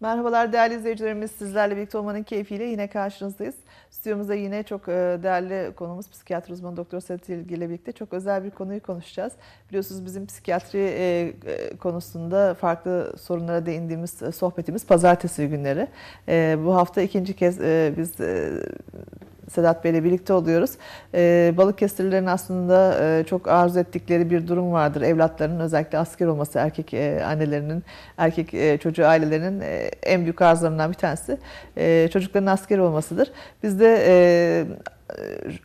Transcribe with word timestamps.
Merhabalar 0.00 0.52
değerli 0.52 0.74
izleyicilerimiz. 0.74 1.30
Sizlerle 1.30 1.76
birlikte 1.76 1.98
olmanın 1.98 2.22
keyfiyle 2.22 2.64
yine 2.64 2.86
karşınızdayız. 2.86 3.54
Stüdyomuzda 3.90 4.34
yine 4.34 4.62
çok 4.62 4.88
e, 4.88 5.18
değerli 5.22 5.74
konumuz 5.74 6.10
psikiyatri 6.10 6.52
uzmanı 6.52 6.76
Doktor 6.76 7.00
Sedat 7.00 7.28
İlgi 7.28 7.54
ile 7.54 7.68
birlikte 7.68 7.92
çok 7.92 8.12
özel 8.12 8.44
bir 8.44 8.50
konuyu 8.50 8.82
konuşacağız. 8.82 9.32
Biliyorsunuz 9.68 10.04
bizim 10.06 10.26
psikiyatri 10.26 10.78
e, 10.78 11.32
e, 11.46 11.76
konusunda 11.76 12.54
farklı 12.54 13.12
sorunlara 13.18 13.66
değindiğimiz 13.66 14.10
sohbetimiz 14.34 14.86
pazartesi 14.86 15.48
günleri. 15.48 15.88
Bu 16.64 16.74
hafta 16.74 17.02
ikinci 17.02 17.36
kez 17.36 17.60
biz 17.96 18.12
Sedat 19.50 19.84
Bey 19.84 19.92
ile 19.92 20.04
birlikte 20.04 20.32
oluyoruz. 20.32 20.70
Ee, 21.14 21.54
Balıkesirlilerin 21.56 22.26
aslında 22.26 23.04
e, 23.04 23.24
çok 23.24 23.48
arzu 23.48 23.78
ettikleri 23.80 24.30
bir 24.30 24.48
durum 24.48 24.72
vardır. 24.72 25.02
Evlatlarının 25.02 25.60
özellikle 25.60 25.98
asker 25.98 26.26
olması 26.26 26.58
erkek 26.58 26.94
e, 26.94 27.24
annelerinin, 27.24 27.84
erkek 28.18 28.54
e, 28.54 28.78
çocuğu 28.78 29.06
ailelerinin 29.06 29.60
e, 29.60 29.90
en 30.02 30.22
büyük 30.22 30.42
arzularından 30.42 30.90
bir 30.90 30.96
tanesi 30.96 31.38
e, 31.76 32.08
çocukların 32.12 32.46
asker 32.46 32.78
olmasıdır. 32.78 33.32
Biz 33.62 33.80
de 33.80 34.04
e, 34.08 34.64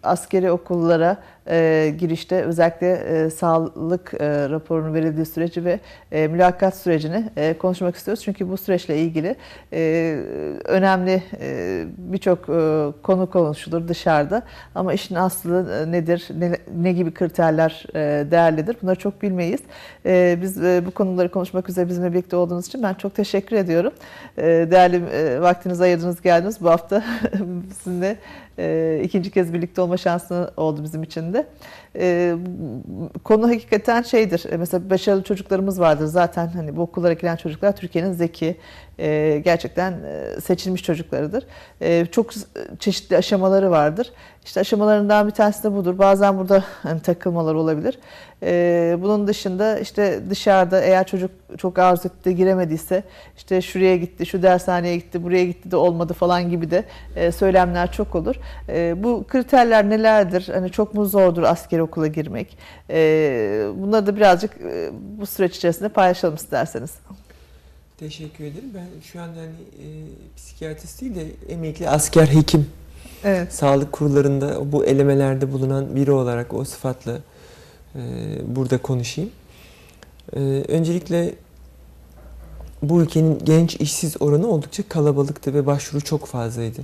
askeri 0.03 0.51
okullara 0.51 1.17
e, 1.49 1.93
girişte 1.99 2.41
özellikle 2.41 2.91
e, 2.93 3.29
sağlık 3.29 4.13
e, 4.19 4.49
raporunun 4.49 4.93
verildiği 4.93 5.25
süreci 5.25 5.65
ve 5.65 5.79
e, 6.11 6.27
mülakat 6.27 6.75
sürecini 6.75 7.29
e, 7.37 7.57
konuşmak 7.57 7.95
istiyoruz. 7.95 8.23
Çünkü 8.23 8.49
bu 8.49 8.57
süreçle 8.57 8.97
ilgili 8.97 9.35
e, 9.73 10.19
önemli 10.65 11.23
e, 11.41 11.83
birçok 11.97 12.49
e, 12.49 12.87
konu 13.03 13.29
konuşulur 13.29 13.87
dışarıda. 13.87 14.41
Ama 14.75 14.93
işin 14.93 15.15
aslı 15.15 15.83
e, 15.87 15.91
nedir, 15.91 16.27
ne, 16.37 16.57
ne 16.81 16.93
gibi 16.93 17.13
kriterler 17.13 17.85
e, 17.95 18.31
değerlidir 18.31 18.77
bunları 18.81 18.99
çok 18.99 19.21
bilmeyiz. 19.21 19.59
E, 20.05 20.39
biz 20.41 20.63
e, 20.63 20.81
bu 20.85 20.91
konuları 20.91 21.31
konuşmak 21.31 21.69
üzere 21.69 21.89
bizimle 21.89 22.11
birlikte 22.11 22.35
olduğunuz 22.35 22.67
için 22.67 22.83
ben 22.83 22.93
çok 22.93 23.15
teşekkür 23.15 23.55
ediyorum. 23.55 23.93
E, 24.37 24.43
değerli 24.43 24.95
e, 25.13 25.41
vaktinizi 25.41 25.83
ayırdınız 25.83 26.21
geldiniz. 26.21 26.61
Bu 26.61 26.69
hafta 26.69 27.03
sizinle 27.83 28.17
e, 28.59 29.01
ikinci 29.03 29.31
kez 29.31 29.53
birlikte 29.53 29.81
olma 29.81 29.97
şansı 29.97 30.51
oldu 30.57 30.83
bizim 30.83 31.03
için 31.03 31.30
de. 31.33 31.47
E, 31.95 32.35
konu 33.23 33.49
hakikaten 33.49 34.01
şeydir. 34.01 34.45
E, 34.51 34.57
mesela 34.57 34.89
başarılı 34.89 35.23
çocuklarımız 35.23 35.79
vardır. 35.79 36.05
Zaten 36.05 36.47
hani 36.47 36.75
bu 36.75 36.81
okullara 36.81 37.13
giren 37.13 37.35
çocuklar 37.35 37.75
Türkiye'nin 37.75 38.11
zeki, 38.11 38.57
e, 39.01 39.41
gerçekten 39.45 39.91
e, 39.91 40.41
seçilmiş 40.41 40.83
çocuklarıdır. 40.83 41.43
E, 41.81 42.05
çok 42.05 42.31
çeşitli 42.79 43.17
aşamaları 43.17 43.71
vardır. 43.71 44.11
İşte 44.45 44.59
aşamalarından 44.59 45.27
bir 45.27 45.31
tanesi 45.31 45.63
de 45.63 45.73
budur. 45.73 45.97
Bazen 45.97 46.37
burada 46.37 46.63
hani, 46.83 47.01
takılmalar 47.01 47.55
olabilir. 47.55 47.99
Bunun 49.01 49.27
dışında 49.27 49.79
işte 49.79 50.19
dışarıda 50.29 50.81
eğer 50.81 51.07
çocuk 51.07 51.31
çok 51.57 51.79
arzu 51.79 52.07
etti 52.07 52.35
giremediyse 52.35 53.03
işte 53.37 53.61
şuraya 53.61 53.97
gitti, 53.97 54.25
şu 54.25 54.43
dershaneye 54.43 54.97
gitti, 54.97 55.23
buraya 55.23 55.45
gitti 55.45 55.71
de 55.71 55.75
olmadı 55.75 56.13
falan 56.13 56.49
gibi 56.49 56.71
de 56.71 56.83
söylemler 57.31 57.91
çok 57.91 58.15
olur. 58.15 58.35
Bu 59.03 59.25
kriterler 59.27 59.89
nelerdir? 59.89 60.49
Hani 60.53 60.69
çok 60.71 60.93
mu 60.93 61.05
zordur 61.05 61.43
askeri 61.43 61.81
okula 61.81 62.07
girmek? 62.07 62.57
Bunları 63.81 64.07
da 64.07 64.15
birazcık 64.15 64.51
bu 64.91 65.25
süreç 65.25 65.57
içerisinde 65.57 65.89
paylaşalım 65.89 66.35
isterseniz. 66.35 66.91
Teşekkür 68.01 68.43
ederim. 68.43 68.69
Ben 68.73 68.87
şu 69.01 69.21
anda 69.21 69.39
hani 69.39 69.49
e, 69.49 69.87
psikiyatrist 70.37 71.01
değil 71.01 71.15
de 71.15 71.25
emekli 71.49 71.89
asker 71.89 72.27
hekim. 72.27 72.67
Evet. 73.23 73.53
Sağlık 73.53 73.91
kurullarında 73.91 74.71
bu 74.71 74.85
elemelerde 74.85 75.53
bulunan 75.53 75.95
biri 75.95 76.11
olarak 76.11 76.53
o 76.53 76.65
sıfatla 76.65 77.17
e, 77.95 77.99
burada 78.47 78.77
konuşayım. 78.77 79.29
E, 80.35 80.39
öncelikle 80.67 81.35
bu 82.83 83.01
ülkenin 83.01 83.39
genç 83.43 83.75
işsiz 83.75 84.21
oranı 84.21 84.47
oldukça 84.47 84.83
kalabalıktı 84.89 85.53
ve 85.53 85.65
başvuru 85.65 86.01
çok 86.01 86.25
fazlaydı. 86.25 86.81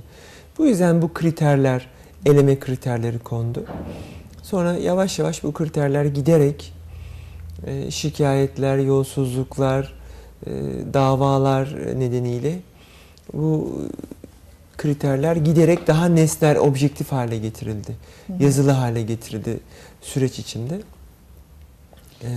Bu 0.58 0.66
yüzden 0.66 1.02
bu 1.02 1.14
kriterler, 1.14 1.88
eleme 2.26 2.58
kriterleri 2.58 3.18
kondu. 3.18 3.64
Sonra 4.42 4.72
yavaş 4.72 5.18
yavaş 5.18 5.44
bu 5.44 5.52
kriterler 5.52 6.04
giderek 6.04 6.72
e, 7.66 7.90
şikayetler, 7.90 8.78
yolsuzluklar, 8.78 9.97
davalar 10.92 11.98
nedeniyle 12.00 12.58
bu 13.32 13.82
kriterler 14.76 15.36
giderek 15.36 15.86
daha 15.86 16.06
nesnel, 16.06 16.58
objektif 16.58 17.12
hale 17.12 17.38
getirildi. 17.38 17.96
Hı 18.26 18.32
hı. 18.32 18.42
Yazılı 18.42 18.70
hale 18.70 19.02
getirildi 19.02 19.60
süreç 20.00 20.38
içinde. 20.38 20.80
E, 22.22 22.30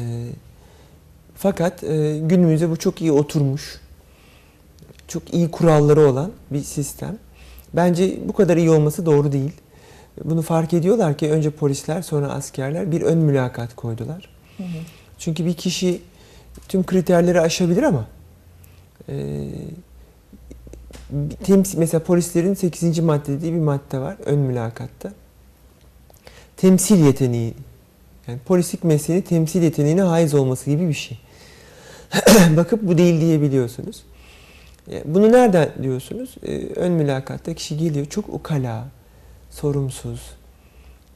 fakat 1.35 1.83
e, 1.83 2.19
günümüzde 2.19 2.69
bu 2.69 2.77
çok 2.77 3.01
iyi 3.01 3.11
oturmuş, 3.11 3.81
çok 5.07 5.33
iyi 5.33 5.51
kuralları 5.51 6.01
olan 6.01 6.31
bir 6.51 6.63
sistem. 6.63 7.17
Bence 7.73 8.17
bu 8.27 8.33
kadar 8.33 8.57
iyi 8.57 8.69
olması 8.69 9.05
doğru 9.05 9.31
değil. 9.31 9.51
Bunu 10.23 10.41
fark 10.41 10.73
ediyorlar 10.73 11.17
ki 11.17 11.31
önce 11.31 11.49
polisler 11.49 12.01
sonra 12.01 12.29
askerler 12.29 12.91
bir 12.91 13.01
ön 13.01 13.17
mülakat 13.17 13.75
koydular. 13.75 14.29
Hı 14.57 14.63
hı. 14.63 14.67
Çünkü 15.19 15.45
bir 15.45 15.53
kişi 15.53 16.01
tüm 16.67 16.85
kriterleri 16.85 17.41
aşabilir 17.41 17.83
ama 17.83 18.07
e, 19.09 19.47
temsil, 21.43 21.77
mesela 21.77 22.03
polislerin 22.03 22.53
8. 22.53 22.99
madde 22.99 23.41
diye 23.41 23.53
bir 23.53 23.59
madde 23.59 23.99
var 23.99 24.17
ön 24.25 24.39
mülakatta. 24.39 25.13
Temsil 26.57 27.05
yeteneği 27.05 27.53
yani 28.27 28.39
polislik 28.45 28.83
mesleğini 28.83 29.23
temsil 29.23 29.61
yeteneğine 29.61 30.01
haiz 30.01 30.33
olması 30.33 30.69
gibi 30.69 30.87
bir 30.87 30.93
şey. 30.93 31.19
Bakıp 32.57 32.81
bu 32.81 32.97
değil 32.97 33.21
diyebiliyorsunuz. 33.21 34.03
E, 34.91 35.03
bunu 35.05 35.31
nereden 35.31 35.69
diyorsunuz? 35.83 36.35
E, 36.43 36.65
ön 36.75 36.91
mülakatta 36.91 37.53
kişi 37.53 37.77
geliyor 37.77 38.05
çok 38.05 38.29
ukala, 38.29 38.87
sorumsuz. 39.49 40.21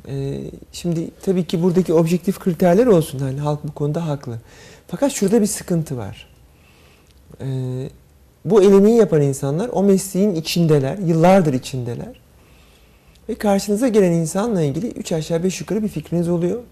E, 0.07 0.41
şimdi 0.71 1.09
tabii 1.21 1.43
ki 1.43 1.63
buradaki 1.63 1.93
objektif 1.93 2.39
kriterler 2.39 2.87
olsun. 2.87 3.19
Yani 3.19 3.39
halk 3.39 3.63
bu 3.63 3.71
konuda 3.71 4.07
haklı. 4.07 4.39
Fakat 4.87 5.11
şurada 5.11 5.41
bir 5.41 5.47
sıkıntı 5.47 5.97
var. 5.97 6.27
Ee, 7.41 7.45
bu 8.45 8.63
elemeyi 8.63 8.97
yapan 8.97 9.21
insanlar 9.21 9.69
o 9.73 9.83
mesleğin 9.83 10.35
içindeler, 10.35 10.97
yıllardır 10.97 11.53
içindeler. 11.53 12.19
Ve 13.29 13.35
karşınıza 13.35 13.87
gelen 13.87 14.11
insanla 14.11 14.61
ilgili 14.61 14.87
üç 14.87 15.11
aşağı 15.11 15.43
beş 15.43 15.61
yukarı 15.61 15.83
bir 15.83 15.87
fikriniz 15.87 16.29
oluyor. 16.29 16.63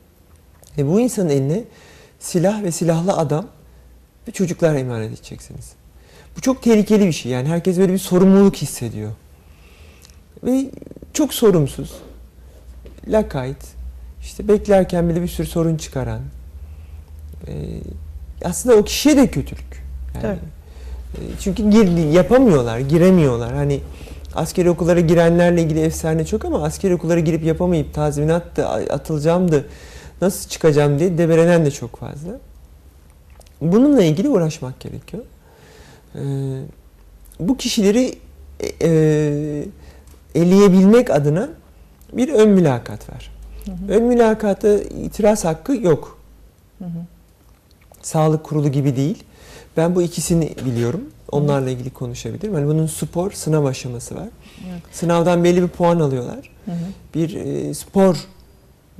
Ve 0.77 0.87
bu 0.87 0.99
insanın 0.99 1.29
eline 1.29 1.63
silah 2.19 2.63
ve 2.63 2.71
silahlı 2.71 3.13
adam 3.13 3.47
ve 4.27 4.31
çocuklar 4.31 4.75
emanet 4.75 5.09
edeceksiniz. 5.09 5.71
Bu 6.37 6.41
çok 6.41 6.63
tehlikeli 6.63 7.05
bir 7.05 7.11
şey. 7.11 7.31
Yani 7.31 7.47
herkes 7.47 7.77
böyle 7.77 7.93
bir 7.93 7.97
sorumluluk 7.97 8.55
hissediyor. 8.55 9.11
Ve 10.43 10.65
çok 11.13 11.33
sorumsuz, 11.33 11.93
lakayt, 13.07 13.57
işte 14.21 14.47
beklerken 14.47 15.09
bile 15.09 15.21
bir 15.21 15.27
sürü 15.27 15.47
sorun 15.47 15.77
çıkaran, 15.77 16.21
aslında 18.43 18.75
o 18.75 18.83
kişiye 18.83 19.17
de 19.17 19.27
kötülük. 19.27 19.83
Yani, 20.15 20.25
evet. 20.25 20.39
Çünkü 21.39 21.69
gir, 21.69 21.87
yapamıyorlar, 22.11 22.79
giremiyorlar. 22.79 23.53
Hani 23.53 23.79
askeri 24.35 24.69
okullara 24.69 24.99
girenlerle 24.99 25.61
ilgili 25.61 25.79
efsane 25.79 26.25
çok 26.25 26.45
ama 26.45 26.63
askeri 26.63 26.95
okullara 26.95 27.19
girip 27.19 27.43
yapamayıp 27.43 27.93
tazminat 27.93 28.57
da 28.57 28.69
atılacağım 28.69 29.51
da 29.51 29.61
nasıl 30.21 30.49
çıkacağım 30.49 30.99
diye 30.99 31.17
deberenen 31.17 31.65
de 31.65 31.71
çok 31.71 31.95
fazla. 31.95 32.31
Bununla 33.61 34.03
ilgili 34.03 34.29
uğraşmak 34.29 34.79
gerekiyor. 34.79 35.23
Ee, 36.15 36.19
bu 37.39 37.57
kişileri 37.57 38.15
e, 38.59 38.87
e, 38.87 39.65
eleyebilmek 40.35 41.09
adına 41.09 41.49
bir 42.13 42.33
ön 42.33 42.49
mülakat 42.49 43.09
var. 43.09 43.31
Hı 43.65 43.71
hı. 43.71 43.93
Ön 43.93 44.03
mülakata 44.03 44.73
itiraz 44.77 45.45
hakkı 45.45 45.75
yok. 45.75 46.17
Hı 46.79 46.85
hı. 46.85 46.89
Sağlık 48.03 48.43
kurulu 48.43 48.71
gibi 48.71 48.95
değil. 48.95 49.23
Ben 49.77 49.95
bu 49.95 50.01
ikisini 50.01 50.55
biliyorum. 50.65 51.01
Onlarla 51.31 51.69
ilgili 51.69 51.89
konuşabilirim. 51.89 52.53
Yani 52.53 52.67
bunun 52.67 52.87
spor 52.87 53.31
sınav 53.31 53.65
aşaması 53.65 54.15
var. 54.15 54.27
Evet. 54.69 54.81
Sınavdan 54.91 55.43
belli 55.43 55.61
bir 55.61 55.67
puan 55.67 55.99
alıyorlar. 55.99 56.49
Hı 56.65 56.71
hı. 56.71 56.75
Bir 57.13 57.35
e, 57.35 57.73
spor 57.73 58.17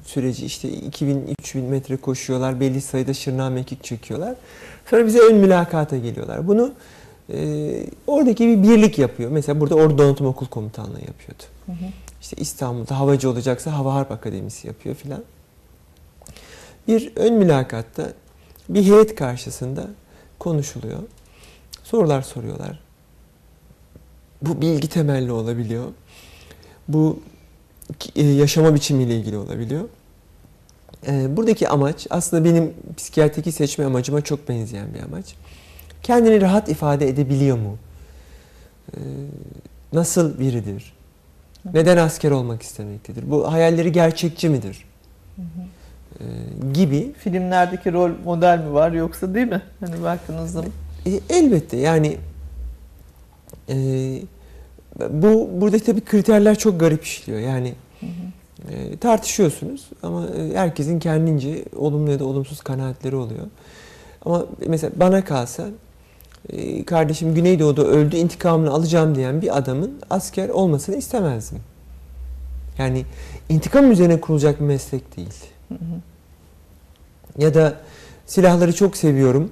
süreci 0.05 0.45
işte 0.45 0.69
2000-3000 0.69 1.61
metre 1.61 1.97
koşuyorlar. 1.97 2.59
Belli 2.59 2.81
sayıda 2.81 3.13
şırnağı 3.13 3.51
mekik 3.51 3.83
çekiyorlar. 3.83 4.35
Sonra 4.89 5.05
bize 5.05 5.19
ön 5.19 5.35
mülakata 5.35 5.97
geliyorlar. 5.97 6.47
Bunu 6.47 6.73
e, 7.33 7.37
oradaki 8.07 8.47
bir 8.47 8.63
birlik 8.63 8.99
yapıyor. 8.99 9.31
Mesela 9.31 9.59
burada 9.59 9.75
Ordu 9.75 9.97
Donatum 9.97 10.27
Okul 10.27 10.47
Komutanlığı 10.47 10.99
yapıyordu. 10.99 11.43
Hı 11.65 11.71
hı. 11.71 11.85
İşte 12.21 12.35
İstanbul'da 12.39 12.99
havacı 12.99 13.29
olacaksa 13.29 13.73
Hava 13.73 13.93
Harp 13.93 14.11
Akademisi 14.11 14.67
yapıyor 14.67 14.95
filan. 14.95 15.23
Bir 16.87 17.11
ön 17.15 17.33
mülakatta 17.33 18.07
bir 18.69 18.83
heyet 18.83 19.15
karşısında 19.15 19.87
konuşuluyor. 20.39 20.99
Sorular 21.83 22.21
soruyorlar. 22.21 22.79
Bu 24.41 24.61
bilgi 24.61 24.87
temelli 24.87 25.31
olabiliyor. 25.31 25.85
Bu 26.87 27.19
e, 28.15 28.23
yaşama 28.23 28.75
biçimiyle 28.75 29.15
ilgili 29.15 29.37
olabiliyor. 29.37 29.89
E, 31.07 31.37
buradaki 31.37 31.69
amaç 31.69 32.07
aslında 32.09 32.45
benim 32.45 32.73
psikiyatriki 32.97 33.51
seçme 33.51 33.85
amacıma 33.85 34.21
çok 34.21 34.49
benzeyen 34.49 34.93
bir 34.93 34.99
amaç. 34.99 35.35
Kendini 36.03 36.41
rahat 36.41 36.69
ifade 36.69 37.07
edebiliyor 37.07 37.57
mu? 37.57 37.77
e, 38.93 38.99
nasıl 39.93 40.39
biridir? 40.39 40.93
Neden 41.73 41.97
asker 41.97 42.31
olmak 42.31 42.61
istemektedir? 42.61 43.31
Bu 43.31 43.51
hayalleri 43.51 43.91
gerçekçi 43.91 44.49
midir? 44.49 44.85
E, 45.37 45.41
gibi. 46.73 47.13
Filmlerdeki 47.17 47.93
rol 47.93 48.11
model 48.25 48.59
mi 48.59 48.73
var 48.73 48.91
yoksa 48.91 49.33
değil 49.33 49.47
mi? 49.47 49.61
Hani 49.79 50.03
baktığınızda? 50.03 50.63
E, 51.05 51.19
elbette 51.29 51.77
yani 51.77 52.17
e, 53.69 53.75
bu 55.09 55.49
burada 55.53 55.79
tabii 55.79 56.01
kriterler 56.01 56.57
çok 56.57 56.79
garip 56.79 57.03
işliyor. 57.03 57.39
Yani 57.39 57.73
e, 58.69 58.97
tartışıyorsunuz 58.97 59.89
ama 60.03 60.27
e, 60.27 60.55
herkesin 60.55 60.99
kendince 60.99 61.65
olumlu 61.75 62.11
ya 62.11 62.19
da 62.19 62.25
olumsuz 62.25 62.61
kanaatleri 62.61 63.15
oluyor. 63.15 63.45
Ama 64.25 64.45
mesela 64.67 64.91
bana 64.95 65.23
kalsa 65.23 65.67
e, 66.49 66.85
kardeşim 66.85 67.35
Güneydoğu'da 67.35 67.83
öldü 67.85 68.15
intikamını 68.15 68.71
alacağım 68.71 69.15
diyen 69.15 69.41
bir 69.41 69.57
adamın 69.57 69.99
asker 70.09 70.49
olmasını 70.49 70.95
istemezdim. 70.95 71.59
Yani 72.77 73.05
intikam 73.49 73.91
üzerine 73.91 74.21
kurulacak 74.21 74.59
bir 74.59 74.65
meslek 74.65 75.17
değil. 75.17 75.33
Ya 77.37 77.53
da 77.53 77.73
silahları 78.25 78.75
çok 78.75 78.97
seviyorum. 78.97 79.51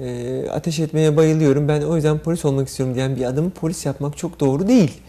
e, 0.00 0.44
ateş 0.50 0.78
etmeye 0.80 1.16
bayılıyorum. 1.16 1.68
Ben 1.68 1.82
o 1.82 1.96
yüzden 1.96 2.18
polis 2.18 2.44
olmak 2.44 2.68
istiyorum 2.68 2.94
diyen 2.94 3.16
bir 3.16 3.24
adamı 3.24 3.50
polis 3.50 3.86
yapmak 3.86 4.16
çok 4.16 4.40
doğru 4.40 4.68
değil. 4.68 5.00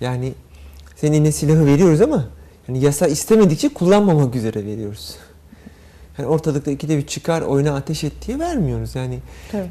Yani 0.00 0.32
senin 0.96 1.12
eline 1.12 1.32
silahı 1.32 1.66
veriyoruz 1.66 2.00
ama 2.00 2.24
yani 2.68 2.84
yasa 2.84 3.06
istemedikçe 3.06 3.68
kullanmamak 3.68 4.36
üzere 4.36 4.66
veriyoruz. 4.66 5.16
Yani 6.18 6.28
ortalıkta 6.28 6.70
ikide 6.70 6.98
bir 6.98 7.06
çıkar 7.06 7.42
oyuna 7.42 7.74
ateş 7.74 8.04
et 8.04 8.12
diye 8.26 8.38
vermiyoruz. 8.38 8.94
Yani 8.94 9.18
Tabii. 9.52 9.68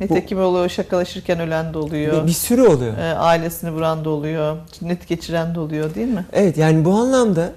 Nitekim 0.00 0.40
oluyor, 0.40 0.68
şakalaşırken 0.68 1.40
ölen 1.40 1.74
de 1.74 1.78
oluyor. 1.78 2.22
bir, 2.22 2.26
bir 2.26 2.32
sürü 2.32 2.62
oluyor. 2.62 2.98
E, 2.98 3.14
ailesini 3.14 3.70
vuran 3.72 4.04
da 4.04 4.10
oluyor, 4.10 4.56
cinnet 4.72 5.08
geçiren 5.08 5.54
de 5.54 5.60
oluyor 5.60 5.94
değil 5.94 6.08
mi? 6.08 6.26
Evet 6.32 6.58
yani 6.58 6.84
bu 6.84 6.92
anlamda 6.94 7.52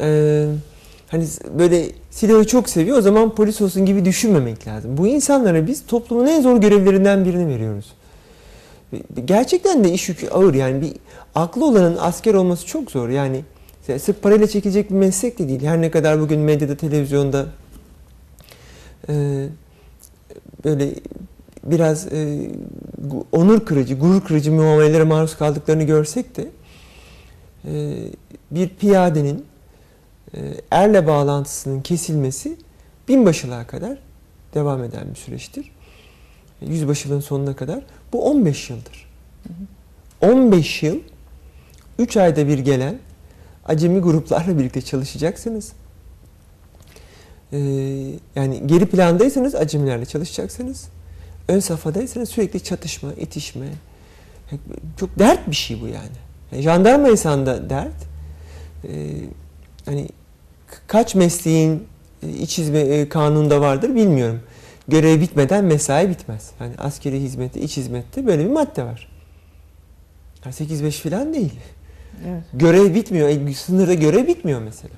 e, 0.00 0.46
hani 1.08 1.24
böyle 1.58 1.86
silahı 2.10 2.46
çok 2.46 2.68
seviyor 2.68 2.98
o 2.98 3.00
zaman 3.00 3.34
polis 3.34 3.60
olsun 3.60 3.86
gibi 3.86 4.04
düşünmemek 4.04 4.66
lazım. 4.66 4.96
Bu 4.96 5.06
insanlara 5.06 5.66
biz 5.66 5.86
toplumun 5.86 6.26
en 6.26 6.42
zor 6.42 6.56
görevlerinden 6.60 7.24
birini 7.24 7.48
veriyoruz. 7.48 7.92
Gerçekten 9.24 9.84
de 9.84 9.92
iş 9.92 10.08
yükü 10.08 10.28
ağır 10.28 10.54
yani 10.54 10.80
bir 10.80 10.92
aklı 11.34 11.64
olanın 11.64 11.96
asker 12.00 12.34
olması 12.34 12.66
çok 12.66 12.90
zor 12.90 13.08
yani 13.08 13.44
sırf 13.98 14.22
parayla 14.22 14.46
çekilecek 14.46 14.90
bir 14.90 14.94
meslek 14.94 15.38
de 15.38 15.48
değil. 15.48 15.62
Her 15.62 15.80
ne 15.80 15.90
kadar 15.90 16.20
bugün 16.20 16.40
medyada, 16.40 16.76
televizyonda 16.76 17.46
e, 19.08 19.46
böyle 20.64 20.94
biraz 21.64 22.12
e, 22.12 22.50
onur 23.32 23.66
kırıcı, 23.66 23.94
gurur 23.94 24.20
kırıcı 24.20 24.52
muamelelere 24.52 25.04
maruz 25.04 25.36
kaldıklarını 25.36 25.82
görsek 25.82 26.36
de 26.36 26.48
e, 27.64 27.96
bir 28.50 28.68
piyadenin 28.68 29.44
erle 30.70 31.06
bağlantısının 31.06 31.80
kesilmesi 31.80 32.56
binbaşılığa 33.08 33.66
kadar 33.66 33.98
devam 34.54 34.84
eden 34.84 35.10
bir 35.10 35.14
süreçtir. 35.14 35.72
E, 36.62 36.66
Yüzbaşılığın 36.66 37.20
sonuna 37.20 37.56
kadar. 37.56 37.82
Bu 38.12 38.30
15 38.30 38.70
yıldır. 38.70 39.08
15 40.20 40.82
yıl 40.82 40.96
3 41.98 42.16
ayda 42.16 42.48
bir 42.48 42.58
gelen 42.58 42.98
acemi 43.66 44.00
gruplarla 44.00 44.58
birlikte 44.58 44.82
çalışacaksınız. 44.82 45.72
E, 47.52 47.58
yani 48.36 48.66
geri 48.66 48.86
plandaysanız 48.86 49.54
acemilerle 49.54 50.06
çalışacaksınız. 50.06 50.88
Ön 51.48 51.60
safhadaysanız 51.60 52.28
sürekli 52.28 52.60
çatışma, 52.60 53.12
itişme. 53.12 53.66
Çok 54.96 55.18
dert 55.18 55.50
bir 55.50 55.56
şey 55.56 55.80
bu 55.80 55.86
yani. 55.86 56.16
yani 56.52 56.62
jandarmaysan 56.62 57.46
da 57.46 57.70
dert. 57.70 57.94
E, 58.84 59.14
hani 59.88 60.08
kaç 60.86 61.14
mesleğin 61.14 61.86
e, 62.22 62.28
iç 62.28 62.58
hizmet 62.58 62.90
e, 62.90 63.08
kanunda 63.08 63.60
vardır 63.60 63.94
bilmiyorum. 63.94 64.40
Görev 64.88 65.20
bitmeden 65.20 65.64
mesai 65.64 66.10
bitmez. 66.10 66.50
Yani 66.60 66.72
askeri 66.78 67.20
hizmette, 67.20 67.60
iç 67.60 67.76
hizmette 67.76 68.26
böyle 68.26 68.44
bir 68.44 68.50
madde 68.50 68.84
var. 68.84 69.08
Yani 70.44 70.54
8-5 70.54 70.90
falan 71.10 71.34
değil. 71.34 71.52
Evet. 72.28 72.42
Görev 72.54 72.94
bitmiyor. 72.94 73.28
E, 73.28 73.54
Sınırda 73.54 73.94
görev 73.94 74.26
bitmiyor 74.26 74.62
mesela. 74.62 74.94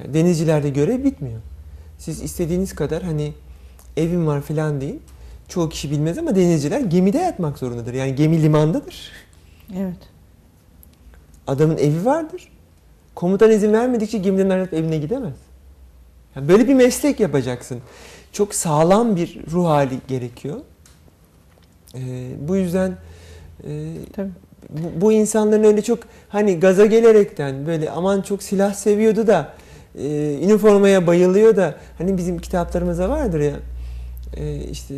Yani 0.00 0.14
denizcilerde 0.14 0.70
görev 0.70 1.04
bitmiyor. 1.04 1.40
Siz 1.98 2.22
istediğiniz 2.22 2.74
kadar 2.74 3.02
hani 3.02 3.32
evim 3.96 4.26
var 4.26 4.40
falan 4.40 4.80
deyin. 4.80 5.02
Çoğu 5.48 5.68
kişi 5.68 5.90
bilmez 5.90 6.18
ama 6.18 6.36
denizciler 6.36 6.80
gemide 6.80 7.18
yatmak 7.18 7.58
zorundadır. 7.58 7.94
Yani 7.94 8.14
gemi 8.14 8.42
limandadır. 8.42 9.10
Evet. 9.76 9.98
Adamın 11.46 11.78
evi 11.78 12.04
vardır. 12.04 12.48
Komutan 13.14 13.50
izin 13.50 13.72
vermedikçe 13.72 14.18
gemiden 14.18 14.50
ayrılıp 14.50 14.74
evine 14.74 14.98
gidemez. 14.98 15.34
Yani 16.36 16.48
böyle 16.48 16.68
bir 16.68 16.74
meslek 16.74 17.20
yapacaksın. 17.20 17.80
Çok 18.32 18.54
sağlam 18.54 19.16
bir 19.16 19.40
ruh 19.52 19.66
hali 19.66 19.98
gerekiyor. 20.08 20.60
Ee, 21.94 22.00
bu 22.48 22.56
yüzden 22.56 22.96
e, 23.64 23.94
Tabii. 24.12 24.30
bu, 24.70 25.00
bu 25.00 25.12
insanların 25.12 25.64
öyle 25.64 25.82
çok 25.82 25.98
hani 26.28 26.60
gaza 26.60 26.86
gelerekten 26.86 27.66
böyle 27.66 27.90
aman 27.90 28.22
çok 28.22 28.42
silah 28.42 28.74
seviyordu 28.74 29.26
da 29.26 29.52
e, 29.98 30.38
üniformaya 30.42 31.06
bayılıyor 31.06 31.56
da 31.56 31.74
hani 31.98 32.16
bizim 32.16 32.38
kitaplarımızda 32.38 33.08
vardır 33.08 33.40
ya 33.40 33.56
e, 34.36 34.64
işte 34.64 34.94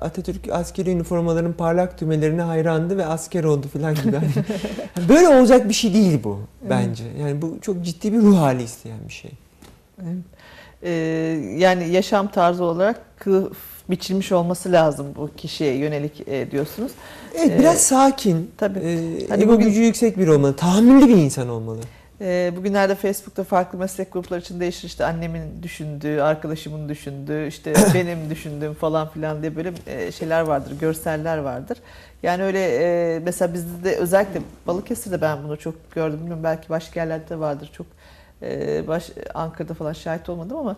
Atatürk 0.00 0.48
askeri 0.52 0.90
üniformaların 0.90 1.52
parlak 1.52 2.00
düğmelerine 2.00 2.42
hayrandı 2.42 2.96
ve 2.96 3.06
asker 3.06 3.44
oldu 3.44 3.66
falan 3.72 3.94
gibi. 3.94 4.16
Böyle 5.08 5.28
olacak 5.28 5.68
bir 5.68 5.74
şey 5.74 5.94
değil 5.94 6.20
bu 6.24 6.38
bence. 6.70 7.04
Yani 7.20 7.42
bu 7.42 7.58
çok 7.60 7.82
ciddi 7.84 8.12
bir 8.12 8.18
ruh 8.18 8.38
hali 8.38 8.62
isteyen 8.62 8.98
bir 9.08 9.12
şey. 9.12 9.30
Evet. 10.02 10.16
Ee, 10.82 10.90
yani 11.56 11.88
yaşam 11.88 12.28
tarzı 12.30 12.64
olarak 12.64 13.00
kılıf 13.18 13.56
biçilmiş 13.90 14.32
olması 14.32 14.72
lazım 14.72 15.06
bu 15.16 15.30
kişiye 15.36 15.74
yönelik 15.76 16.28
e, 16.28 16.50
diyorsunuz. 16.50 16.92
Evet 17.34 17.50
Ee, 17.50 17.58
biraz 17.58 17.78
sakin. 17.80 18.50
tabii. 18.58 18.78
e, 18.78 19.28
Hani 19.28 19.42
ego 19.42 19.52
bugün- 19.52 19.66
gücü 19.66 19.80
yüksek 19.82 20.18
biri 20.18 20.32
olmalı. 20.32 20.56
Tahammüllü 20.56 21.08
bir 21.08 21.16
insan 21.16 21.48
olmalı. 21.48 21.80
Ee, 22.22 22.52
bugünlerde 22.56 22.94
Facebook'ta 22.94 23.44
farklı 23.44 23.78
meslek 23.78 24.12
grupları 24.12 24.40
için 24.40 24.60
değişir 24.60 24.86
işte 24.86 25.04
annemin 25.04 25.62
düşündüğü, 25.62 26.20
arkadaşımın 26.20 26.88
düşündüğü, 26.88 27.46
işte 27.46 27.74
benim 27.94 28.30
düşündüğüm 28.30 28.74
falan 28.74 29.08
filan 29.08 29.42
diye 29.42 29.56
böyle 29.56 29.72
e, 29.86 30.12
şeyler 30.12 30.40
vardır, 30.40 30.78
görseller 30.80 31.38
vardır. 31.38 31.78
Yani 32.22 32.42
öyle 32.42 32.58
e, 32.66 33.18
mesela 33.18 33.54
bizde 33.54 33.84
de 33.84 33.96
özellikle 33.96 34.40
Balıkesir'de 34.66 35.20
ben 35.20 35.44
bunu 35.44 35.58
çok 35.58 35.90
gördüm. 35.92 36.18
Bilmiyorum 36.18 36.44
belki 36.44 36.68
başka 36.68 37.00
yerlerde 37.00 37.28
de 37.28 37.38
vardır. 37.38 37.70
Çok 37.72 37.86
e, 38.42 38.82
baş, 38.88 39.10
Ankara'da 39.34 39.74
falan 39.74 39.92
şahit 39.92 40.28
olmadım 40.28 40.56
ama 40.56 40.76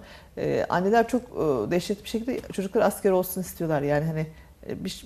anneler 0.68 1.08
çok 1.08 1.22
dehşet 1.70 2.04
bir 2.04 2.08
şekilde 2.08 2.40
çocuklar 2.40 2.82
asker 2.82 3.10
olsun 3.10 3.40
istiyorlar. 3.40 3.82
Yani 3.82 4.04
hani 4.04 4.26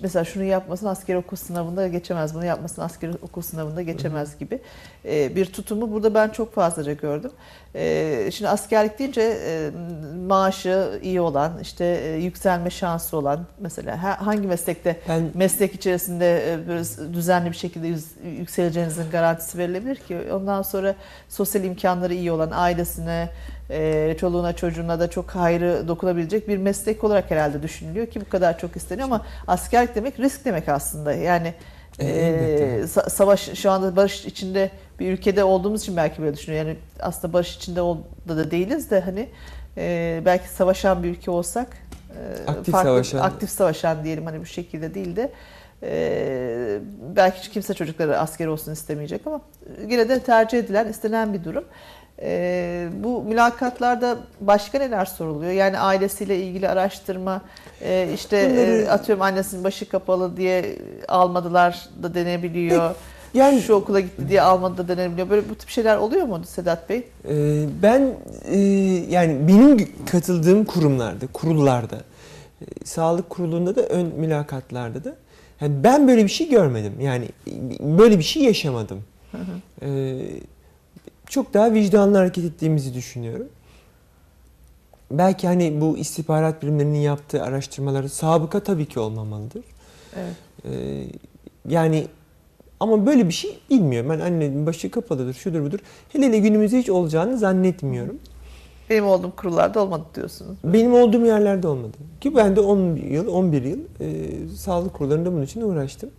mesela 0.01 0.25
şunu 0.25 0.45
yapmasın 0.45 0.87
asker 0.87 1.15
okul 1.15 1.37
sınavında 1.37 1.89
geçemez, 1.89 2.35
bunu 2.35 2.45
yapmasın 2.45 2.83
asker 2.83 3.11
okul 3.23 3.43
sınavında 3.43 3.83
geçemez 3.83 4.39
gibi 4.39 4.59
e, 5.05 5.37
bir 5.37 5.47
tutumu 5.47 5.93
burada 5.93 6.15
ben 6.15 6.29
çok 6.29 6.55
fazlaca 6.55 6.93
gördüm. 6.93 7.31
E, 7.75 8.31
şimdi 8.33 8.49
askerlik 8.49 8.99
deyince 8.99 9.23
e, 9.23 9.71
maaşı 10.27 11.01
iyi 11.03 11.21
olan, 11.21 11.53
işte 11.63 11.85
e, 11.85 12.17
yükselme 12.17 12.71
şansı 12.71 13.17
olan 13.17 13.47
mesela 13.61 14.03
ha- 14.03 14.27
hangi 14.27 14.47
meslekte 14.49 14.97
Ben 15.09 15.31
meslek 15.35 15.75
içerisinde 15.75 16.53
e, 16.53 16.69
böyle 16.69 16.85
düzenli 17.13 17.51
bir 17.51 17.57
şekilde 17.57 17.95
yükseleceğinizin 18.29 19.11
garantisi 19.11 19.59
verilebilir 19.59 19.97
ki 19.97 20.19
ondan 20.33 20.63
sonra 20.63 20.95
sosyal 21.29 21.65
imkanları 21.65 22.15
iyi 22.15 22.33
olan 22.33 22.51
ailesine, 22.53 23.29
e, 23.71 24.17
çoluğuna 24.21 24.53
çocuğuna 24.53 25.01
da 25.01 25.11
çok 25.11 25.31
hayrı 25.31 25.89
dokunabilecek 25.89 26.49
bir 26.49 26.59
meslek 26.59 27.05
olarak 27.05 27.31
herhalde 27.31 27.63
düşünülüyor 27.63 28.07
ki 28.07 28.21
bu 28.21 28.29
kadar 28.29 28.59
çok 28.59 28.77
isteniyor 28.77 29.09
ama 29.09 29.27
askerlik 29.47 29.95
demek 29.95 30.21
risk 30.21 30.45
demek 30.45 30.69
aslında 30.69 31.13
yani 31.13 31.55
E, 32.01 32.07
e, 32.07 32.87
savaş 32.87 33.41
şu 33.55 33.71
anda 33.71 33.97
barış 33.97 34.25
içinde 34.25 34.71
bir 35.01 35.13
ülkede 35.13 35.45
olduğumuz 35.45 35.83
için 35.83 35.97
belki 35.97 36.23
böyle 36.23 36.37
düşünüyor 36.37 36.67
yani 36.67 36.77
aslında 37.01 37.33
barış 37.33 37.57
içinde 37.57 37.81
da, 38.29 38.37
da 38.37 38.51
değiliz 38.51 38.91
de 38.91 39.01
hani 39.01 39.29
e, 39.77 40.23
belki 40.25 40.49
savaşan 40.49 41.03
bir 41.03 41.09
ülke 41.09 41.31
olsak 41.31 41.69
e, 42.47 42.51
Aktif 42.51 42.75
savaşan. 42.75 43.19
aktif 43.19 43.51
savaşan 43.51 44.05
diyelim 44.05 44.27
hani 44.27 44.41
bu 44.41 44.47
şekilde 44.47 44.95
değil 44.95 45.17
de 45.17 45.33
e, 45.83 46.81
belki 47.17 47.39
hiç 47.39 47.51
kimse 47.51 47.75
çocukları 47.75 48.19
asker 48.19 48.47
olsun 48.47 48.73
istemeyecek 48.73 49.27
ama 49.27 49.41
yine 49.89 50.09
de 50.09 50.21
tercih 50.21 50.59
edilen, 50.59 50.89
istenen 50.89 51.35
bir 51.35 51.45
durum. 51.45 51.65
E, 52.23 52.89
bu 53.03 53.23
mülakatlarda 53.23 54.17
başka 54.41 54.79
neler 54.79 55.05
soruluyor? 55.05 55.53
Yani 55.53 55.79
ailesiyle 55.79 56.37
ilgili 56.43 56.69
araştırma, 56.69 57.43
e, 57.83 58.09
işte 58.15 58.51
Bunları- 58.51 58.83
e, 58.83 58.89
atıyorum 58.91 59.23
annesinin 59.23 59.65
başı 59.65 59.89
kapalı 59.89 60.37
diye 60.37 60.79
almadılar 61.09 61.89
da 62.03 62.15
denebiliyor. 62.15 62.95
yani 63.35 63.61
Şu 63.61 63.75
okula 63.75 64.01
gitti 64.01 64.29
diye 64.29 64.43
almadı 64.43 64.79
da 64.79 64.89
denebiliyor. 64.97 65.31
Böyle 65.31 65.49
bu 65.51 65.55
tip 65.55 65.69
şeyler 65.69 65.97
oluyor 65.97 66.27
mu 66.27 66.41
Sedat 66.47 66.89
Bey? 66.89 66.99
Ee, 67.29 67.65
Ben 67.83 68.13
e, 68.45 68.59
yani 69.11 69.49
benim 69.49 69.89
katıldığım 70.11 70.65
kurumlarda, 70.65 71.27
kurullarda, 71.33 71.97
e, 72.61 72.85
sağlık 72.85 73.31
kurulunda 73.31 73.77
da 73.77 73.83
ön 73.83 74.07
mülakatlarda 74.07 75.05
da 75.05 75.15
Yani 75.61 75.85
ben 75.85 76.09
böyle 76.09 76.25
bir 76.25 76.29
şey 76.31 76.49
görmedim. 76.51 76.93
Yani 77.01 77.29
böyle 77.81 78.19
bir 78.19 78.25
şey 78.25 78.43
yaşamadım. 78.43 79.05
Hı 79.33 79.39
hı. 79.39 79.87
Ee, 79.87 80.19
çok 81.29 81.55
daha 81.55 81.73
vicdanlı 81.73 82.17
hareket 82.17 82.45
ettiğimizi 82.45 82.95
düşünüyorum. 82.95 83.49
Belki 85.11 85.47
hani 85.47 85.81
bu 85.81 85.99
istihbarat 85.99 86.63
birimlerinin 86.63 86.99
yaptığı 86.99 87.43
araştırmaları 87.43 88.09
sabıka 88.09 88.61
tabii 88.61 88.87
ki 88.87 89.01
olmamalıdır. 89.01 89.65
Evet. 90.17 90.35
Ee, 90.65 91.05
yani 91.69 92.07
ama 92.81 93.07
böyle 93.07 93.29
bir 93.29 93.33
şey 93.33 93.59
bilmiyorum. 93.71 94.11
Ben 94.11 94.21
annenin 94.21 94.67
başı 94.67 94.91
kapalıdır, 94.91 95.35
şudur 95.35 95.63
budur. 95.63 95.79
Hele 96.13 96.27
hele 96.27 96.39
günümüzde 96.39 96.79
hiç 96.79 96.91
olacağını 96.91 97.39
zannetmiyorum. 97.39 98.19
Benim 98.91 99.07
olduğum 99.07 99.37
kurullarda 99.37 99.81
olmadı 99.81 100.05
diyorsunuz. 100.15 100.59
Benim 100.65 100.95
olduğum 100.95 101.27
yerlerde 101.27 101.69
olmadı. 101.69 101.97
Ki 102.21 102.37
ben 102.37 102.57
de 102.57 102.61
10 102.61 102.97
yıl, 102.97 103.29
11 103.29 103.63
yıl 103.63 103.79
e, 104.01 104.07
sağlık 104.57 104.95
kurullarında 104.95 105.33
bunun 105.33 105.43
için 105.43 105.61
uğraştım. 105.61 106.11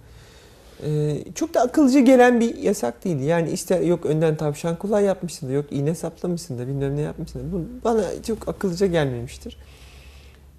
E, 0.83 1.17
çok 1.35 1.53
da 1.53 1.61
akılcı 1.61 1.99
gelen 1.99 2.39
bir 2.39 2.55
yasak 2.55 3.05
değildi. 3.05 3.23
Yani 3.23 3.51
ister 3.51 3.81
yok 3.81 4.05
önden 4.05 4.35
tavşan 4.35 4.75
kulağı 4.75 5.03
yapmışsın 5.03 5.49
da 5.49 5.51
yok 5.51 5.65
iğne 5.71 5.95
saplamışsın 5.95 6.59
da 6.59 6.67
bilmem 6.67 6.95
ne 6.95 7.01
yapmışsın 7.01 7.39
da. 7.39 7.53
Bu 7.53 7.65
bana 7.83 8.23
çok 8.27 8.47
akıllıca 8.47 8.87
gelmemiştir. 8.87 9.57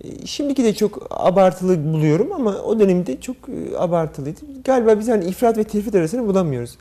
E, 0.04 0.26
şimdiki 0.26 0.64
de 0.64 0.74
çok 0.74 1.06
abartılı 1.10 1.92
buluyorum 1.92 2.32
ama 2.32 2.56
o 2.56 2.80
dönemde 2.80 3.20
çok 3.20 3.36
e, 3.36 3.78
abartılıydı. 3.78 4.40
Galiba 4.64 4.98
biz 4.98 5.08
hani 5.08 5.24
ifrat 5.24 5.58
ve 5.58 5.64
tefrit 5.64 5.94
arasını 5.94 6.26
bulamıyoruz. 6.26 6.78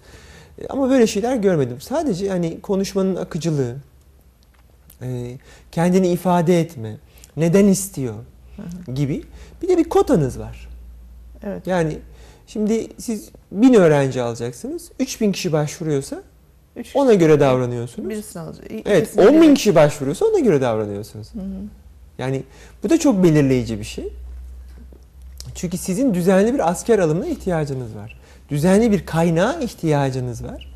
E, 0.62 0.68
ama 0.68 0.90
böyle 0.90 1.08
şeyler 1.08 1.36
görmedim. 1.36 1.82
Sadece 1.82 2.30
hani 2.30 2.62
konuşmanın 2.62 3.16
akıcılığı, 3.16 3.76
e, 5.02 5.38
kendini 5.72 6.08
ifade 6.08 6.60
etme, 6.60 6.98
neden 7.38 7.68
istiyor 7.68 8.16
gibi. 8.96 9.24
Bir 9.62 9.68
de 9.68 9.78
bir 9.78 9.84
kotanız 9.84 10.40
var. 10.40 10.70
Evet. 11.44 11.68
Yani 11.68 11.98
şimdi 12.50 12.88
siz 12.98 13.30
bin 13.52 13.74
öğrenci 13.74 14.22
alacaksınız. 14.22 14.92
3000 15.00 15.32
kişi 15.32 15.52
başvuruyorsa 15.52 16.24
Üç 16.76 16.96
ona 16.96 17.14
göre 17.14 17.40
davranıyorsunuz. 17.40 18.10
Birisini 18.10 18.42
alacak. 18.42 18.66
Evet 18.86 19.04
İkisini 19.04 19.28
10 19.28 19.42
bin 19.42 19.56
kişi 19.56 19.76
başvuruyorsa 19.76 20.26
ona 20.26 20.40
göre 20.40 20.62
davranıyorsunuz. 20.62 21.34
Hı 21.34 21.40
hı. 21.40 21.44
Yani 22.18 22.44
bu 22.84 22.90
da 22.90 23.00
çok 23.00 23.24
belirleyici 23.24 23.80
bir 23.80 23.84
şey. 23.84 24.14
Çünkü 25.56 25.78
sizin 25.78 26.14
düzenli 26.14 26.54
bir 26.54 26.70
asker 26.70 27.00
alımına 27.00 27.26
ihtiyacınız 27.26 27.96
var. 27.96 28.20
Düzenli 28.50 28.92
bir 28.92 29.06
kaynağa 29.06 29.60
ihtiyacınız 29.60 30.44
var. 30.44 30.74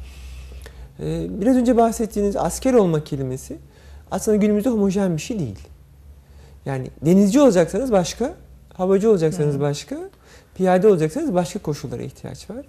Ee, 1.00 1.28
biraz 1.30 1.58
önce 1.58 1.78
bahsettiğiniz 1.78 2.36
asker 2.36 2.74
olma 2.74 3.04
kelimesi 3.04 3.58
aslında 4.12 4.38
günümüzde 4.38 4.70
homojen 4.70 5.18
bir 5.18 5.22
şey 5.22 5.40
değil. 5.40 5.60
Yani 6.66 6.88
denizci 7.06 7.40
olacaksanız 7.42 7.92
başka, 7.92 8.34
havacı 8.74 9.10
olacaksanız 9.10 9.56
Hı. 9.56 9.60
başka, 9.60 9.98
piyade 10.56 10.88
olacaksanız 10.88 11.34
başka 11.34 11.60
koşullara 11.60 12.02
ihtiyaç 12.02 12.50
var. 12.50 12.66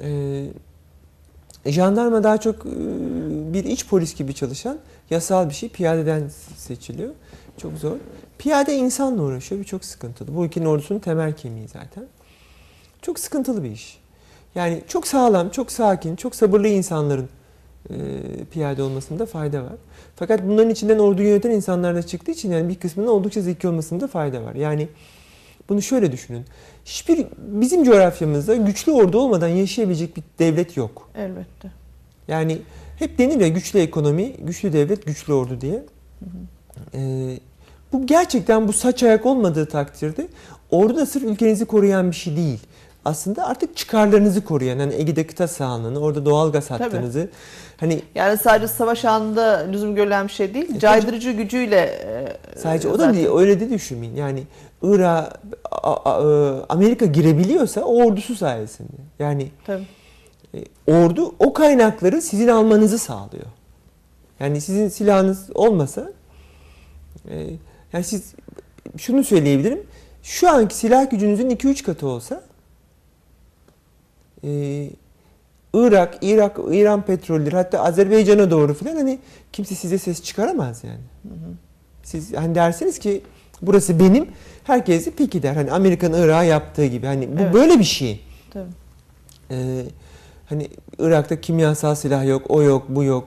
Ee, 0.00 0.46
jandarma 1.66 2.24
daha 2.24 2.38
çok 2.38 2.66
e, 2.66 2.70
bir 3.52 3.64
iç 3.64 3.86
polis 3.86 4.14
gibi 4.14 4.34
çalışan 4.34 4.78
yasal 5.10 5.48
bir 5.48 5.54
şey. 5.54 5.68
Piyadeden 5.68 6.28
seçiliyor. 6.56 7.10
Çok 7.58 7.72
zor. 7.78 7.96
Piyade 8.38 8.76
insanla 8.76 9.22
uğraşıyor 9.22 9.60
ve 9.60 9.64
çok 9.64 9.84
sıkıntılı. 9.84 10.36
Bu 10.36 10.44
ülkenin 10.44 10.66
ordusunun 10.66 10.98
temel 10.98 11.36
kemiği 11.36 11.68
zaten. 11.68 12.04
Çok 13.02 13.18
sıkıntılı 13.18 13.64
bir 13.64 13.70
iş. 13.70 13.98
Yani 14.54 14.82
çok 14.88 15.06
sağlam, 15.06 15.50
çok 15.50 15.72
sakin, 15.72 16.16
çok 16.16 16.34
sabırlı 16.34 16.68
insanların 16.68 17.28
e, 17.90 17.94
piyade 18.52 18.82
olmasında 18.82 19.26
fayda 19.26 19.62
var. 19.62 19.76
Fakat 20.16 20.42
bunların 20.48 20.70
içinden 20.70 20.98
orduyu 20.98 21.28
yöneten 21.28 21.50
insanlar 21.50 21.94
da 21.94 22.02
çıktığı 22.02 22.30
için 22.30 22.52
yani 22.52 22.68
bir 22.68 22.74
kısmının 22.74 23.08
oldukça 23.08 23.40
zeki 23.40 23.68
olmasında 23.68 24.06
fayda 24.06 24.42
var. 24.42 24.54
Yani 24.54 24.88
bunu 25.68 25.82
şöyle 25.82 26.12
düşünün. 26.12 26.44
Hiçbir 26.84 27.26
bizim 27.38 27.84
coğrafyamızda 27.84 28.54
güçlü 28.56 28.92
ordu 28.92 29.18
olmadan 29.20 29.48
yaşayabilecek 29.48 30.16
bir 30.16 30.22
devlet 30.38 30.76
yok. 30.76 31.08
Elbette. 31.18 31.68
Yani 32.28 32.58
hep 32.98 33.18
denir 33.18 33.40
ya 33.40 33.48
güçlü 33.48 33.78
ekonomi, 33.80 34.32
güçlü 34.32 34.72
devlet, 34.72 35.06
güçlü 35.06 35.32
ordu 35.32 35.60
diye. 35.60 35.82
Ee, 36.94 37.38
bu 37.92 38.06
gerçekten 38.06 38.68
bu 38.68 38.72
saç 38.72 39.02
ayak 39.02 39.26
olmadığı 39.26 39.66
takdirde 39.66 40.28
ordu 40.70 40.96
da 40.96 41.06
sırf 41.06 41.24
ülkenizi 41.24 41.64
koruyan 41.64 42.10
bir 42.10 42.16
şey 42.16 42.36
değil. 42.36 42.60
Aslında 43.04 43.46
artık 43.46 43.76
çıkarlarınızı 43.76 44.44
koruyan, 44.44 44.78
hani 44.78 44.94
Ege'de 44.94 45.26
kıta 45.26 45.48
sahanlığını, 45.48 45.98
orada 45.98 46.24
doğalgaz 46.26 46.68
Tabii. 46.68 46.82
hattınızı, 46.82 47.28
hani 47.76 48.02
Yani 48.14 48.38
sadece 48.38 48.68
savaş 48.68 49.04
anında 49.04 49.66
lüzum 49.72 49.94
görülen 49.94 50.28
bir 50.28 50.32
şey 50.32 50.54
değil. 50.54 50.66
tabii. 50.68 50.78
Caydırıcı 50.78 51.30
gücüyle 51.30 51.76
e, 51.80 52.36
sadece 52.58 52.88
o 52.88 52.92
da 52.92 52.96
zaten- 52.96 53.14
değil, 53.14 53.28
öyle 53.36 53.60
de 53.60 53.70
düşünmeyin. 53.70 54.16
Yani 54.16 54.42
Irak, 54.82 55.40
A- 55.82 56.64
Amerika 56.68 57.06
girebiliyorsa 57.06 57.80
o 57.84 58.04
ordusu 58.04 58.36
sayesinde. 58.36 58.88
Yani 59.18 59.50
Tabii. 59.66 59.86
E, 60.54 60.64
ordu 60.92 61.34
o 61.38 61.52
kaynakları 61.52 62.22
sizin 62.22 62.48
almanızı 62.48 62.98
sağlıyor. 62.98 63.46
Yani 64.40 64.60
sizin 64.60 64.88
silahınız 64.88 65.50
olmasa 65.54 66.12
e, 67.30 67.50
yani 67.92 68.04
siz 68.04 68.34
şunu 68.96 69.24
söyleyebilirim. 69.24 69.82
Şu 70.22 70.50
anki 70.50 70.74
silah 70.76 71.10
gücünüzün 71.10 71.50
2-3 71.50 71.82
katı 71.82 72.06
olsa 72.06 72.42
e, 74.44 74.50
Irak, 75.74 76.18
Irak, 76.22 76.58
İran 76.70 77.02
petrolleri 77.02 77.56
hatta 77.56 77.82
Azerbaycan'a 77.84 78.50
doğru 78.50 78.74
falan 78.74 78.96
hani 78.96 79.18
kimse 79.52 79.74
size 79.74 79.98
ses 79.98 80.22
çıkaramaz 80.22 80.84
yani. 80.84 81.00
Siz 82.02 82.34
hani 82.36 82.54
dersiniz 82.54 82.98
ki 82.98 83.22
burası 83.62 84.00
benim 84.00 84.26
herkes 84.64 85.06
de 85.06 85.10
peki 85.18 85.42
der. 85.42 85.54
Hani 85.54 85.72
Amerika'nın 85.72 86.22
Irak'a 86.22 86.44
yaptığı 86.44 86.86
gibi. 86.86 87.06
Hani 87.06 87.28
bu 87.38 87.42
Evet. 87.42 87.54
böyle 87.54 87.78
bir 87.78 87.84
şey. 87.84 88.20
Tabii. 88.52 88.64
Ee, 89.50 89.82
hani 90.48 90.68
Irak'ta 90.98 91.40
kimyasal 91.40 91.94
silah 91.94 92.26
yok, 92.26 92.42
o 92.48 92.62
yok, 92.62 92.82
bu 92.88 93.04
yok. 93.04 93.24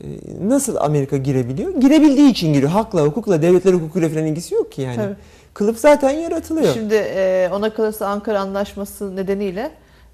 Ee, 0.00 0.04
nasıl 0.42 0.76
Amerika 0.76 1.16
girebiliyor? 1.16 1.74
Girebildiği 1.80 2.30
için 2.30 2.52
giriyor. 2.52 2.70
Hakla, 2.70 3.00
hukukla, 3.02 3.42
devletler 3.42 3.72
hukukuyla 3.72 4.08
falan 4.08 4.26
ilgisi 4.26 4.54
yok 4.54 4.72
ki 4.72 4.82
yani. 4.82 4.96
Tabii. 4.96 5.14
Kılıf 5.54 5.78
zaten 5.78 6.10
yaratılıyor. 6.10 6.74
Şimdi 6.74 6.94
e, 6.94 7.48
ona 7.52 7.74
kalırsa 7.74 8.06
Ankara 8.06 8.40
Anlaşması 8.40 9.16
nedeniyle 9.16 9.70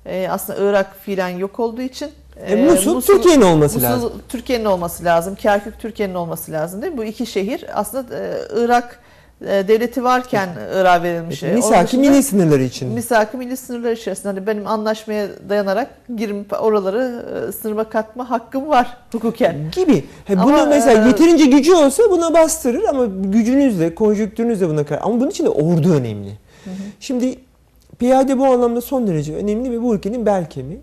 e, 0.06 0.28
aslında 0.30 0.58
Irak 0.70 0.96
fiilen 1.00 1.28
yok 1.28 1.60
olduğu 1.60 1.80
için 1.82 2.10
E, 2.46 2.56
Musul, 2.56 3.00
Türkiye'nin 3.00 3.42
olması 3.42 3.74
Musul, 3.74 3.90
lazım. 3.90 4.12
Türkiye'nin 4.28 4.64
olması 4.64 5.04
lazım. 5.04 5.34
Kerkük 5.34 5.78
Türkiye'nin 5.78 6.14
olması 6.14 6.52
lazım 6.52 6.82
değil 6.82 6.92
mi? 6.92 6.98
Bu 6.98 7.04
iki 7.04 7.26
şehir 7.26 7.64
aslında 7.74 8.16
e, 8.18 8.38
Irak 8.56 8.84
e, 8.94 8.96
devleti 9.40 10.04
varken 10.04 10.48
Irak'a 10.74 11.02
verilmiş. 11.02 11.42
E, 11.42 11.46
onun 11.46 11.54
Misaki 11.56 11.86
dışında- 11.86 12.10
milli 12.10 12.22
sınırları 12.22 12.62
için. 12.62 12.88
Misaki 12.88 13.36
milli 13.36 13.56
sınırlar 13.56 13.92
içerisinde 13.92 14.28
hani 14.28 14.46
benim 14.46 14.66
anlaşmaya 14.66 15.28
dayanarak 15.48 15.90
girip 16.16 16.52
oraları 16.62 17.24
e, 17.48 17.52
sınırıma 17.52 17.84
katma 17.84 18.30
hakkım 18.30 18.68
var 18.68 18.96
hukuken. 19.12 19.56
gibi. 19.72 20.04
He, 20.24 20.32
Ama, 20.32 20.44
bunu 20.44 20.66
mesela 20.66 21.04
e, 21.04 21.08
yeterince 21.08 21.46
gücü 21.46 21.74
olsa 21.74 22.02
buna 22.10 22.34
bastırır 22.34 22.84
ama 22.84 23.06
gücünüzle, 23.24 23.94
konjonktürünüzle 23.94 24.68
buna 24.68 24.84
karar. 24.86 25.00
Ama 25.02 25.20
bunun 25.20 25.30
için 25.30 25.44
de 25.44 25.48
ordu 25.48 25.92
önemli. 25.94 26.30
Şimdi 27.00 27.38
piyade 27.98 28.38
bu 28.38 28.44
anlamda 28.46 28.80
son 28.80 29.06
derece 29.06 29.34
önemli 29.34 29.70
ve 29.70 29.82
bu 29.82 29.94
ülkenin 29.94 30.26
bel 30.26 30.50
kemiği. 30.50 30.80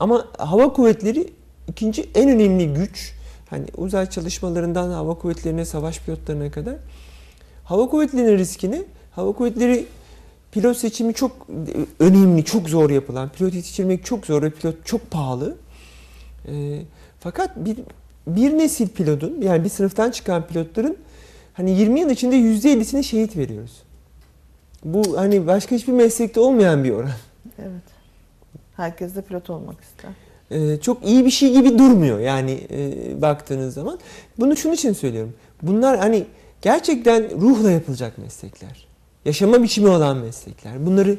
Ama 0.00 0.24
hava 0.38 0.72
kuvvetleri 0.72 1.28
ikinci 1.68 2.10
en 2.14 2.28
önemli 2.30 2.74
güç. 2.74 3.12
Hani 3.50 3.64
uzay 3.76 4.06
çalışmalarından 4.10 4.90
hava 4.90 5.14
kuvvetlerine, 5.14 5.64
savaş 5.64 6.00
pilotlarına 6.00 6.50
kadar. 6.50 6.74
Hava 7.70 7.88
kuvvetlerinin 7.88 8.38
riskini, 8.38 8.82
hava 9.10 9.32
kuvvetleri 9.32 9.86
pilot 10.52 10.76
seçimi 10.76 11.14
çok 11.14 11.46
önemli, 12.00 12.44
çok 12.44 12.68
zor 12.68 12.90
yapılan. 12.90 13.28
Pilot 13.28 13.54
yetiştirmek 13.54 14.04
çok 14.04 14.26
zor 14.26 14.42
ve 14.42 14.50
pilot 14.50 14.86
çok 14.86 15.10
pahalı. 15.10 15.56
Ee, 16.48 16.82
fakat 17.20 17.56
bir 17.56 17.78
bir 18.26 18.58
nesil 18.58 18.88
pilotun 18.88 19.40
yani 19.42 19.64
bir 19.64 19.68
sınıftan 19.68 20.10
çıkan 20.10 20.46
pilotların 20.46 20.96
hani 21.52 21.70
20 21.70 22.00
yıl 22.00 22.10
içinde 22.10 22.36
%50'sini 22.36 23.02
şehit 23.02 23.36
veriyoruz. 23.36 23.82
Bu 24.84 25.18
hani 25.18 25.46
başka 25.46 25.76
hiçbir 25.76 25.92
meslekte 25.92 26.40
olmayan 26.40 26.84
bir 26.84 26.90
oran. 26.90 27.10
Evet. 27.58 27.82
Herkes 28.76 29.14
de 29.14 29.22
pilot 29.22 29.50
olmak 29.50 29.76
ister. 29.80 30.10
Ee, 30.50 30.80
çok 30.80 31.06
iyi 31.06 31.24
bir 31.24 31.30
şey 31.30 31.52
gibi 31.52 31.78
durmuyor 31.78 32.18
yani 32.18 32.60
e, 32.70 33.22
baktığınız 33.22 33.74
zaman. 33.74 33.98
Bunu 34.38 34.56
şunun 34.56 34.74
için 34.74 34.92
söylüyorum. 34.92 35.34
Bunlar 35.62 35.98
hani 35.98 36.24
gerçekten 36.62 37.40
ruhla 37.40 37.70
yapılacak 37.70 38.18
meslekler. 38.18 38.86
Yaşama 39.24 39.62
biçimi 39.62 39.88
olan 39.88 40.16
meslekler. 40.16 40.86
Bunları 40.86 41.18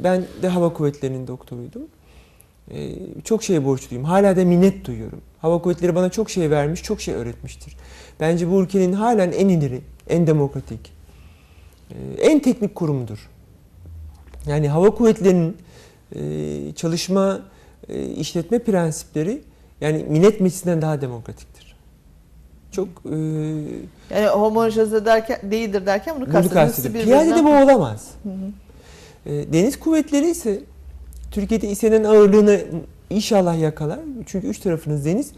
ben 0.00 0.24
de 0.42 0.48
hava 0.48 0.72
kuvvetlerinin 0.72 1.26
doktoruydum. 1.26 1.82
Ee, 2.70 2.92
çok 3.24 3.42
şeye 3.42 3.64
borçluyum. 3.64 4.04
Hala 4.04 4.36
da 4.36 4.44
minnet 4.44 4.84
duyuyorum. 4.84 5.20
Hava 5.38 5.62
kuvvetleri 5.62 5.94
bana 5.94 6.10
çok 6.10 6.30
şey 6.30 6.50
vermiş, 6.50 6.82
çok 6.82 7.00
şey 7.00 7.14
öğretmiştir. 7.14 7.76
Bence 8.20 8.50
bu 8.50 8.62
ülkenin 8.62 8.92
halen 8.92 9.32
en 9.32 9.48
ileri, 9.48 9.80
en 10.08 10.26
demokratik, 10.26 10.92
e, 11.90 12.22
en 12.22 12.38
teknik 12.38 12.74
kurumudur. 12.74 13.30
Yani 14.46 14.68
hava 14.68 14.90
kuvvetlerinin 14.90 15.56
e, 16.14 16.20
çalışma, 16.76 17.40
e, 17.88 18.06
işletme 18.06 18.58
prensipleri 18.58 19.42
yani 19.80 20.04
millet 20.08 20.40
meclisinden 20.40 20.82
daha 20.82 21.00
demokratiktir. 21.00 21.53
Çok 22.74 22.88
e, 22.88 23.16
Yani 24.14 24.26
homojenize 24.26 25.04
derken 25.04 25.38
değildir 25.50 25.86
derken 25.86 26.16
bunu 26.16 26.32
kastediyoruz. 26.32 26.84
Birbirinden- 26.84 27.04
Piyadede 27.04 27.44
bu 27.44 27.48
olamaz. 27.48 28.10
Hı 28.22 28.28
hı. 28.28 29.34
E, 29.34 29.52
deniz 29.52 29.78
kuvvetleri 29.80 30.30
ise 30.30 30.60
Türkiye'de 31.30 31.68
istenen 31.68 32.04
ağırlığını 32.04 32.60
inşallah 33.10 33.58
yakalar. 33.58 33.98
Çünkü 34.26 34.46
üç 34.46 34.58
tarafınız 34.58 35.04
deniz. 35.04 35.32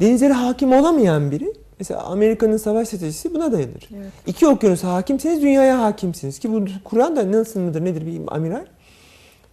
Denizlere 0.00 0.32
hakim 0.32 0.72
olamayan 0.72 1.30
biri 1.30 1.52
Mesela 1.78 2.02
Amerika'nın 2.02 2.56
savaş 2.56 2.88
stratejisi 2.88 3.34
buna 3.34 3.52
dayanır. 3.52 3.88
Evet. 3.96 4.12
İki 4.26 4.46
okyanusa 4.46 4.92
hakimsiniz, 4.92 5.42
dünyaya 5.42 5.82
hakimsiniz. 5.82 6.38
Ki 6.38 6.52
bu 6.52 6.64
Kur'an 6.84 7.16
da 7.16 7.32
nasıl 7.32 7.60
mıdır, 7.60 7.84
nedir 7.84 8.06
bir 8.06 8.20
amiral? 8.36 8.64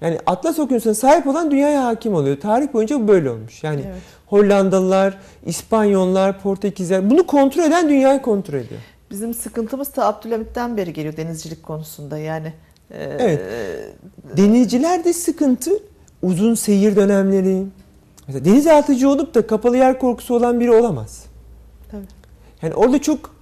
Yani 0.01 0.17
Atlas 0.25 0.59
Okyanusu'na 0.59 0.93
sahip 0.93 1.27
olan 1.27 1.51
dünyaya 1.51 1.85
hakim 1.85 2.13
oluyor. 2.13 2.39
Tarih 2.39 2.73
boyunca 2.73 2.99
bu 3.01 3.07
böyle 3.07 3.29
olmuş. 3.29 3.63
Yani 3.63 3.81
Evet. 3.87 3.95
Hollandalılar, 4.27 5.17
İspanyollar, 5.45 6.41
Portekizler 6.41 7.09
bunu 7.09 7.27
kontrol 7.27 7.63
eden 7.63 7.89
dünyayı 7.89 8.21
kontrol 8.21 8.57
ediyor. 8.57 8.81
Bizim 9.11 9.33
sıkıntımız 9.33 9.95
da 9.95 10.05
Abdülhamit'ten 10.07 10.77
beri 10.77 10.93
geliyor 10.93 11.17
denizcilik 11.17 11.63
konusunda 11.63 12.17
yani. 12.17 12.53
e, 12.91 13.03
Evet. 13.19 13.41
Denizcilerde 14.37 15.13
sıkıntı 15.13 15.71
uzun 16.21 16.53
seyir 16.55 16.95
dönemleri. 16.95 17.63
Mesela 18.27 18.45
denizaltıcı 18.45 19.09
olup 19.09 19.35
da 19.35 19.47
kapalı 19.47 19.77
yer 19.77 19.99
korkusu 19.99 20.35
olan 20.35 20.59
biri 20.59 20.71
olamaz. 20.71 21.25
Tabii. 21.91 22.05
Yani 22.61 22.73
orada 22.73 23.01
çok 23.01 23.35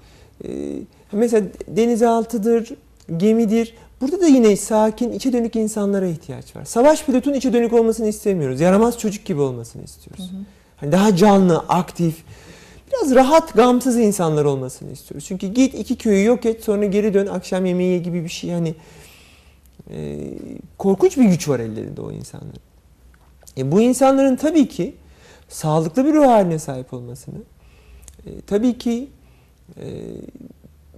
e, 0.44 0.50
mesela 1.12 1.48
denizaltıdır, 1.68 2.70
gemidir. 3.18 3.76
Burada 4.02 4.22
da 4.22 4.28
yine 4.28 4.56
sakin, 4.56 5.12
içe 5.12 5.34
dönük 5.34 5.56
insanlara 5.56 6.06
ihtiyaç 6.06 6.56
var. 6.56 6.66
Savaş 6.66 7.06
pilotun 7.06 7.34
içe 7.34 7.54
dönük 7.54 7.74
olmasını 7.74 8.08
istemiyoruz. 8.08 8.62
Yaramaz 8.62 9.00
çocuk 9.00 9.26
gibi 9.26 9.42
olmasını 9.42 9.84
istiyoruz. 9.84 10.32
Hani 10.78 10.92
daha 10.92 11.16
canlı, 11.16 11.60
aktif, 11.60 12.24
biraz 12.92 13.16
rahat, 13.16 13.54
gamsız 13.54 13.98
insanlar 13.98 14.46
olmasını 14.46 14.92
istiyoruz. 14.92 15.28
Çünkü 15.28 15.48
git 15.48 15.74
iki 15.74 15.96
köyü 15.96 16.26
yok 16.26 16.46
et, 16.46 16.64
sonra 16.64 16.86
geri 16.86 17.14
dön 17.14 17.28
akşam 17.28 17.66
yemeği 17.66 17.92
ye 17.92 17.98
gibi 17.98 18.24
bir 18.24 18.30
şey. 18.30 18.50
Yani 18.50 18.76
e, 19.90 20.20
korkunç 20.78 21.18
bir 21.18 21.26
güç 21.26 21.50
var 21.50 21.60
ellerinde 21.60 22.02
o 22.02 22.12
insanların. 22.12 22.62
E, 23.58 23.72
bu 23.72 23.82
insanların 23.82 24.36
tabii 24.36 24.68
ki 24.68 24.96
sağlıklı 25.50 26.06
bir 26.06 26.14
ruh 26.14 26.26
haline 26.26 26.60
sahip 26.60 26.94
olmasını, 26.94 27.38
e, 28.26 28.30
tabii 28.48 28.78
ki 28.78 29.08
e, 29.78 29.86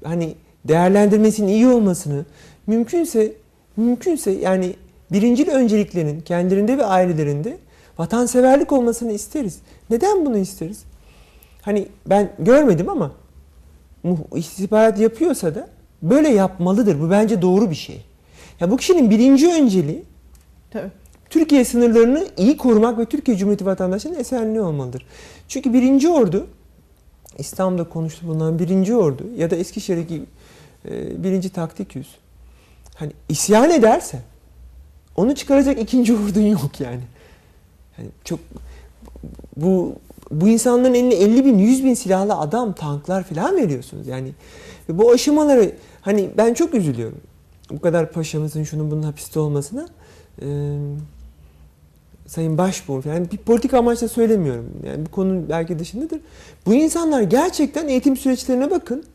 hani 0.04 0.36
değerlendirmesinin 0.66 1.48
iyi 1.48 1.68
olmasını, 1.68 2.26
mümkünse 2.68 3.34
mümkünse 3.78 4.32
yani 4.32 4.76
birincil 5.12 5.50
önceliklerin 5.50 6.22
kendilerinde 6.22 6.78
ve 6.78 6.86
ailelerinde 6.86 7.58
vatanseverlik 7.98 8.72
olmasını 8.72 9.12
isteriz. 9.12 9.60
Neden 9.90 10.26
bunu 10.26 10.38
isteriz? 10.38 10.84
Hani 11.62 11.88
ben 12.06 12.32
görmedim 12.40 12.90
ama 12.90 13.12
istihbarat 14.36 15.00
yapıyorsa 15.00 15.56
da 15.56 15.68
böyle 16.02 16.30
yapmalıdır. 16.30 17.02
Bu 17.02 17.10
bence 17.10 17.42
doğru 17.42 17.70
bir 17.70 17.76
şey. 17.76 18.02
Ya 18.60 18.72
bu 18.72 18.78
kişinin 18.78 19.10
birinci 19.10 19.54
önceliği 19.54 20.04
Tabii. 20.72 20.92
Türkiye 21.30 21.66
sınırlarını 21.66 22.28
iyi 22.38 22.58
korumak 22.58 22.98
ve 22.98 23.06
Türkiye 23.06 23.38
Cumhuriyeti 23.38 23.66
vatandaşlarının 23.66 24.20
esenliği 24.20 24.62
olmalıdır. 24.62 25.06
Çünkü 25.48 25.74
birinci 25.74 26.10
ordu, 26.10 26.48
İstanbul'da 27.38 27.90
konuştu 27.90 28.28
bulunan 28.28 28.60
birinci 28.60 28.96
ordu 28.96 29.24
ya 29.38 29.52
da 29.52 29.56
Eskişehir'deki 29.56 30.24
e, 30.86 31.24
birinci 31.24 31.50
taktik 31.50 31.96
yüz. 31.96 32.08
Hani 32.96 33.12
isyan 33.30 33.72
ederse 33.72 34.20
onu 35.16 35.36
çıkaracak 35.36 35.82
ikinci 35.82 36.14
ordun 36.18 36.42
yok 36.42 36.80
yani. 36.80 37.02
yani 37.98 38.10
çok 38.24 38.40
bu 39.58 39.96
bu 40.32 40.48
insanların 40.48 40.94
eline 40.94 41.16
50 41.16 41.46
bin, 41.46 41.58
100 41.58 41.84
bin 41.84 41.94
silahlı 41.94 42.36
adam, 42.36 42.74
tanklar 42.74 43.24
falan 43.24 43.58
veriyorsunuz. 43.58 44.08
Yani 44.08 44.32
bu 44.90 45.12
aşamaları 45.12 45.76
hani 46.02 46.30
ben 46.38 46.54
çok 46.54 46.74
üzülüyorum. 46.74 47.18
Bu 47.72 47.82
kadar 47.82 48.12
paşamızın 48.12 48.64
şunun 48.64 48.92
bunun 48.92 49.04
hapiste 49.04 49.40
olmasına. 49.40 49.88
Ee, 50.42 50.46
Sayın 52.28 52.58
Başbuğ 52.58 53.02
falan 53.02 53.32
bir 53.32 53.38
politik 53.38 53.74
amaçla 53.74 54.08
söylemiyorum. 54.08 54.70
Yani 54.88 55.06
bu 55.06 55.12
konu 55.12 55.50
belki 55.50 55.80
dışındadır. 55.80 56.20
Bu 56.66 56.74
insanlar 56.74 57.22
gerçekten 57.22 57.88
eğitim 57.88 58.18
süreçlerine 58.18 58.72
bakın. 58.72 59.06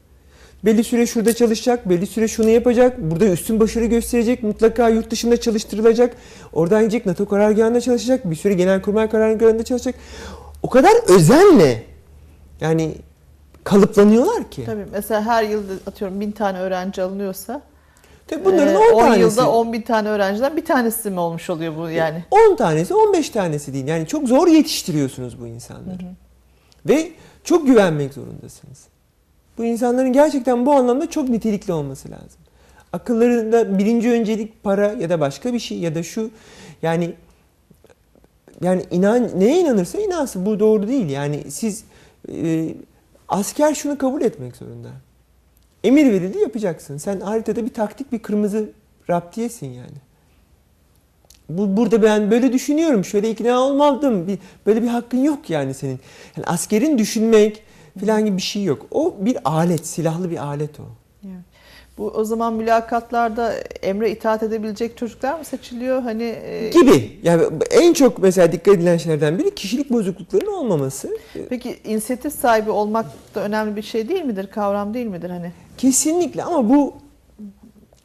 Belli 0.64 0.84
süre 0.84 1.06
şurada 1.06 1.34
çalışacak, 1.34 1.88
belli 1.88 2.06
süre 2.06 2.28
şunu 2.28 2.48
yapacak, 2.50 2.98
burada 2.98 3.26
üstün 3.26 3.60
başarı 3.60 3.84
gösterecek, 3.84 4.42
mutlaka 4.42 4.88
yurt 4.88 5.10
dışında 5.10 5.40
çalıştırılacak, 5.40 6.16
oradan 6.52 6.80
gidecek, 6.80 7.06
NATO 7.06 7.28
karargahında 7.28 7.80
çalışacak, 7.80 8.30
bir 8.30 8.36
süre 8.36 8.54
genelkurmay 8.54 9.10
karargahında 9.10 9.62
çalışacak. 9.62 9.94
O 10.62 10.70
kadar 10.70 10.92
özenle 11.08 11.82
yani 12.60 12.94
kalıplanıyorlar 13.64 14.50
ki. 14.50 14.64
Tabii. 14.66 14.86
Mesela 14.92 15.22
her 15.24 15.42
yıl 15.42 15.62
atıyorum 15.86 16.20
bin 16.20 16.30
tane 16.32 16.58
öğrenci 16.58 17.02
alınıyorsa 17.02 17.62
Tabii 18.26 18.44
bunların 18.44 18.74
e, 18.74 18.78
10 18.78 18.94
10 18.94 19.00
tanesi. 19.00 19.20
yılda 19.20 19.50
10 19.50 19.72
bin 19.72 19.82
tane 19.82 20.08
öğrenciden 20.08 20.56
bir 20.56 20.64
tanesi 20.64 21.10
mi 21.10 21.20
olmuş 21.20 21.50
oluyor 21.50 21.76
bu 21.76 21.90
yani? 21.90 22.24
10 22.50 22.56
tanesi 22.56 22.94
15 22.94 23.30
tanesi 23.30 23.72
değil. 23.72 23.86
Yani 23.86 24.06
çok 24.06 24.28
zor 24.28 24.48
yetiştiriyorsunuz 24.48 25.40
bu 25.40 25.46
insanları. 25.46 25.98
Ve 26.86 27.10
çok 27.44 27.66
güvenmek 27.66 28.14
zorundasınız. 28.14 28.78
Bu 29.58 29.64
insanların 29.64 30.12
gerçekten 30.12 30.66
bu 30.66 30.72
anlamda 30.72 31.10
çok 31.10 31.28
nitelikli 31.28 31.72
olması 31.72 32.10
lazım. 32.10 32.40
Akıllarında 32.92 33.78
birinci 33.78 34.10
öncelik 34.10 34.62
para 34.62 34.92
ya 34.92 35.10
da 35.10 35.20
başka 35.20 35.52
bir 35.52 35.58
şey 35.58 35.78
ya 35.78 35.94
da 35.94 36.02
şu 36.02 36.30
yani 36.82 37.14
yani 38.62 38.82
inan 38.90 39.40
neye 39.40 39.60
inanırsa 39.60 40.00
inansın 40.00 40.46
bu 40.46 40.60
doğru 40.60 40.88
değil. 40.88 41.08
Yani 41.08 41.50
siz 41.50 41.84
e, 42.32 42.74
asker 43.28 43.74
şunu 43.74 43.98
kabul 43.98 44.22
etmek 44.22 44.56
zorunda. 44.56 44.88
Emir 45.84 46.12
verildi 46.12 46.38
yapacaksın. 46.38 46.96
Sen 46.96 47.20
haritada 47.20 47.64
bir 47.64 47.74
taktik 47.74 48.12
bir 48.12 48.18
kırmızı 48.18 48.70
raptiyesin 49.10 49.66
yani. 49.66 49.96
Bu, 51.48 51.76
burada 51.76 52.02
ben 52.02 52.30
böyle 52.30 52.52
düşünüyorum. 52.52 53.04
Şöyle 53.04 53.30
ikna 53.30 53.60
olmalıydım. 53.60 54.26
Bir, 54.26 54.38
böyle 54.66 54.82
bir 54.82 54.88
hakkın 54.88 55.18
yok 55.18 55.50
yani 55.50 55.74
senin. 55.74 56.00
Yani 56.36 56.46
askerin 56.46 56.98
düşünmek 56.98 57.62
falan 57.98 58.24
gibi 58.24 58.36
bir 58.36 58.42
şey 58.42 58.64
yok. 58.64 58.86
O 58.90 59.14
bir 59.20 59.38
alet, 59.44 59.86
silahlı 59.86 60.30
bir 60.30 60.46
alet 60.46 60.80
o. 60.80 60.84
Bu 61.98 62.06
o 62.08 62.24
zaman 62.24 62.54
mülakatlarda 62.54 63.52
emre 63.82 64.10
itaat 64.10 64.42
edebilecek 64.42 64.96
çocuklar 64.96 65.38
mı 65.38 65.44
seçiliyor? 65.44 66.02
Hani 66.02 66.22
e, 66.22 66.68
Gibi. 66.68 67.20
Yani 67.22 67.42
en 67.70 67.92
çok 67.92 68.18
mesela 68.18 68.52
dikkat 68.52 68.74
edilen 68.74 68.96
şeylerden 68.96 69.38
biri 69.38 69.54
kişilik 69.54 69.92
bozukluklarının 69.92 70.52
olmaması. 70.52 71.10
peki 71.48 71.78
inisiyatif 71.84 72.32
sahibi 72.32 72.70
olmak 72.70 73.06
da 73.34 73.40
önemli 73.40 73.76
bir 73.76 73.82
şey 73.82 74.08
değil 74.08 74.22
midir? 74.24 74.46
Kavram 74.46 74.94
değil 74.94 75.06
midir 75.06 75.30
hani? 75.30 75.52
Kesinlikle 75.78 76.44
ama 76.44 76.68
bu 76.68 76.94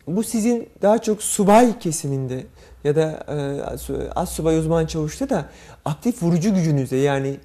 bu 0.08 0.24
sizin 0.24 0.70
daha 0.82 0.98
çok 0.98 1.24
subay 1.24 1.80
kesiminde 1.80 2.44
ya 2.84 2.96
da 2.96 3.26
e, 3.28 4.10
az 4.16 4.30
subay 4.30 4.58
uzman 4.58 4.86
çavuşta 4.86 5.30
da 5.30 5.46
aktif 5.86 6.24
vurucu 6.24 6.56
gücünüze 6.56 6.98
yani 6.98 7.38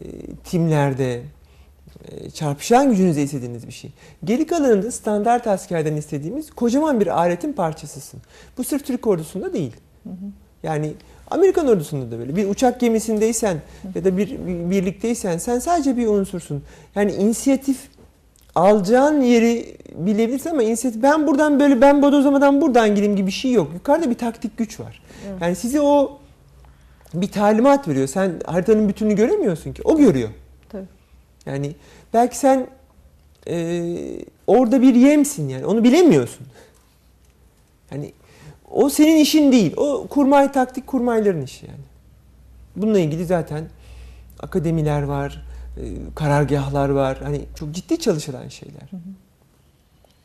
e, 0.00 0.04
timlerde 0.44 1.22
çarpışan 2.34 2.90
gücünüze 2.90 3.22
istediğiniz 3.22 3.66
bir 3.66 3.72
şey. 3.72 3.90
Geri 4.24 4.46
kalanında 4.46 4.90
standart 4.90 5.46
askerden 5.46 5.96
istediğimiz 5.96 6.50
kocaman 6.50 7.00
bir 7.00 7.18
aletin 7.18 7.52
parçasısın. 7.52 8.20
Bu 8.58 8.64
sırf 8.64 8.86
Türk 8.86 9.06
ordusunda 9.06 9.52
değil. 9.52 9.76
Yani 10.62 10.92
Amerikan 11.30 11.68
ordusunda 11.68 12.10
da 12.10 12.18
böyle. 12.18 12.36
Bir 12.36 12.48
uçak 12.48 12.80
gemisindeysen 12.80 13.56
ya 13.94 14.04
da 14.04 14.16
bir, 14.16 14.30
bir 14.30 14.70
birlikteysen 14.70 15.38
sen 15.38 15.58
sadece 15.58 15.96
bir 15.96 16.06
unsursun. 16.06 16.62
Yani 16.94 17.12
inisiyatif 17.12 17.78
alacağın 18.54 19.20
yeri 19.20 19.76
bilebilirsin 19.94 20.50
ama 20.50 20.62
inisiyatif 20.62 21.02
ben 21.02 21.26
buradan 21.26 21.60
böyle 21.60 21.80
ben 21.80 22.02
bodozlamadan 22.02 22.60
buradan 22.60 22.94
gireyim 22.94 23.16
gibi 23.16 23.26
bir 23.26 23.32
şey 23.32 23.52
yok. 23.52 23.70
Yukarıda 23.74 24.10
bir 24.10 24.18
taktik 24.18 24.58
güç 24.58 24.80
var. 24.80 25.02
Evet. 25.28 25.42
Yani 25.42 25.56
size 25.56 25.80
o 25.80 26.18
bir 27.14 27.28
talimat 27.28 27.88
veriyor. 27.88 28.06
Sen 28.06 28.32
haritanın 28.44 28.88
bütününü 28.88 29.14
göremiyorsun 29.14 29.72
ki. 29.72 29.82
O 29.84 29.96
görüyor. 29.96 30.28
Tabii. 30.68 30.86
Yani 31.46 31.74
belki 32.14 32.38
sen 32.38 32.66
e, 33.48 33.84
orada 34.46 34.82
bir 34.82 34.94
yemsin 34.94 35.48
yani. 35.48 35.66
Onu 35.66 35.84
bilemiyorsun. 35.84 36.46
Yani 37.90 38.12
o 38.70 38.90
senin 38.90 39.16
işin 39.16 39.52
değil. 39.52 39.74
O 39.76 40.06
kurmay 40.06 40.52
taktik 40.52 40.86
kurmayların 40.86 41.42
işi 41.42 41.66
yani. 41.66 41.84
Bununla 42.76 42.98
ilgili 42.98 43.24
zaten 43.24 43.64
akademiler 44.40 45.02
var, 45.02 45.44
e, 45.76 45.82
karargahlar 46.14 46.88
var. 46.88 47.18
Hani 47.22 47.40
çok 47.54 47.72
ciddi 47.72 47.98
çalışılan 47.98 48.48
şeyler. 48.48 48.90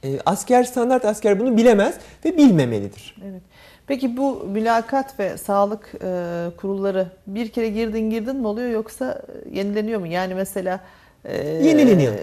E, 0.04 0.19
asker 0.25 0.63
standart 0.63 1.06
asker 1.06 1.39
bunu 1.39 1.58
bilemez 1.58 1.95
ve 2.25 2.38
bilmemelidir. 2.38 3.15
Evet. 3.25 3.41
Peki 3.88 4.17
bu 4.17 4.43
mülakat 4.49 5.19
ve 5.19 5.38
sağlık 5.38 5.91
e, 6.04 6.47
kurulları 6.58 7.08
bir 7.28 7.49
kere 7.49 7.69
girdin 7.69 8.10
girdin 8.10 8.36
mi 8.36 8.47
oluyor 8.47 8.69
yoksa 8.69 9.21
yenileniyor 9.52 9.99
mu? 9.99 10.08
Yani 10.08 10.36
mesela 10.36 10.80
e, 11.25 11.47
Yenileniyor. 11.47 12.13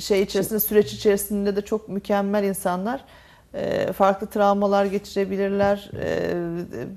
şey 0.00 0.22
içerisinde 0.22 0.60
süreç 0.60 0.92
içerisinde 0.92 1.56
de 1.56 1.60
çok 1.60 1.88
mükemmel 1.88 2.44
insanlar 2.44 3.04
e, 3.54 3.92
farklı 3.92 4.26
travmalar 4.26 4.84
geçirebilirler. 4.84 5.90
E, 6.02 6.34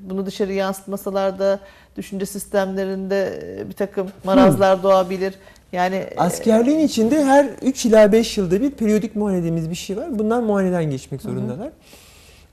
bunu 0.10 0.26
dışarı 0.26 0.54
yansıtmasalar 0.54 1.40
da 1.40 1.60
düşünce 1.98 2.26
sistemlerinde 2.26 3.40
e, 3.60 3.70
bir 3.70 3.74
takım 3.74 4.08
marazlar 4.24 4.84
doğabilir. 4.84 5.34
Yani 5.72 5.96
e, 5.96 6.14
Askerliğin 6.18 6.80
içinde 6.80 7.24
her 7.26 7.46
3 7.62 7.86
ila 7.86 8.12
5 8.12 8.38
yılda 8.38 8.62
bir 8.62 8.72
periyodik 8.72 9.16
muayene 9.16 9.40
dediğimiz 9.40 9.70
bir 9.70 9.76
şey 9.76 9.98
var. 9.98 10.20
Bunlar 10.20 10.40
muayeneden 10.40 10.84
geçmek 10.92 11.22
zorundalar. 11.22 11.70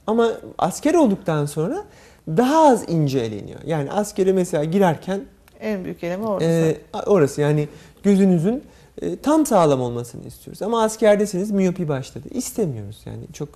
Ama 0.06 0.30
asker 0.58 0.94
olduktan 0.94 1.46
sonra 1.46 1.84
daha 2.28 2.68
az 2.68 2.84
ince 2.88 3.18
eleniyor. 3.18 3.60
Yani 3.66 3.92
askere 3.92 4.32
mesela 4.32 4.64
girerken 4.64 5.20
En 5.60 5.84
büyük 5.84 6.04
eleme 6.04 6.26
orası. 6.26 6.44
e, 6.46 6.76
orası 7.06 7.40
yani 7.40 7.68
gözünüzün 8.02 8.64
e, 9.02 9.16
tam 9.16 9.46
sağlam 9.46 9.80
olmasını 9.80 10.26
istiyoruz. 10.26 10.62
Ama 10.62 10.82
askerdesiniz 10.82 11.50
miyopi 11.50 11.88
başladı. 11.88 12.28
İstemiyoruz 12.30 13.02
yani 13.06 13.24
çok 13.32 13.48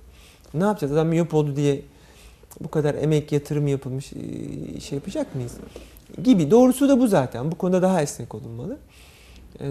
ne 0.53 0.63
yapacağız? 0.63 0.93
Adam 0.93 1.07
miyop 1.07 1.33
oldu 1.33 1.55
diye 1.55 1.81
bu 2.59 2.67
kadar 2.67 2.95
emek 2.95 3.31
yatırım 3.31 3.67
yapılmış 3.67 4.13
e, 4.13 4.79
şey 4.79 4.95
yapacak 4.95 5.35
mıyız? 5.35 5.53
Gibi. 6.23 6.51
Doğrusu 6.51 6.89
da 6.89 6.99
bu 6.99 7.07
zaten. 7.07 7.51
Bu 7.51 7.55
konuda 7.55 7.81
daha 7.81 8.01
esnek 8.01 8.35
olunmalı. 8.35 8.77
E, 9.61 9.67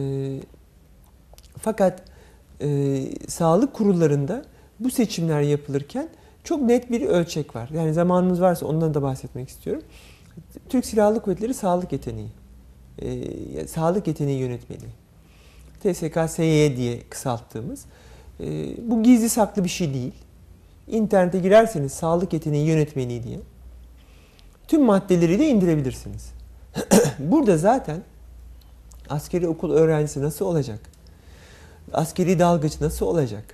fakat 1.61 2.03
sağlık 3.29 3.75
kurullarında 3.75 4.45
bu 4.81 4.91
seçimler 4.91 5.41
yapılırken 5.41 6.09
çok 6.45 6.63
net 6.63 6.91
bir 6.91 7.03
ölçek 7.03 7.57
var. 7.57 7.69
Yani 7.75 7.95
zamanımız 7.95 8.41
varsa 8.41 8.67
ondan 8.67 8.95
da 8.95 9.03
bahsetmek 9.03 9.49
istiyorum. 9.49 9.83
Türk 10.69 10.87
Silahlı 10.87 11.23
Kuvvetleri 11.23 11.55
sağlık 11.55 11.93
yeteneği. 11.93 12.29
E, 13.03 13.67
sağlık 13.67 14.07
yeteneği 14.07 14.39
yönetmeliği. 14.39 14.91
TSK-SY 15.85 16.77
diye 16.77 17.01
kısalttığımız. 17.11 17.85
E, 18.41 18.47
bu 18.91 19.03
gizli 19.03 19.29
saklı 19.29 19.65
bir 19.65 19.69
şey 19.69 19.95
değil. 19.95 20.13
İnternete 20.89 21.39
girerseniz 21.39 21.93
sağlık 21.93 22.33
yeteneği 22.33 22.67
yönetmeliği 22.67 23.23
diye 23.23 23.39
tüm 24.69 24.85
maddeleri 24.85 25.39
de 25.39 25.49
indirebilirsiniz. 25.49 26.33
Burada 27.19 27.59
zaten 27.59 28.03
askeri 29.09 29.49
okul 29.49 29.71
öğrencisi 29.71 30.23
nasıl 30.23 30.45
olacak? 30.45 30.81
Askeri 31.93 32.39
dalgıç 32.39 32.81
nasıl 32.81 33.07
olacak? 33.07 33.45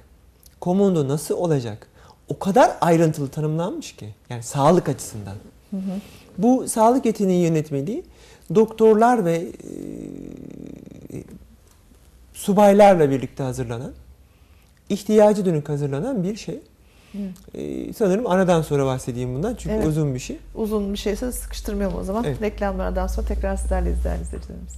Komando 0.60 1.08
nasıl 1.08 1.34
olacak? 1.34 1.86
O 2.28 2.38
kadar 2.38 2.76
ayrıntılı 2.80 3.28
tanımlanmış 3.28 3.96
ki. 3.96 4.14
Yani 4.30 4.42
sağlık 4.42 4.88
açısından. 4.88 5.34
Hı 5.70 5.76
hı. 5.76 6.00
Bu 6.38 6.68
sağlık 6.68 7.06
yeteneği 7.06 7.42
yönetmeliği 7.42 8.04
doktorlar 8.54 9.24
ve 9.24 9.36
e, 9.36 9.46
subaylarla 12.34 13.10
birlikte 13.10 13.42
hazırlanan, 13.42 13.92
ihtiyacı 14.88 15.44
dönük 15.44 15.68
hazırlanan 15.68 16.22
bir 16.24 16.36
şey. 16.36 16.60
E, 17.54 17.92
sanırım 17.92 18.26
aradan 18.26 18.62
sonra 18.62 18.86
bahsedeyim 18.86 19.34
bundan 19.34 19.54
çünkü 19.54 19.76
Evet. 19.76 19.86
uzun 19.86 20.14
bir 20.14 20.18
şey. 20.18 20.38
Uzun 20.54 20.92
bir 20.92 20.98
şeyse 20.98 21.32
sıkıştırmayalım 21.32 21.98
o 21.98 22.04
zaman. 22.04 22.24
Evet. 22.24 22.42
Reklamlardan 22.42 23.06
sonra 23.06 23.26
tekrar 23.26 23.56
sizlerleyiz 23.56 24.04
değerli 24.04 24.22
izleyicilerimiz. 24.22 24.72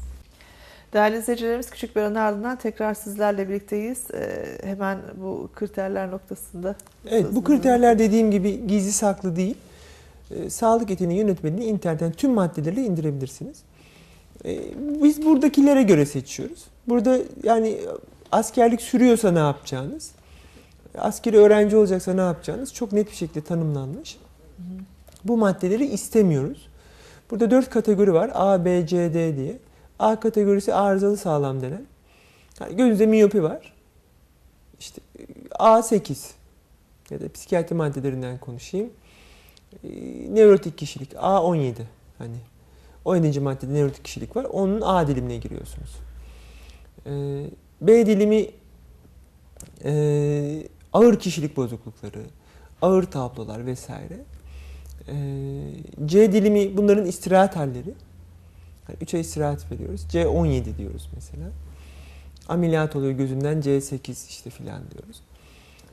Değerli 0.93 1.19
izleyicilerimiz 1.19 1.71
küçük 1.71 1.97
bir 1.97 2.01
aranın 2.01 2.15
ardından 2.15 2.57
tekrar 2.57 2.95
sizlerle 2.95 3.49
birlikteyiz. 3.49 4.11
Ee, 4.15 4.45
hemen 4.65 4.99
bu 5.17 5.51
kriterler 5.55 6.11
noktasında. 6.11 6.75
Evet 7.11 7.27
bu 7.33 7.45
kriterler 7.45 7.99
dediğim 7.99 8.31
gibi 8.31 8.67
gizli 8.67 8.93
saklı 8.93 9.37
değil. 9.37 9.57
E, 10.31 10.51
sağlık 10.51 10.91
yeteneği 10.91 11.19
yönetmeliğini 11.19 11.65
internetten 11.65 12.13
tüm 12.13 12.31
maddeleri 12.31 12.85
indirebilirsiniz. 12.85 13.63
E, 14.45 14.61
biz 15.03 15.27
buradakilere 15.27 15.83
göre 15.83 16.07
seçiyoruz. 16.07 16.65
Burada 16.89 17.19
yani 17.43 17.81
askerlik 18.33 18.81
sürüyorsa 18.81 19.31
ne 19.31 19.39
yapacağınız, 19.39 20.13
askeri 20.99 21.37
öğrenci 21.37 21.77
olacaksa 21.77 22.15
ne 22.15 22.21
yapacağınız 22.21 22.75
çok 22.75 22.93
net 22.93 23.11
bir 23.11 23.17
şekilde 23.17 23.41
tanımlanmış. 23.41 24.19
Bu 25.25 25.37
maddeleri 25.37 25.87
istemiyoruz. 25.87 26.69
Burada 27.31 27.51
dört 27.51 27.71
kategori 27.71 28.15
var. 28.15 28.31
A, 28.35 28.65
B, 28.65 28.87
C, 28.87 29.15
D 29.15 29.37
diye. 29.37 29.59
A 29.99 30.21
kategorisi 30.21 30.75
arızalı 30.75 31.17
sağlam 31.17 31.63
denen. 31.63 31.83
Yani 32.61 32.77
gözünüzde 32.77 33.07
miyopi 33.07 33.43
var. 33.43 33.73
İşte 34.81 35.01
A8 35.51 36.31
ya 37.11 37.21
da 37.21 37.33
psikiyatri 37.33 37.77
maddelerinden 37.77 38.39
konuşayım. 38.39 38.91
Nevrotik 40.31 40.79
kişilik 40.79 41.13
A17 41.13 41.75
hani 42.19 42.37
17. 43.05 43.41
maddede 43.41 43.75
nevrotik 43.75 44.05
kişilik 44.05 44.37
var. 44.37 44.45
Onun 44.45 44.81
A 44.81 45.09
dilimine 45.09 45.37
giriyorsunuz. 45.37 45.91
Ee, 47.07 47.47
B 47.81 48.07
dilimi 48.07 48.47
e, 49.85 50.69
ağır 50.93 51.19
kişilik 51.19 51.57
bozuklukları, 51.57 52.23
ağır 52.83 53.03
tablolar 53.03 53.67
vesaire. 53.67 54.21
Ee, 55.09 55.15
C 56.07 56.33
dilimi 56.33 56.77
bunların 56.77 57.07
istirahat 57.07 57.57
halleri. 57.57 57.95
Yani 58.89 58.99
3 59.01 59.15
ay 59.15 59.21
istirahat 59.21 59.73
veriyoruz. 59.73 60.07
C17 60.13 60.79
diyoruz 60.79 61.09
mesela. 61.15 61.51
Ameliyat 62.49 62.97
oluyor 62.97 63.13
gözünden 63.13 63.61
C8 63.61 64.29
işte 64.29 64.51
filan 64.51 64.83
diyoruz. 64.91 65.23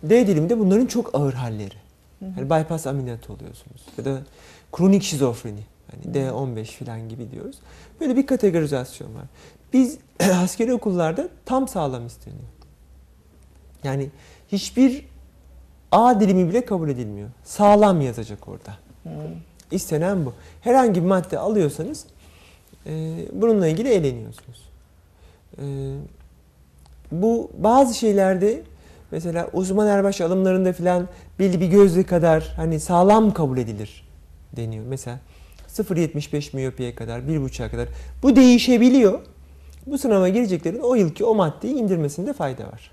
D 0.04 0.28
dilimde 0.28 0.60
bunların 0.60 0.86
çok 0.86 1.16
ağır 1.16 1.34
halleri. 1.34 1.76
Yani 2.22 2.50
bypass 2.50 2.88
ameliyatı 2.88 3.34
oluyorsunuz. 3.34 3.82
Ya 3.98 4.06
da 4.06 4.22
kronik 4.72 5.04
şizofreni. 5.04 5.64
Yani 5.94 6.18
D15 6.18 6.66
filan 6.66 7.10
gibi 7.10 7.32
diyoruz. 7.32 7.56
Böyle 8.00 8.16
bir 8.16 8.28
kategorizasyon 8.28 9.16
var. 9.16 9.26
Biz 9.74 9.98
askeri 10.44 10.74
okullarda 10.74 11.30
tam 11.46 11.68
sağlam 11.68 12.08
isteniyor. 12.08 12.44
Yani 13.84 14.10
hiçbir 14.52 15.06
A 15.92 16.20
dilimi 16.20 16.50
bile 16.50 16.66
kabul 16.66 16.90
edilmiyor. 16.90 17.30
Sağlam 17.44 18.02
yazacak 18.02 18.48
orada. 18.48 18.78
İstenen 19.72 20.26
bu. 20.26 20.34
Herhangi 20.62 21.02
bir 21.04 21.08
madde 21.08 21.40
alıyorsanız 21.40 22.06
e, 22.86 23.16
bununla 23.34 23.68
ilgili 23.68 23.90
eğleniyorsunuz. 23.90 24.70
E, 25.58 25.64
bu 27.12 27.52
bazı 27.58 27.94
şeylerde 27.94 28.62
mesela 29.12 29.50
uzman 29.54 29.88
erbaş 29.88 30.22
alımlarında 30.22 30.74
filan 30.74 31.08
belli 31.42 31.62
bir 31.62 31.68
gözle 31.68 32.04
kadar 32.04 32.54
hani 32.56 32.80
sağlam 32.80 33.34
kabul 33.34 33.58
edilir 33.58 34.08
deniyor. 34.56 34.86
Mesela 34.86 35.20
0.75 35.68 36.56
miyopiye 36.56 36.96
kadar, 36.96 37.20
1.5'a 37.20 37.72
kadar. 37.72 37.88
Bu 38.24 38.36
değişebiliyor. 38.36 39.20
Bu 39.88 39.98
sınava 39.98 40.30
gireceklerin 40.30 40.80
o 40.80 40.96
yılki 40.96 41.26
o 41.26 41.36
maddeyi 41.36 41.76
indirmesinde 41.76 42.34
fayda 42.34 42.64
var. 42.64 42.92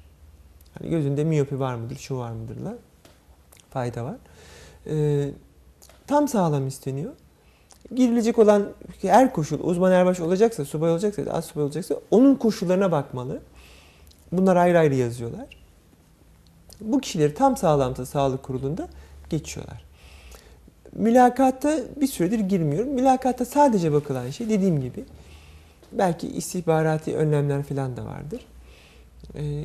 Hani 0.79 0.91
gözünde 0.91 1.25
miyopi 1.25 1.61
var 1.61 1.75
mıdır, 1.75 1.97
şu 1.97 2.19
var 2.19 2.33
mıdırla 2.33 2.75
fayda 3.71 4.05
var. 4.05 4.17
Ee, 4.87 5.31
tam 6.07 6.29
sağlam 6.29 6.67
isteniyor. 6.67 7.13
Girilecek 7.95 8.39
olan 8.39 8.69
her 9.03 9.33
koşul 9.33 9.61
uzman 9.63 9.93
erbaş 9.93 10.21
olacaksa, 10.21 10.65
subay 10.65 10.91
olacaksa, 10.91 11.23
az 11.31 11.45
subay 11.45 11.65
olacaksa 11.65 11.95
onun 12.11 12.35
koşullarına 12.35 12.93
bakmalı. 12.93 13.41
Bunlar 14.33 14.57
ayrı 14.57 14.79
ayrı 14.79 14.95
yazıyorlar. 14.95 15.58
Bu 16.81 17.01
kişileri 17.01 17.35
tam 17.35 17.57
sağlamsa 17.57 18.07
sağlık 18.07 18.43
kurulunda 18.43 18.89
geçiyorlar. 19.31 19.85
Mülakatta 20.93 21.79
bir 22.01 22.07
süredir 22.07 22.39
girmiyorum. 22.39 22.89
Mülakatta 22.89 23.45
sadece 23.45 23.93
bakılan 23.93 24.31
şey 24.31 24.49
dediğim 24.49 24.81
gibi 24.81 25.05
belki 25.93 26.29
istihbarati 26.29 27.17
önlemler 27.17 27.63
falan 27.63 27.97
da 27.97 28.05
vardır. 28.05 28.41
Ee, 29.35 29.65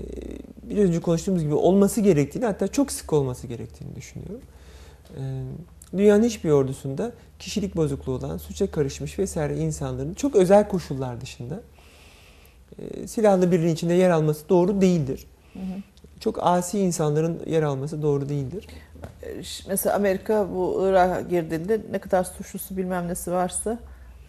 biraz 0.63 0.85
önce 0.85 1.01
konuştuğumuz 1.01 1.43
gibi 1.43 1.53
olması 1.53 2.01
gerektiğini 2.01 2.45
hatta 2.45 2.67
çok 2.67 2.91
sık 2.91 3.13
olması 3.13 3.47
gerektiğini 3.47 3.95
düşünüyorum. 3.95 4.41
Ee, 5.17 5.43
dünyanın 5.97 6.23
hiçbir 6.23 6.49
ordusunda 6.49 7.11
kişilik 7.39 7.75
bozukluğu 7.75 8.11
olan, 8.11 8.37
suça 8.37 8.71
karışmış 8.71 9.19
vesaire 9.19 9.57
insanların 9.57 10.13
çok 10.13 10.35
özel 10.35 10.67
koşullar 10.67 11.21
dışında 11.21 11.61
e, 12.79 13.07
silahlı 13.07 13.51
birinin 13.51 13.73
içinde 13.73 13.93
yer 13.93 14.09
alması 14.09 14.49
doğru 14.49 14.81
değildir. 14.81 15.25
Hı 15.53 15.59
hı. 15.59 15.77
Çok 16.19 16.37
asi 16.41 16.79
insanların 16.79 17.39
yer 17.45 17.63
alması 17.63 18.01
doğru 18.01 18.29
değildir. 18.29 18.67
Ş- 19.43 19.63
Mesela 19.67 19.95
Amerika 19.95 20.47
bu 20.55 20.83
Irak'a 20.87 21.21
girdiğinde 21.21 21.81
ne 21.91 21.99
kadar 21.99 22.23
suçlusu 22.23 22.77
bilmem 22.77 23.07
nesi 23.07 23.31
varsa 23.31 23.79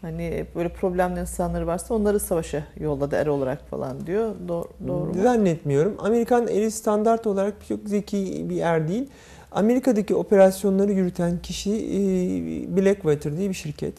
hani 0.00 0.46
böyle 0.54 0.68
problemli 0.68 1.20
insanları 1.20 1.66
varsa 1.66 1.94
onları 1.94 2.20
savaşa 2.20 2.64
yolladı 2.80 3.16
er 3.16 3.26
olarak 3.26 3.68
falan 3.68 4.06
diyor. 4.06 4.34
Doğru, 4.48 4.68
doğru 4.88 5.14
mu? 5.14 5.22
Zannetmiyorum. 5.22 5.94
Amerikan 5.98 6.48
eri 6.48 6.70
standart 6.70 7.26
olarak 7.26 7.54
çok 7.68 7.80
zeki 7.88 8.46
bir 8.50 8.60
er 8.60 8.88
değil. 8.88 9.08
Amerika'daki 9.52 10.14
operasyonları 10.14 10.92
yürüten 10.92 11.38
kişi 11.42 11.70
e, 11.72 12.76
Blackwater 12.76 13.36
diye 13.36 13.48
bir 13.48 13.54
şirket. 13.54 13.94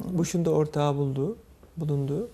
Bush'un 0.00 0.44
da 0.44 0.50
ortağı 0.50 0.96
bulduğu, 0.96 1.36
bulunduğu. 1.76 2.28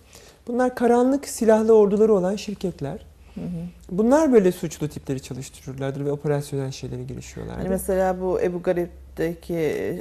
Bunlar 0.49 0.75
karanlık 0.75 1.29
silahlı 1.29 1.73
orduları 1.77 2.15
olan 2.15 2.37
şirketler. 2.37 3.07
Hı 3.35 3.41
hı. 3.41 3.47
Bunlar 3.91 4.33
böyle 4.33 4.53
suçlu 4.53 4.89
tipleri 4.89 5.23
çalıştırırlardır 5.23 6.05
ve 6.05 6.13
operasyonel 6.13 6.71
şeylere 6.71 7.03
girişiyorlardır. 7.03 7.61
Hani 7.61 7.69
mesela 7.69 8.21
bu 8.21 8.41
Ebu 8.41 8.63
Garib'deki 8.63 9.55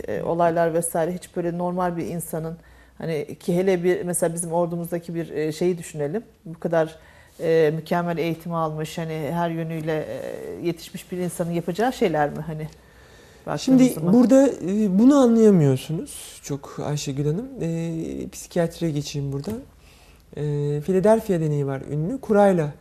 e, 0.07 0.23
olaylar 0.23 0.73
vesaire 0.73 1.13
hiç 1.13 1.35
böyle 1.35 1.57
normal 1.57 1.97
bir 1.97 2.05
insanın 2.05 2.57
hani 2.97 3.35
ki 3.39 3.57
hele 3.57 3.83
bir 3.83 4.03
mesela 4.03 4.33
bizim 4.33 4.53
ordumuzdaki 4.53 5.15
bir 5.15 5.29
e, 5.29 5.51
şeyi 5.51 5.77
düşünelim. 5.77 6.23
Bu 6.45 6.59
kadar 6.59 6.95
e, 7.39 7.71
mükemmel 7.75 8.17
eğitim 8.17 8.53
almış 8.53 8.97
hani 8.97 9.29
her 9.31 9.49
yönüyle 9.49 10.05
e, 10.09 10.65
yetişmiş 10.67 11.11
bir 11.11 11.17
insanın 11.17 11.51
yapacağı 11.51 11.93
şeyler 11.93 12.29
mi 12.29 12.39
hani? 12.47 12.67
Şimdi 13.57 13.89
zaman? 13.89 14.13
burada 14.13 14.47
e, 14.47 14.99
bunu 14.99 15.15
anlayamıyorsunuz 15.15 16.39
çok 16.43 16.79
Ayşegül 16.85 17.25
Hanım. 17.25 17.47
E, 17.61 18.29
psikiyatriye 18.29 18.91
geçeyim 18.91 19.31
buradan. 19.31 19.59
E, 20.37 20.41
Philadelphia 20.81 21.39
deneyi 21.39 21.67
var 21.67 21.81
ünlü. 21.91 22.21
Kurayla 22.21 22.73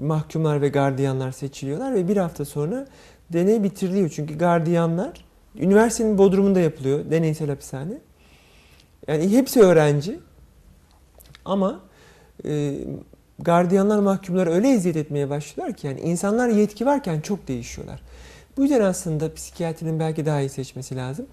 mahkumlar 0.00 0.62
ve 0.62 0.68
gardiyanlar 0.68 1.32
seçiliyorlar 1.32 1.94
ve 1.94 2.08
bir 2.08 2.16
hafta 2.16 2.44
sonra 2.44 2.86
deney 3.32 3.62
bitiriliyor. 3.62 4.08
Çünkü 4.08 4.38
gardiyanlar 4.38 5.26
Üniversitenin 5.58 6.18
bodrumunda 6.18 6.60
yapılıyor 6.60 7.10
deneysel 7.10 7.48
hapishane. 7.48 7.98
Yani 9.08 9.28
hepsi 9.30 9.60
öğrenci. 9.60 10.20
Ama 11.44 11.80
e, 12.44 12.74
gardiyanlar 13.38 13.98
mahkumları 13.98 14.50
öyle 14.50 14.68
eziyet 14.68 14.96
etmeye 14.96 15.30
başlıyorlar 15.30 15.76
ki 15.76 15.86
yani 15.86 16.00
insanlar 16.00 16.48
yetki 16.48 16.86
varken 16.86 17.20
çok 17.20 17.48
değişiyorlar. 17.48 18.00
Bu 18.56 18.62
yüzden 18.62 18.80
aslında 18.80 19.34
psikiyatrinin 19.34 20.00
belki 20.00 20.26
daha 20.26 20.40
iyi 20.40 20.48
seçmesi 20.48 20.96
lazım. 20.96 21.26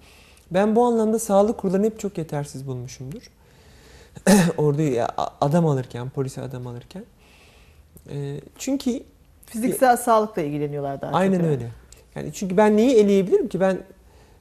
Ben 0.51 0.75
bu 0.75 0.85
anlamda 0.85 1.19
sağlık 1.19 1.57
kurullarını 1.57 1.85
hep 1.85 1.99
çok 1.99 2.17
yetersiz 2.17 2.67
bulmuşumdur. 2.67 3.21
Orada 4.57 5.07
adam 5.41 5.67
alırken, 5.67 6.09
polise 6.09 6.41
adam 6.41 6.67
alırken. 6.67 7.03
E, 8.09 8.39
çünkü 8.57 9.03
Fiziksel 9.45 9.97
sağlıkla 9.97 10.41
ilgileniyorlar 10.41 11.01
daha 11.01 11.11
çok. 11.11 11.19
aynen 11.19 11.39
evet. 11.39 11.49
öyle. 11.49 11.71
Yani 12.15 12.33
çünkü 12.33 12.57
ben 12.57 12.77
neyi 12.77 12.95
eleyebilirim 12.95 13.47
ki? 13.47 13.59
Ben 13.59 13.77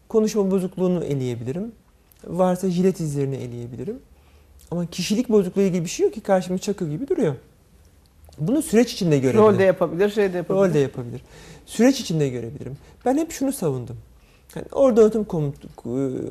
konuşma 0.08 0.50
bozukluğunu 0.50 1.04
eleyebilirim. 1.04 1.72
Varsa 2.26 2.70
jilet 2.70 3.00
izlerini 3.00 3.36
eleyebilirim. 3.36 3.98
Ama 4.70 4.86
kişilik 4.86 5.28
bozukluğu 5.28 5.60
ilgili 5.60 5.84
bir 5.84 5.88
şey 5.90 6.06
yok 6.06 6.14
ki 6.14 6.20
karşımda 6.20 6.58
çakı 6.58 6.90
gibi 6.90 7.08
duruyor. 7.08 7.34
Bunu 8.38 8.62
süreç 8.62 8.92
içinde 8.92 9.18
görebilirim. 9.18 9.44
Rol 9.44 9.58
de 9.58 9.62
yapabilir, 9.62 10.10
şey 10.10 10.32
de 10.32 10.36
yapabilir. 10.36 10.68
Rol 10.68 10.74
de 10.74 10.78
yapabilir. 10.78 11.22
Süreç 11.66 12.00
içinde 12.00 12.28
görebilirim. 12.28 12.76
Ben 13.04 13.16
hep 13.16 13.32
şunu 13.32 13.52
savundum. 13.52 13.96
Yani 14.56 14.66
orada 14.72 15.04
otum 15.04 15.24
komut 15.24 15.54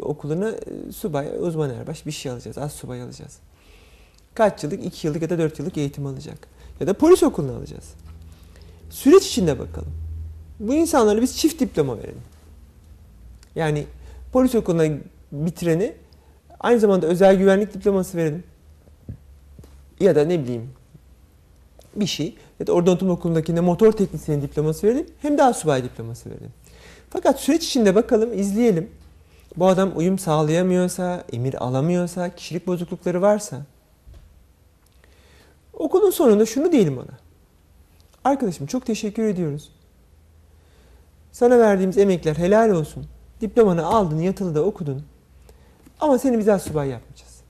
okuluna 0.01 0.49
e, 0.49 0.91
subay, 0.91 1.27
uzman 1.39 1.69
erbaş 1.69 2.05
bir 2.05 2.11
şey 2.11 2.31
alacağız. 2.31 2.57
Az 2.57 2.71
subay 2.71 3.01
alacağız. 3.01 3.39
Kaç 4.33 4.63
yıllık? 4.63 4.85
2 4.85 5.07
yıllık 5.07 5.21
ya 5.21 5.29
da 5.29 5.37
4 5.37 5.59
yıllık 5.59 5.77
eğitim 5.77 6.05
alacak. 6.05 6.47
Ya 6.81 6.87
da 6.87 6.93
polis 6.93 7.23
okuluna 7.23 7.57
alacağız. 7.57 7.93
Süreç 8.89 9.27
içinde 9.27 9.59
bakalım. 9.59 9.93
Bu 10.59 10.73
insanlara 10.73 11.21
biz 11.21 11.37
çift 11.37 11.59
diploma 11.59 11.97
verelim. 11.97 12.21
Yani 13.55 13.85
polis 14.31 14.55
okuluna 14.55 14.97
bitireni 15.31 15.93
aynı 16.59 16.79
zamanda 16.79 17.07
özel 17.07 17.35
güvenlik 17.35 17.73
diploması 17.73 18.17
verelim. 18.17 18.43
Ya 19.99 20.15
da 20.15 20.25
ne 20.25 20.43
bileyim 20.43 20.69
bir 21.95 22.05
şey 22.05 22.35
ya 22.59 22.67
da 22.67 22.71
orada 22.71 22.91
otum 22.91 23.09
okulundakine 23.09 23.59
motor 23.59 23.91
teknisyeni 23.91 24.41
diploması 24.41 24.87
verelim 24.87 25.05
hem 25.21 25.37
de 25.37 25.43
asubay 25.43 25.83
diploması 25.83 26.29
verelim. 26.29 26.51
Fakat 27.09 27.39
süreç 27.39 27.65
içinde 27.65 27.95
bakalım, 27.95 28.39
izleyelim. 28.39 28.89
Bu 29.57 29.67
adam 29.67 29.91
uyum 29.95 30.19
sağlayamıyorsa, 30.19 31.23
emir 31.33 31.63
alamıyorsa, 31.63 32.35
kişilik 32.35 32.67
bozuklukları 32.67 33.21
varsa 33.21 33.65
okulun 35.81 36.09
sonunda 36.09 36.45
şunu 36.45 36.71
diyelim 36.71 36.97
ona. 36.97 37.19
Arkadaşım 38.23 38.67
çok 38.67 38.85
teşekkür 38.85 39.23
ediyoruz. 39.23 39.71
Sana 41.31 41.59
verdiğimiz 41.59 41.97
emekler 41.97 42.35
helal 42.35 42.69
olsun. 42.69 43.05
Diplomanı 43.41 43.85
aldın, 43.85 44.19
yatılı 44.19 44.55
da 44.55 44.63
okudun. 44.63 45.03
Ama 45.99 46.17
seni 46.17 46.39
biz 46.39 46.49
asubay 46.49 46.89
yapmayacağız. 46.89 47.41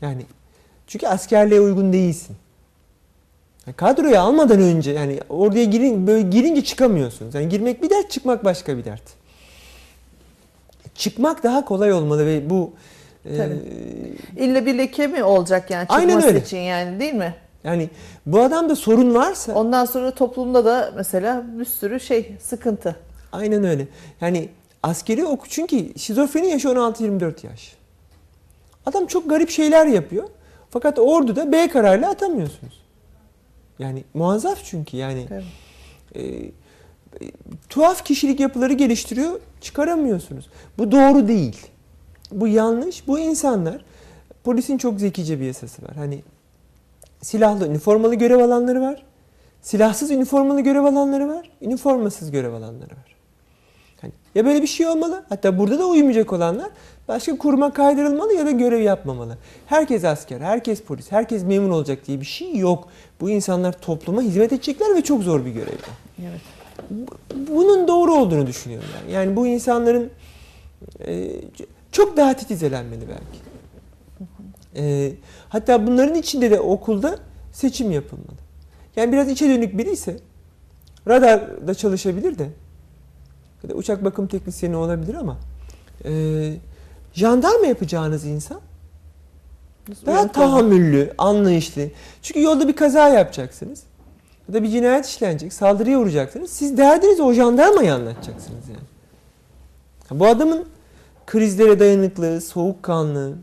Yani 0.00 0.26
çünkü 0.86 1.06
askerliğe 1.06 1.60
uygun 1.60 1.92
değilsin. 1.92 2.36
Yani 3.66 3.76
kadroya 3.76 4.22
almadan 4.22 4.60
önce 4.60 4.90
yani 4.90 5.20
oraya 5.28 5.64
girin 5.64 6.06
böyle 6.06 6.28
girince 6.28 6.64
çıkamıyorsunuz. 6.64 7.34
Yani 7.34 7.48
girmek 7.48 7.82
bir 7.82 7.90
dert, 7.90 8.10
çıkmak 8.10 8.44
başka 8.44 8.78
bir 8.78 8.84
dert. 8.84 9.02
Çıkmak 10.94 11.42
daha 11.42 11.64
kolay 11.64 11.92
olmalı 11.92 12.26
ve 12.26 12.50
bu 12.50 12.72
e, 13.30 13.48
İlle 14.36 14.66
bir 14.66 14.78
leke 14.78 15.06
mi 15.06 15.24
olacak 15.24 15.70
yani 15.70 15.82
çıkması 15.82 16.00
Aynen 16.00 16.22
öyle. 16.24 16.40
için 16.40 16.58
yani 16.58 17.00
değil 17.00 17.14
mi? 17.14 17.34
yani 17.64 17.90
bu 18.26 18.40
adamda 18.40 18.76
sorun 18.76 19.14
varsa 19.14 19.54
Ondan 19.54 19.84
sonra 19.84 20.10
toplumda 20.10 20.64
da 20.64 20.92
mesela 20.96 21.44
bir 21.58 21.64
sürü 21.64 22.00
şey 22.00 22.36
sıkıntı. 22.40 22.96
aynen 23.32 23.64
öyle. 23.64 23.88
Yani 24.20 24.48
askeri 24.82 25.24
oku 25.24 25.48
çünkü 25.48 25.98
şizofreni 25.98 26.46
yaşı 26.48 26.68
16-24 26.68 27.46
yaş. 27.46 27.76
Adam 28.86 29.06
çok 29.06 29.30
garip 29.30 29.50
şeyler 29.50 29.86
yapıyor. 29.86 30.28
Fakat 30.70 30.98
orduda 30.98 31.52
B 31.52 31.68
kararıyla 31.68 32.10
atamıyorsunuz. 32.10 32.82
Yani 33.78 34.04
muazzaf 34.14 34.58
çünkü 34.64 34.96
yani 34.96 35.26
Evet. 35.30 35.44
e, 36.16 36.50
tuhaf 37.68 38.04
kişilik 38.04 38.40
yapıları 38.40 38.72
geliştiriyor, 38.72 39.40
çıkaramıyorsunuz. 39.60 40.48
Bu 40.78 40.92
doğru 40.92 41.28
değil. 41.28 41.66
Bu 42.32 42.48
yanlış. 42.48 43.08
Bu 43.08 43.18
insanlar 43.18 43.84
polisin 44.44 44.78
çok 44.78 45.00
zekice 45.00 45.40
bir 45.40 45.44
yasası 45.44 45.82
var. 45.82 45.96
Hani 45.96 46.22
silahlı 47.22 47.68
üniformalı 47.68 48.14
görev 48.14 48.38
alanları 48.38 48.80
var. 48.80 49.02
Silahsız 49.62 50.10
üniformalı 50.10 50.60
görev 50.60 50.84
alanları 50.84 51.28
var. 51.28 51.50
Üniformasız 51.60 52.30
görev 52.30 52.52
alanları 52.52 52.90
var. 52.90 53.16
Hani 54.00 54.12
ya 54.34 54.44
böyle 54.44 54.62
bir 54.62 54.66
şey 54.66 54.86
olmalı. 54.86 55.24
Hatta 55.28 55.58
burada 55.58 55.78
da 55.78 55.86
uymayacak 55.86 56.32
olanlar 56.32 56.68
başka 57.08 57.38
kuruma 57.38 57.72
kaydırılmalı 57.72 58.34
ya 58.34 58.46
da 58.46 58.50
görev 58.50 58.80
yapmamalı. 58.80 59.38
Herkes 59.66 60.04
asker, 60.04 60.40
herkes 60.40 60.82
polis, 60.82 61.12
herkes 61.12 61.44
memur 61.44 61.70
olacak 61.70 62.06
diye 62.06 62.20
bir 62.20 62.26
şey 62.26 62.56
yok. 62.56 62.88
Bu 63.20 63.30
insanlar 63.30 63.72
topluma 63.72 64.22
hizmet 64.22 64.52
edecekler 64.52 64.94
ve 64.94 65.02
çok 65.02 65.22
zor 65.22 65.44
bir 65.44 65.50
görev. 65.50 65.72
Evet. 66.20 66.40
Bunun 67.48 67.88
doğru 67.88 68.14
olduğunu 68.14 68.46
düşünüyorum 68.46 68.88
ben. 68.94 69.12
Yani 69.12 69.36
bu 69.36 69.46
insanların 69.46 70.10
e, 71.06 71.30
çok 71.92 72.16
daha 72.16 72.36
titizelenmeli 72.36 73.04
belki. 73.08 73.46
E, 74.76 75.12
hatta 75.48 75.86
bunların 75.86 76.14
içinde 76.14 76.50
de 76.50 76.60
okulda 76.60 77.18
seçim 77.52 77.90
yapılmalı. 77.90 78.36
Yani 78.96 79.12
biraz 79.12 79.28
içe 79.28 79.48
dönük 79.48 79.78
biri 79.78 79.90
ise 79.90 80.16
radarda 81.08 81.74
çalışabilir 81.74 82.38
de 82.38 82.48
ya 83.62 83.70
da 83.70 83.74
uçak 83.74 84.04
bakım 84.04 84.26
teknisyeni 84.26 84.76
olabilir 84.76 85.14
ama 85.14 85.38
e, 86.04 86.52
jandarma 87.14 87.66
yapacağınız 87.66 88.24
insan 88.24 88.60
daha 90.06 90.32
tahammüllü, 90.32 91.14
anlayışlı. 91.18 91.82
Çünkü 92.22 92.42
yolda 92.42 92.68
bir 92.68 92.76
kaza 92.76 93.08
yapacaksınız. 93.08 93.82
Ya 94.48 94.54
da 94.54 94.62
bir 94.62 94.68
cinayet 94.68 95.06
işlenecek, 95.06 95.52
saldırıya 95.52 95.98
uğrayacaksınız. 95.98 96.50
Siz 96.50 96.78
derdinizi 96.78 97.22
o 97.22 97.32
jandarmayı 97.32 97.94
anlatacaksınız 97.94 98.64
yani. 98.68 100.20
Bu 100.20 100.26
adamın 100.26 100.66
krizlere 101.26 101.78
dayanıklı, 101.78 102.40
soğukkanlı, 102.40 103.34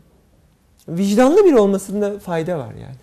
vicdanlı 0.88 1.44
biri 1.44 1.58
olmasında 1.58 2.18
fayda 2.18 2.58
var 2.58 2.72
yani. 2.72 2.96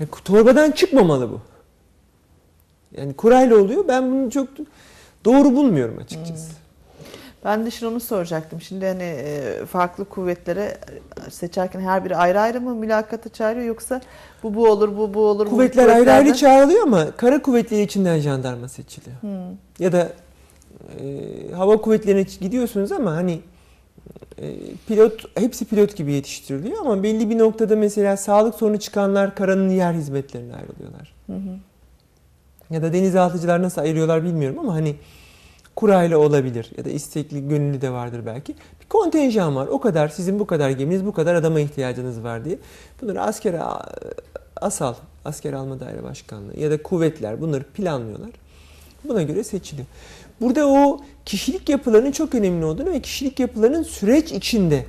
yani 0.00 0.10
torbadan 0.24 0.70
çıkmamalı 0.70 1.30
bu. 1.30 1.40
Yani 2.96 3.14
kurayla 3.14 3.56
oluyor. 3.56 3.88
Ben 3.88 4.12
bunu 4.12 4.30
çok 4.30 4.48
doğru 5.24 5.56
bulmuyorum 5.56 5.98
açıkçası. 5.98 6.52
Ben 7.44 7.66
de 7.66 7.86
onu 7.86 8.00
soracaktım. 8.00 8.60
Şimdi 8.60 8.86
hani 8.86 9.02
e, 9.02 9.66
farklı 9.66 10.04
kuvvetlere 10.04 10.78
seçerken 11.30 11.80
her 11.80 12.04
biri 12.04 12.16
ayrı 12.16 12.40
ayrı 12.40 12.60
mı 12.60 12.74
mülakata 12.74 13.28
çağırıyor 13.28 13.66
yoksa 13.66 14.00
bu 14.42 14.54
bu 14.54 14.68
olur 14.70 14.96
bu 14.96 15.14
bu 15.14 15.20
olur 15.26 15.46
bu 15.46 15.50
Kuvvetler 15.50 15.88
ayrı 15.88 16.12
ayrı 16.12 16.28
kuvvetlerden- 16.28 16.36
çağrılıyor 16.36 16.82
ama 16.82 17.10
kara 17.10 17.42
kuvvetleri 17.42 17.82
içinden 17.82 18.18
jandarma 18.18 18.68
seçiliyor. 18.68 19.22
Hmm. 19.22 19.56
Ya 19.78 19.92
da 19.92 20.12
e, 21.00 21.52
hava 21.52 21.76
kuvvetlerine 21.76 22.22
gidiyorsunuz 22.22 22.92
ama 22.92 23.12
hani 23.16 23.40
pilot 24.88 25.38
hepsi 25.38 25.64
pilot 25.64 25.96
gibi 25.96 26.12
yetiştiriliyor 26.12 26.80
ama 26.80 27.02
belli 27.02 27.30
bir 27.30 27.38
noktada 27.38 27.76
mesela 27.76 28.16
sağlık 28.16 28.54
sorunu 28.54 28.80
çıkanlar 28.80 29.34
karanın 29.34 29.68
yer 29.68 29.92
hizmetlerine 29.92 30.54
ayrılıyorlar. 30.54 31.14
Hı 31.26 31.32
hı. 31.32 31.58
Ya 32.70 32.82
da 32.82 32.92
denizaltıcılar 32.92 33.62
nasıl 33.62 33.80
ayırıyorlar 33.80 34.24
bilmiyorum 34.24 34.58
ama 34.58 34.74
hani 34.74 34.96
kurayla 35.76 36.18
olabilir 36.18 36.70
ya 36.76 36.84
da 36.84 36.90
istekli 36.90 37.48
gönüllü 37.48 37.80
de 37.80 37.90
vardır 37.90 38.26
belki. 38.26 38.54
Bir 38.80 38.88
kontenjan 38.88 39.56
var. 39.56 39.66
O 39.66 39.80
kadar 39.80 40.08
sizin 40.08 40.38
bu 40.38 40.46
kadar 40.46 40.70
geminiz 40.70 41.06
bu 41.06 41.12
kadar 41.12 41.34
adama 41.34 41.60
ihtiyacınız 41.60 42.22
var 42.22 42.44
diye. 42.44 42.58
Bunları 43.02 43.22
askere 43.22 43.60
asal, 44.56 44.94
asker 45.24 45.52
alma 45.52 45.80
daire 45.80 46.02
başkanlığı 46.02 46.60
ya 46.60 46.70
da 46.70 46.82
kuvvetler 46.82 47.40
bunları 47.40 47.64
planlıyorlar. 47.64 48.30
Buna 49.04 49.22
göre 49.22 49.44
seçiliyor. 49.44 49.86
Burada 50.40 50.68
o 50.68 51.00
kişilik 51.26 51.68
yapılarının 51.68 52.12
çok 52.12 52.34
önemli 52.34 52.64
olduğunu 52.64 52.90
ve 52.90 53.00
kişilik 53.00 53.40
yapılarının 53.40 53.82
süreç 53.82 54.32
içinde 54.32 54.86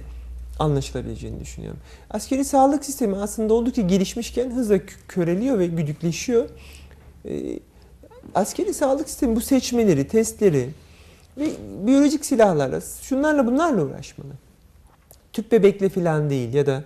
anlaşılabileceğini 0.60 1.40
düşünüyorum. 1.40 1.80
Askeri 2.10 2.46
sağlık 2.46 2.86
sistemi 2.86 3.16
aslında 3.16 3.54
oldukça 3.54 3.82
gelişmişken 3.82 4.52
hızla 4.52 4.76
kö- 4.76 5.08
köreliyor 5.08 5.60
ve 5.60 5.68
güdükleşiyor. 5.68 6.50
Ee, 7.26 7.60
askeri 8.36 8.74
sağlık 8.74 9.10
sistemi 9.10 9.36
bu 9.36 9.42
seçmeleri, 9.42 10.08
testleri 10.08 10.70
ve 11.38 11.50
biyolojik 11.88 12.26
silahlarla, 12.26 12.82
şunlarla 13.02 13.48
bunlarla 13.48 13.84
uğraşmalı. 13.84 14.32
Tüp 15.34 15.52
bebekle 15.52 15.90
falan 15.90 16.30
değil 16.30 16.54
ya 16.54 16.66
da 16.66 16.84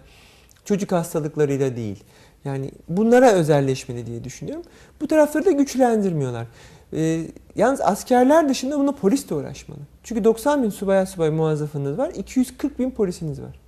çocuk 0.65 0.91
hastalıklarıyla 0.91 1.75
değil. 1.75 2.03
Yani 2.45 2.71
bunlara 2.89 3.31
özelleşmeli 3.31 4.05
diye 4.05 4.23
düşünüyorum. 4.23 4.63
Bu 5.01 5.07
tarafları 5.07 5.45
da 5.45 5.51
güçlendirmiyorlar. 5.51 6.47
Ee, 6.93 7.28
yalnız 7.56 7.82
askerler 7.82 8.50
dışında 8.50 8.80
buna 8.80 8.91
polis 8.91 9.30
de 9.30 9.36
uğraşmalı. 9.36 9.80
Çünkü 10.04 10.23
90 10.23 10.63
bin 10.63 10.69
subay 10.69 11.06
subay 11.06 11.30
muazzafınız 11.30 11.97
var, 11.97 12.12
240 12.15 12.80
bin 12.80 12.91
polisiniz 12.91 13.41
var. 13.41 13.60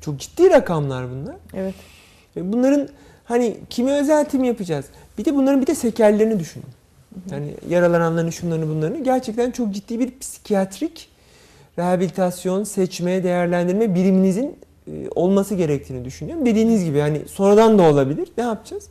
Çok 0.00 0.18
ciddi 0.18 0.50
rakamlar 0.50 1.10
bunlar. 1.10 1.36
Evet. 1.54 1.74
Ve 2.36 2.52
Bunların 2.52 2.88
hani 3.24 3.56
kimi 3.70 3.92
özel 3.92 4.24
tim 4.24 4.44
yapacağız? 4.44 4.84
Bir 5.18 5.24
de 5.24 5.34
bunların 5.34 5.60
bir 5.60 5.66
de 5.66 5.74
sekerlerini 5.74 6.38
düşünün. 6.38 6.66
Yani 7.30 7.54
yaralananların 7.68 8.30
şunlarını 8.30 8.68
bunlarını 8.68 9.04
gerçekten 9.04 9.50
çok 9.50 9.74
ciddi 9.74 10.00
bir 10.00 10.18
psikiyatrik 10.18 11.08
rehabilitasyon, 11.78 12.64
seçme, 12.64 13.24
değerlendirme 13.24 13.94
biriminizin 13.94 14.56
e, 14.86 15.08
olması 15.14 15.54
gerektiğini 15.54 16.04
düşünüyorum. 16.04 16.46
Dediğiniz 16.46 16.84
gibi 16.84 16.98
yani 16.98 17.22
sonradan 17.28 17.78
da 17.78 17.82
olabilir. 17.82 18.28
Ne 18.38 18.44
yapacağız? 18.44 18.88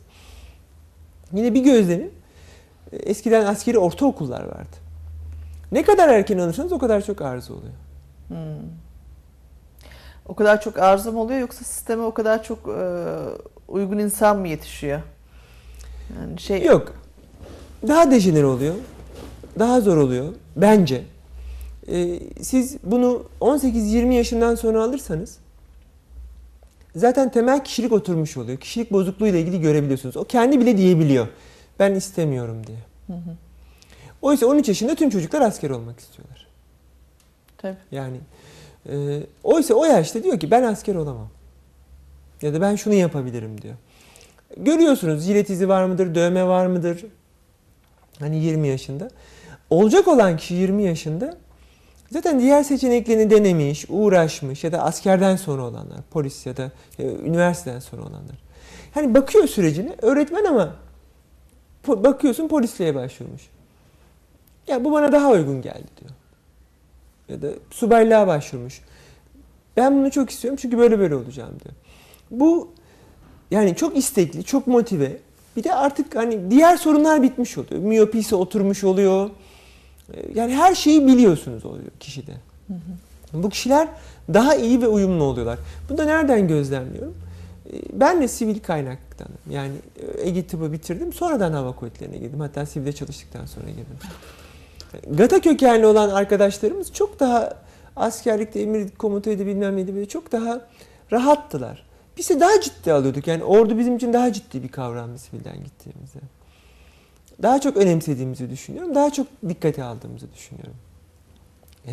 Yine 1.32 1.54
bir 1.54 1.64
gözlemin 1.64 2.06
e, 2.06 2.10
eskiden 2.92 3.46
askeri 3.46 3.78
ortaokullar 3.78 4.44
vardı. 4.44 4.76
Ne 5.72 5.82
kadar 5.82 6.08
erken 6.08 6.38
alırsanız 6.38 6.72
o 6.72 6.78
kadar 6.78 7.04
çok 7.04 7.22
arıza 7.22 7.54
oluyor. 7.54 7.72
Hmm. 8.28 8.36
O 10.28 10.34
kadar 10.34 10.60
çok 10.60 10.78
arıza 10.78 11.10
mı 11.10 11.20
oluyor 11.20 11.40
yoksa 11.40 11.64
sisteme 11.64 12.02
o 12.02 12.14
kadar 12.14 12.42
çok 12.42 12.58
e, 12.68 12.82
uygun 13.68 13.98
insan 13.98 14.38
mı 14.38 14.48
yetişiyor? 14.48 15.00
Yani 16.20 16.40
şey 16.40 16.64
Yok. 16.64 16.94
Daha 17.88 18.10
dejenere 18.10 18.46
oluyor. 18.46 18.74
Daha 19.58 19.80
zor 19.80 19.96
oluyor 19.96 20.26
bence. 20.56 21.02
Ee, 21.88 22.20
siz 22.42 22.76
bunu 22.84 23.22
18-20 23.40 24.12
yaşından 24.12 24.54
sonra 24.54 24.82
alırsanız 24.82 25.38
zaten 26.96 27.30
temel 27.30 27.64
kişilik 27.64 27.92
oturmuş 27.92 28.36
oluyor. 28.36 28.58
Kişilik 28.58 28.92
bozukluğuyla 28.92 29.38
ilgili 29.38 29.60
görebiliyorsunuz. 29.60 30.16
O 30.16 30.24
kendi 30.24 30.60
bile 30.60 30.76
diyebiliyor. 30.76 31.26
Ben 31.78 31.94
istemiyorum 31.94 32.66
diye. 32.66 32.78
Hı 33.06 33.12
hı. 33.12 33.36
Oysa 34.22 34.46
13 34.46 34.68
yaşında 34.68 34.94
tüm 34.94 35.10
çocuklar 35.10 35.40
asker 35.40 35.70
olmak 35.70 36.00
istiyorlar. 36.00 36.46
Tabii. 37.58 37.76
Yani 37.90 38.16
e, 38.88 39.20
oysa 39.44 39.74
o 39.74 39.84
yaşta 39.84 40.22
diyor 40.22 40.40
ki 40.40 40.50
ben 40.50 40.62
asker 40.62 40.94
olamam. 40.94 41.28
Ya 42.42 42.54
da 42.54 42.60
ben 42.60 42.76
şunu 42.76 42.94
yapabilirim 42.94 43.62
diyor. 43.62 43.74
Görüyorsunuz 44.56 45.24
jilet 45.24 45.50
izi 45.50 45.68
var 45.68 45.84
mıdır, 45.84 46.14
dövme 46.14 46.46
var 46.46 46.66
mıdır? 46.66 47.04
Hani 48.18 48.44
20 48.44 48.68
yaşında. 48.68 49.08
Olacak 49.70 50.08
olan 50.08 50.36
kişi 50.36 50.54
20 50.54 50.82
yaşında 50.82 51.36
zaten 52.10 52.40
diğer 52.40 52.62
seçeneklerini 52.62 53.30
denemiş, 53.30 53.86
uğraşmış 53.88 54.64
ya 54.64 54.72
da 54.72 54.82
askerden 54.82 55.36
sonra 55.36 55.62
olanlar, 55.62 55.98
polis 56.10 56.46
ya 56.46 56.56
da 56.56 56.70
e, 56.98 57.04
üniversiteden 57.04 57.78
sonra 57.78 58.02
olanlar. 58.02 58.36
Hani 58.94 59.14
bakıyor 59.14 59.46
sürecine, 59.46 59.94
öğretmen 60.02 60.44
ama 60.44 60.74
po- 61.86 62.04
bakıyorsun 62.04 62.48
polisliğe 62.48 62.94
başvurmuş. 62.94 63.42
Ya 64.66 64.84
bu 64.84 64.92
bana 64.92 65.12
daha 65.12 65.30
uygun 65.30 65.62
geldi 65.62 65.84
diyor. 66.00 66.10
Ya 67.28 67.42
da 67.42 67.54
subaylığa 67.70 68.26
başvurmuş. 68.26 68.80
Ben 69.76 69.94
bunu 69.96 70.10
çok 70.10 70.30
istiyorum 70.30 70.58
çünkü 70.62 70.78
böyle 70.78 70.98
böyle 70.98 71.14
olacağım 71.14 71.50
diyor. 71.64 71.74
Bu 72.30 72.70
yani 73.50 73.76
çok 73.76 73.96
istekli, 73.96 74.44
çok 74.44 74.66
motive. 74.66 75.16
Bir 75.56 75.64
de 75.64 75.74
artık 75.74 76.16
hani 76.16 76.50
diğer 76.50 76.76
sorunlar 76.76 77.22
bitmiş 77.22 77.58
oluyor. 77.58 77.82
Miyopisi 77.82 78.34
oturmuş 78.34 78.84
oluyor. 78.84 79.30
Ee, 80.14 80.20
Yani 80.34 80.54
her 80.54 80.74
şeyi 80.74 81.06
biliyorsunuz 81.06 81.64
oluyor 81.64 81.90
kişide. 82.00 82.32
Bu 83.32 83.48
kişiler 83.50 83.88
daha 84.34 84.54
iyi 84.54 84.82
ve 84.82 84.86
uyumlu 84.88 85.24
oluyorlar. 85.24 85.58
Bunu 85.88 85.98
da 85.98 86.04
nereden 86.04 86.48
gözlemliyorum? 86.48 87.14
Ben 87.92 88.22
de 88.22 88.28
sivil 88.28 88.60
kaynaktanım. 88.60 89.38
Yani 89.50 89.72
e, 89.96 90.28
Ege 90.28 90.46
tıbbı 90.46 90.72
bitirdim. 90.72 91.12
Sonradan 91.12 91.52
hava 91.52 91.72
kuvvetlerine 91.72 92.16
girdim. 92.16 92.40
Hatta 92.40 92.66
sivilde 92.66 92.92
çalıştıktan 92.92 93.46
sonra 93.46 93.66
girdim. 93.70 93.98
Gata 95.16 95.40
kökenli 95.40 95.86
olan 95.86 96.10
arkadaşlarımız 96.10 96.92
çok 96.92 97.20
daha 97.20 97.56
askerlikte 97.96 98.60
emir 98.60 98.90
komutaydı 98.90 99.46
bilmem 99.46 99.76
neydi 99.76 99.94
böyle 99.94 100.08
çok 100.08 100.32
daha 100.32 100.60
rahattılar. 101.12 101.86
Biz 102.16 102.30
de 102.30 102.40
daha 102.40 102.60
ciddi 102.60 102.92
alıyorduk. 102.92 103.26
Yani 103.26 103.44
ordu 103.44 103.78
bizim 103.78 103.96
için 103.96 104.12
daha 104.12 104.32
ciddi 104.32 104.62
bir 104.62 104.68
kavramdı 104.68 105.18
sivilden 105.18 105.64
gittiğimizde. 105.64 106.18
Daha 107.42 107.60
çok 107.60 107.76
önemsediğimizi 107.76 108.50
düşünüyorum. 108.50 108.94
Daha 108.94 109.10
çok 109.12 109.26
dikkate 109.48 109.84
aldığımızı 109.84 110.32
düşünüyorum. 110.32 110.76
Ee, 111.86 111.92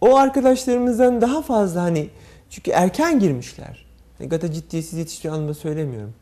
o 0.00 0.16
arkadaşlarımızdan 0.16 1.20
daha 1.20 1.42
fazla 1.42 1.82
hani 1.82 2.08
çünkü 2.50 2.70
erken 2.70 3.18
girmişler. 3.18 3.89
Gata 4.28 4.52
ciddiyetsiz 4.52 4.98
yetiştiği 4.98 5.32
anlamda 5.32 5.54
söylemiyorum. 5.54 6.14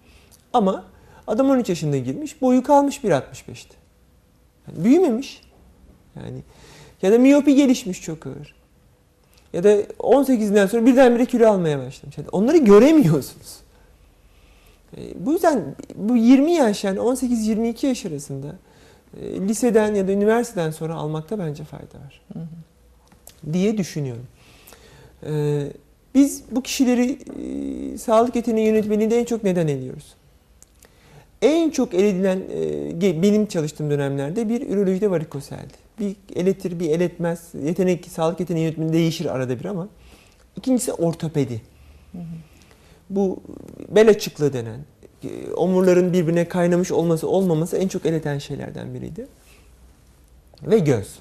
Ama 0.52 0.84
adam 1.26 1.50
13 1.50 1.68
yaşında 1.68 1.98
girmiş, 1.98 2.42
boyu 2.42 2.62
kalmış 2.62 3.04
1.65'ti. 3.04 3.74
Yani 4.68 4.84
büyümemiş. 4.84 5.42
Yani 6.16 6.42
ya 7.02 7.12
da 7.12 7.18
miyopi 7.18 7.54
gelişmiş 7.54 8.02
çok 8.02 8.26
ağır. 8.26 8.54
Ya 9.52 9.64
da 9.64 9.80
18'inden 9.82 10.66
sonra 10.66 10.86
birdenbire 10.86 11.26
kilo 11.26 11.48
almaya 11.48 11.78
başlamış. 11.78 12.18
Yani 12.18 12.28
onları 12.32 12.56
göremiyorsunuz. 12.56 13.56
E, 14.96 15.26
bu 15.26 15.32
yüzden 15.32 15.76
bu 15.94 16.16
20 16.16 16.52
yaş 16.52 16.84
yani 16.84 16.98
18-22 16.98 17.86
yaş 17.86 18.06
arasında 18.06 18.54
e, 19.20 19.40
liseden 19.40 19.94
ya 19.94 20.08
da 20.08 20.12
üniversiteden 20.12 20.70
sonra 20.70 20.94
almakta 20.94 21.38
bence 21.38 21.64
fayda 21.64 21.98
var. 22.06 22.20
Hı 22.32 22.38
hı. 22.38 23.52
Diye 23.52 23.78
düşünüyorum. 23.78 24.26
E, 25.26 25.64
biz 26.14 26.42
bu 26.50 26.62
kişileri 26.62 27.18
e, 27.92 27.98
sağlık 27.98 28.36
yeteneği 28.36 28.66
yönetmeliğinde 28.66 29.18
en 29.18 29.24
çok 29.24 29.44
neden 29.44 29.68
eliyoruz? 29.68 30.14
En 31.42 31.70
çok 31.70 31.94
el 31.94 32.04
edilen 32.04 32.42
e, 33.02 33.22
benim 33.22 33.46
çalıştığım 33.46 33.90
dönemlerde 33.90 34.48
bir 34.48 34.70
ürolojide 34.70 35.10
varikoseldi. 35.10 35.74
Bir 36.00 36.16
eletir, 36.34 36.80
bir 36.80 36.90
eletmez. 36.90 37.48
Yetenek, 37.64 38.06
sağlık 38.06 38.40
yeteneği 38.40 38.64
yönetmeni 38.64 38.92
değişir 38.92 39.26
arada 39.26 39.58
bir 39.58 39.64
ama. 39.64 39.88
İkincisi 40.56 40.92
ortopedi. 40.92 41.62
Hı 42.12 42.18
hı. 42.18 42.22
Bu 43.10 43.40
bel 43.88 44.08
açıklığı 44.08 44.52
denen, 44.52 44.80
e, 45.24 45.52
omurların 45.52 46.12
birbirine 46.12 46.48
kaynamış 46.48 46.92
olması 46.92 47.28
olmaması 47.28 47.76
en 47.76 47.88
çok 47.88 48.06
eleten 48.06 48.38
şeylerden 48.38 48.94
biriydi. 48.94 49.26
Ve 50.62 50.78
göz. 50.78 51.18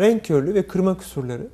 Renk 0.00 0.24
körlüğü 0.24 0.54
ve 0.54 0.66
kırma 0.66 0.98
kusurları 0.98 1.48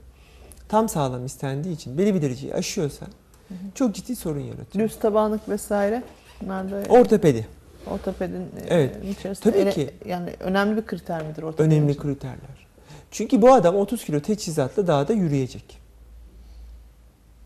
tam 0.72 0.88
sağlam 0.88 1.26
istendiği 1.26 1.74
için 1.74 1.98
beli 1.98 2.14
bildiriciyi 2.14 2.54
aşıyorsa 2.54 3.06
Hı 3.48 3.54
hı. 3.54 3.56
çok 3.74 3.94
ciddi 3.94 4.16
sorun 4.16 4.40
yaratıyor. 4.40 4.88
Düz 4.88 4.98
tabanlık 4.98 5.48
vesaire. 5.48 6.02
Bunlar 6.42 6.64
Ortopedi 6.88 7.46
ortopedin 7.90 8.40
e, 8.40 8.46
Evet. 8.68 8.96
içerisinde 9.18 9.50
Tabii 9.50 9.62
ele- 9.62 9.72
ki. 9.72 9.90
yani 10.06 10.30
önemli 10.40 10.76
bir 10.76 10.86
kriter 10.86 11.26
midir 11.26 11.42
ortopedi? 11.42 11.66
önemli 11.68 11.90
için? 11.92 12.02
kriterler. 12.02 12.66
Çünkü 13.10 13.42
bu 13.42 13.52
adam 13.52 13.76
30 13.76 14.04
kilo 14.04 14.20
teçhizatla 14.20 14.86
dağda 14.86 15.12
yürüyecek. 15.12 15.78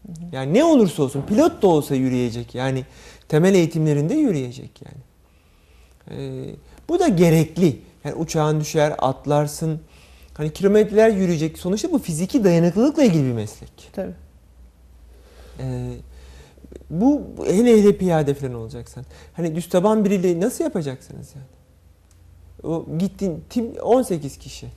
Hı 0.06 0.12
hı. 0.12 0.16
Yani 0.32 0.54
ne 0.54 0.64
olursa 0.64 1.02
olsun 1.02 1.22
pilot 1.28 1.62
da 1.62 1.66
olsa 1.66 1.94
yürüyecek. 1.94 2.54
Yani 2.54 2.84
temel 3.28 3.54
eğitimlerinde 3.54 4.14
yürüyecek 4.14 4.82
yani. 4.86 5.02
Ee, 6.20 6.54
bu 6.88 6.98
da 6.98 7.08
gerekli. 7.08 7.80
Yani 8.04 8.14
uçağın 8.14 8.60
düşer, 8.60 8.94
atlarsın. 8.98 9.80
Hani 10.36 10.52
kilometreler 10.52 11.10
yürüyecek. 11.10 11.58
Sonuçta 11.58 11.92
bu 11.92 11.98
fiziki 11.98 12.44
dayanıklılıkla 12.44 13.04
ilgili 13.04 13.24
bir 13.24 13.32
meslek. 13.32 13.90
Tabii. 13.92 14.14
Ee, 15.58 15.92
bu 16.90 17.22
hele 17.46 17.78
hele 17.78 17.96
piyade 17.96 18.34
falan 18.34 18.54
olacaksan. 18.54 19.04
Hani 19.32 19.56
düz 19.56 19.68
taban 19.68 20.04
biriyle 20.04 20.40
nasıl 20.40 20.64
yapacaksınız 20.64 21.32
yani? 21.34 21.46
O 22.72 22.86
gittin 22.98 23.44
tim 23.50 23.76
18 23.82 24.38
kişi. 24.38 24.68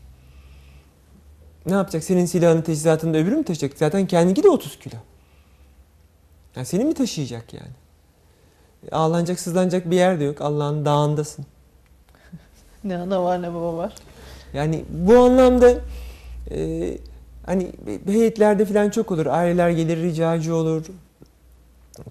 Ne 1.66 1.74
yapacak? 1.74 2.04
Senin 2.04 2.26
silahını 2.26 2.64
teçhizatını 2.64 3.14
da 3.14 3.18
öbürü 3.18 3.36
mü 3.36 3.44
taşıyacak? 3.44 3.80
Zaten 3.80 4.08
kendinki 4.08 4.44
de 4.44 4.50
30 4.50 4.80
kilo. 4.80 4.96
Yani 6.56 6.66
seni 6.66 6.86
mi 6.86 6.94
taşıyacak 6.94 7.54
yani? 7.54 7.72
Ağlanacak, 8.92 9.40
sızlanacak 9.40 9.92
bir 9.92 9.96
yer 9.96 10.20
de 10.20 10.24
yok. 10.24 10.42
Allah'ın 10.42 10.86
dağındasın. 10.86 11.46
Ne 12.84 12.98
ana 12.98 13.24
var 13.24 13.42
ne 13.42 13.54
baba 13.54 13.78
var. 13.78 13.94
Yani 14.54 14.86
bu 14.90 15.18
anlamda 15.18 15.74
e, 16.52 16.98
hani 17.46 17.72
heyetlerde 18.06 18.66
falan 18.66 18.90
çok 18.90 19.12
olur. 19.12 19.26
Aileler 19.26 19.70
gelir, 19.70 19.98
ricacı 19.98 20.56
olur. 20.56 20.86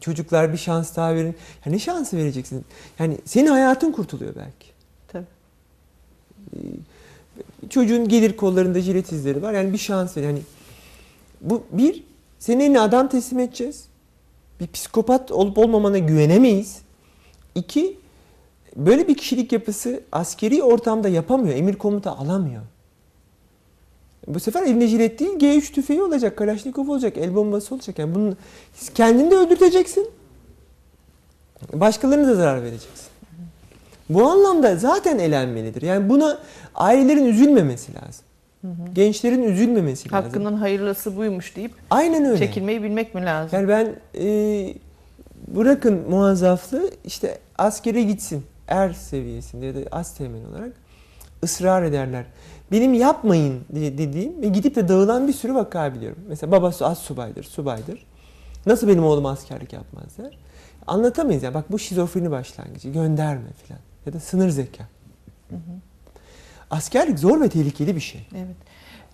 Çocuklar 0.00 0.52
bir 0.52 0.58
şans 0.58 0.96
daha 0.96 1.14
verin. 1.14 1.36
Ya 1.64 1.72
ne 1.72 1.78
şansı 1.78 2.16
vereceksin? 2.16 2.64
Yani 2.98 3.18
senin 3.24 3.46
hayatın 3.46 3.92
kurtuluyor 3.92 4.34
belki. 4.36 4.68
Tabii. 5.08 5.24
E, 6.56 6.58
çocuğun 7.70 8.08
gelir 8.08 8.36
kollarında 8.36 8.80
jilet 8.80 9.12
izleri 9.12 9.42
var. 9.42 9.52
Yani 9.52 9.72
bir 9.72 9.78
şans 9.78 10.16
ver. 10.16 10.22
Yani 10.22 10.40
bu 11.40 11.62
bir 11.72 12.04
senin 12.38 12.60
eline 12.60 12.80
adam 12.80 13.08
teslim 13.08 13.38
edeceğiz. 13.38 13.84
Bir 14.60 14.66
psikopat 14.66 15.32
olup 15.32 15.58
olmamana 15.58 15.98
güvenemeyiz. 15.98 16.78
İki 17.54 17.96
böyle 18.78 19.08
bir 19.08 19.14
kişilik 19.16 19.52
yapısı 19.52 20.00
askeri 20.12 20.62
ortamda 20.62 21.08
yapamıyor. 21.08 21.56
Emir 21.56 21.74
komuta 21.74 22.16
alamıyor. 22.16 22.62
Bu 24.26 24.40
sefer 24.40 24.62
elinde 24.62 24.86
jilet 24.86 25.18
değil 25.18 25.30
G3 25.30 25.72
tüfeği 25.72 26.02
olacak, 26.02 26.36
Kalaşnikov 26.36 26.88
olacak, 26.88 27.16
el 27.16 27.34
bombası 27.34 27.74
olacak. 27.74 27.98
Yani 27.98 28.14
bunu 28.14 28.36
kendini 28.94 29.30
de 29.30 29.36
öldürteceksin. 29.36 30.08
Başkalarına 31.72 32.28
da 32.28 32.34
zarar 32.34 32.62
vereceksin. 32.62 33.08
Bu 34.08 34.26
anlamda 34.26 34.76
zaten 34.76 35.18
elenmelidir. 35.18 35.82
Yani 35.82 36.08
buna 36.08 36.38
ailelerin 36.74 37.24
üzülmemesi 37.24 37.94
lazım. 37.94 38.24
Hı 38.62 38.68
hı. 38.68 38.94
Gençlerin 38.94 39.42
üzülmemesi 39.42 40.12
lazım. 40.12 40.24
Hakkının 40.24 40.52
hayırlısı 40.56 41.16
buymuş 41.16 41.56
deyip 41.56 41.72
Aynen 41.90 42.24
öyle. 42.24 42.38
çekilmeyi 42.38 42.82
bilmek 42.82 43.14
mi 43.14 43.24
lazım? 43.24 43.58
Yani 43.58 43.68
ben 43.68 43.96
e, 44.20 44.74
bırakın 45.46 46.10
muazzaflığı 46.10 46.90
işte 47.04 47.38
askere 47.58 48.02
gitsin 48.02 48.44
er 48.68 48.92
seviyesinde 48.92 49.66
ya 49.66 49.74
da 49.74 49.78
az 49.92 50.14
teğmen 50.14 50.44
olarak 50.44 50.72
ısrar 51.44 51.82
ederler. 51.82 52.24
Benim 52.72 52.94
yapmayın 52.94 53.60
dediğim 53.70 54.42
ve 54.42 54.48
gidip 54.48 54.76
de 54.76 54.88
dağılan 54.88 55.28
bir 55.28 55.32
sürü 55.32 55.54
vaka 55.54 55.94
biliyorum. 55.94 56.22
Mesela 56.28 56.52
babası 56.52 56.86
az 56.86 56.98
subaydır, 56.98 57.44
subaydır. 57.44 58.06
Nasıl 58.66 58.88
benim 58.88 59.04
oğlum 59.04 59.26
askerlik 59.26 59.72
yapmaz 59.72 60.18
der. 60.18 60.38
Anlatamayız 60.86 61.42
ya. 61.42 61.54
Bak 61.54 61.72
bu 61.72 61.78
şizofreni 61.78 62.30
başlangıcı. 62.30 62.88
Gönderme 62.88 63.52
falan. 63.66 63.80
Ya 64.06 64.12
da 64.12 64.20
sınır 64.20 64.48
zeka. 64.48 64.84
Hı 65.50 65.56
hı. 65.56 65.60
Askerlik 66.70 67.18
zor 67.18 67.40
ve 67.40 67.48
tehlikeli 67.48 67.96
bir 67.96 68.00
şey. 68.00 68.26
Evet. 68.36 68.56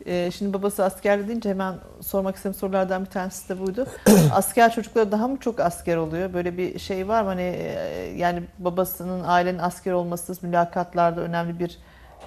Ee, 0.06 0.30
şimdi 0.34 0.52
babası 0.52 0.84
asker 0.84 1.28
deyince 1.28 1.50
hemen 1.50 1.74
sormak 2.00 2.36
istediğim 2.36 2.54
sorulardan 2.54 3.04
bir 3.04 3.10
tanesi 3.10 3.48
de 3.48 3.60
buydu. 3.60 3.86
asker 4.32 4.72
çocukları 4.72 5.12
daha 5.12 5.28
mı 5.28 5.36
çok 5.40 5.60
asker 5.60 5.96
oluyor? 5.96 6.32
Böyle 6.32 6.58
bir 6.58 6.78
şey 6.78 7.08
var 7.08 7.22
mı? 7.22 7.28
Hani 7.28 7.42
e, 7.42 8.14
yani 8.16 8.42
babasının 8.58 9.24
ailenin 9.24 9.58
asker 9.58 9.92
olması 9.92 10.46
mülakatlarda 10.46 11.20
önemli 11.20 11.58
bir 11.58 11.78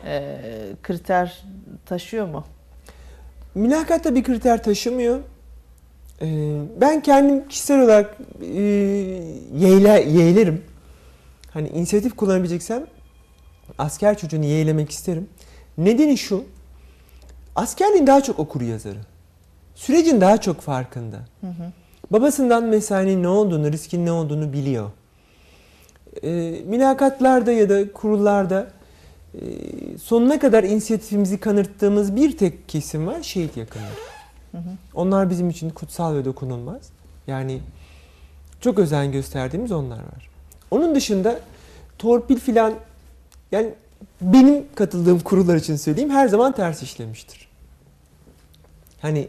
e, 0.05 0.39
kriter 0.83 1.43
taşıyor 1.85 2.27
mu? 2.27 2.43
Mülakatta 3.55 4.15
bir 4.15 4.23
kriter 4.23 4.63
taşımıyor. 4.63 5.19
Ee, 6.21 6.59
ben 6.81 7.01
kendim 7.01 7.47
kişisel 7.47 7.81
olarak 7.81 8.17
e, 8.41 8.61
yeğle, 9.55 10.05
yeğlerim. 10.09 10.63
Hani 11.51 11.67
inisiyatif 11.67 12.15
kullanabileceksem 12.15 12.87
asker 13.77 14.17
çocuğunu 14.17 14.45
yeğlemek 14.45 14.91
isterim. 14.91 15.29
Nedeni 15.77 16.17
şu. 16.17 16.43
Askerliğin 17.57 18.07
daha 18.07 18.23
çok 18.23 18.39
okur 18.39 18.61
yazarı. 18.61 18.99
Sürecin 19.75 20.21
daha 20.21 20.37
çok 20.37 20.61
farkında. 20.61 21.17
Hı 21.41 21.47
hı. 21.47 21.71
Babasından 22.11 22.63
mesai'nin 22.63 23.23
ne 23.23 23.27
olduğunu, 23.27 23.71
riskin 23.71 24.05
ne 24.05 24.11
olduğunu 24.11 24.53
biliyor. 24.53 24.91
E, 26.23 26.29
mülakatlarda 26.65 27.51
ya 27.51 27.69
da 27.69 27.91
kurullarda 27.91 28.67
e, 29.33 29.41
sonuna 29.97 30.39
kadar 30.39 30.63
inisiyatifimizi 30.63 31.39
kanırttığımız 31.39 32.15
bir 32.15 32.37
tek 32.37 32.69
kesim 32.69 33.07
var, 33.07 33.23
şehit 33.23 33.57
yakınları. 33.57 33.91
Hı 34.51 34.57
hı. 34.57 34.69
Onlar 34.93 35.29
bizim 35.29 35.49
için 35.49 35.69
kutsal 35.69 36.15
ve 36.15 36.25
dokunulmaz. 36.25 36.89
Yani 37.27 37.59
çok 38.61 38.79
özen 38.79 39.11
gösterdiğimiz 39.11 39.71
onlar 39.71 39.97
var. 39.97 40.29
Onun 40.71 40.95
dışında 40.95 41.39
torpil 41.97 42.39
filan 42.39 42.73
yani 43.51 43.69
benim 44.21 44.65
katıldığım 44.75 45.19
kurullar 45.19 45.55
için 45.55 45.75
söyleyeyim 45.75 46.09
her 46.09 46.27
zaman 46.27 46.51
ters 46.51 46.83
işlemiştir. 46.83 47.46
Hani 49.01 49.27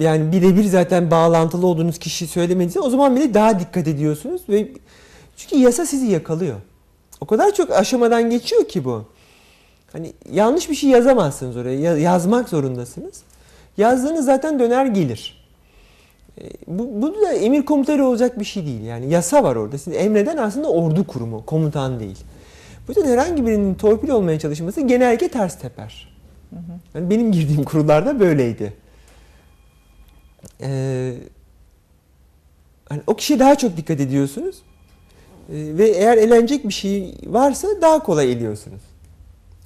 yani 0.00 0.32
birebir 0.32 0.64
zaten 0.64 1.10
bağlantılı 1.10 1.66
olduğunuz 1.66 1.98
kişi 1.98 2.26
söylemediyse 2.26 2.80
o 2.80 2.90
zaman 2.90 3.16
bile 3.16 3.34
daha 3.34 3.60
dikkat 3.60 3.88
ediyorsunuz 3.88 4.42
ve 4.48 4.68
çünkü 5.36 5.56
yasa 5.56 5.86
sizi 5.86 6.06
yakalıyor. 6.06 6.56
O 7.20 7.26
kadar 7.26 7.54
çok 7.54 7.70
aşamadan 7.70 8.30
geçiyor 8.30 8.68
ki 8.68 8.84
bu. 8.84 9.04
Hani 9.92 10.12
yanlış 10.32 10.70
bir 10.70 10.74
şey 10.74 10.90
yazamazsınız 10.90 11.56
oraya. 11.56 11.96
Yazmak 11.96 12.48
zorundasınız. 12.48 13.22
Yazdığınız 13.76 14.24
zaten 14.24 14.58
döner 14.58 14.86
gelir. 14.86 15.48
E, 16.40 16.42
bu, 16.66 17.02
bu 17.02 17.22
da 17.22 17.32
emir 17.32 17.64
komutanı 17.64 18.06
olacak 18.06 18.40
bir 18.40 18.44
şey 18.44 18.66
değil. 18.66 18.82
Yani 18.82 19.10
yasa 19.10 19.42
var 19.42 19.56
orada. 19.56 19.78
Siz 19.78 19.94
emreden 19.94 20.36
aslında 20.36 20.70
ordu 20.70 21.06
kurumu, 21.06 21.46
komutan 21.46 22.00
değil. 22.00 22.18
Bu 22.88 22.92
yüzden 22.92 23.12
herhangi 23.12 23.46
birinin 23.46 23.74
torpil 23.74 24.08
olmaya 24.08 24.38
çalışması 24.38 24.80
genellikle 24.80 25.28
ters 25.28 25.58
teper. 25.58 26.17
Yani 26.94 27.10
benim 27.10 27.32
girdiğim 27.32 27.64
kurullarda 27.64 28.20
böyleydi. 28.20 28.72
Ee, 30.60 31.14
hani 32.88 33.02
o 33.06 33.16
kişiye 33.16 33.38
daha 33.38 33.54
çok 33.54 33.76
dikkat 33.76 34.00
ediyorsunuz. 34.00 34.56
Ee, 35.48 35.52
ve 35.52 35.88
eğer 35.88 36.16
elenecek 36.16 36.68
bir 36.68 36.72
şey 36.72 37.14
varsa 37.26 37.68
daha 37.82 38.02
kolay 38.02 38.32
eliyorsunuz. 38.32 38.80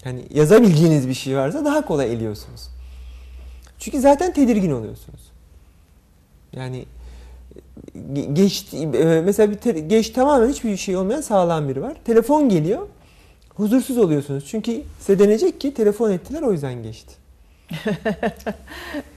Hani 0.05 0.23
yazabileceğiniz 0.31 1.09
bir 1.09 1.15
şey 1.15 1.37
varsa 1.37 1.65
daha 1.65 1.87
kolay 1.87 2.13
eliyorsunuz. 2.13 2.69
Çünkü 3.79 4.01
zaten 4.01 4.33
tedirgin 4.33 4.71
oluyorsunuz. 4.71 5.21
Yani 6.53 6.85
geç 8.33 8.67
mesela 9.25 9.51
bir 9.53 9.75
geç 9.75 10.11
tamamen 10.11 10.49
hiçbir 10.49 10.77
şey 10.77 10.97
olmayan 10.97 11.21
sağlam 11.21 11.69
biri 11.69 11.83
var. 11.83 11.97
Telefon 12.05 12.49
geliyor 12.49 12.87
huzursuz 13.63 13.99
oluyorsunuz. 13.99 14.45
Çünkü 14.47 14.83
size 15.01 15.19
denecek 15.19 15.61
ki 15.61 15.75
telefon 15.75 16.11
ettiler 16.11 16.43
o 16.43 16.53
yüzden 16.53 16.83
geçti. 16.83 17.15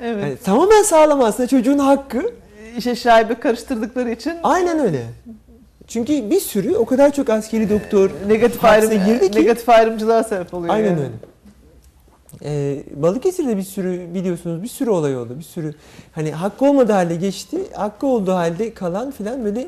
evet. 0.01 0.23
Yani 0.23 0.37
tamamen 0.43 0.83
sağlam 0.83 1.21
aslında 1.21 1.47
çocuğun 1.47 1.77
hakkı. 1.77 2.31
İşe 2.77 2.95
şaibe 2.95 3.33
karıştırdıkları 3.33 4.11
için. 4.11 4.33
Aynen 4.43 4.79
öyle. 4.79 5.05
Çünkü 5.87 6.29
bir 6.29 6.39
sürü 6.39 6.75
o 6.75 6.85
kadar 6.85 7.13
çok 7.13 7.29
askeri 7.29 7.69
doktor 7.69 8.09
negatif 8.27 8.65
ayrım 8.65 9.05
girdi 9.05 9.31
ki 9.31 9.39
negatif 9.39 9.69
ayrımcılığa 9.69 10.23
sebep 10.23 10.53
oluyor. 10.53 10.73
Aynen 10.73 10.89
yani. 10.89 10.99
öyle. 10.99 11.11
Ee, 12.43 12.83
Balıkesir'de 12.95 13.57
bir 13.57 13.63
sürü 13.63 14.13
biliyorsunuz 14.13 14.63
bir 14.63 14.67
sürü 14.67 14.89
olay 14.89 15.17
oldu. 15.17 15.37
Bir 15.37 15.43
sürü 15.43 15.73
hani 16.11 16.31
hakkı 16.31 16.65
olmadığı 16.65 16.93
halde 16.93 17.15
geçti. 17.15 17.57
Hakkı 17.73 18.07
olduğu 18.07 18.33
halde 18.33 18.73
kalan 18.73 19.11
filan 19.11 19.45
böyle 19.45 19.67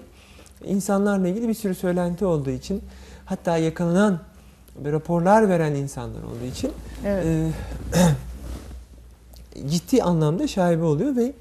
insanlarla 0.66 1.28
ilgili 1.28 1.48
bir 1.48 1.54
sürü 1.54 1.76
söylenti 1.76 2.26
olduğu 2.26 2.50
için 2.50 2.82
hatta 3.26 3.58
yakalanan 3.58 4.20
raporlar 4.86 5.50
veren 5.50 5.76
insanlar 5.76 6.24
olduğu 6.24 6.46
için 6.46 6.72
evet. 7.06 7.26
e, 7.26 7.52
ciddi 9.70 10.04
anlamda 10.04 10.48
şaibe 10.48 10.84
oluyor 10.84 11.16
ve 11.16 11.34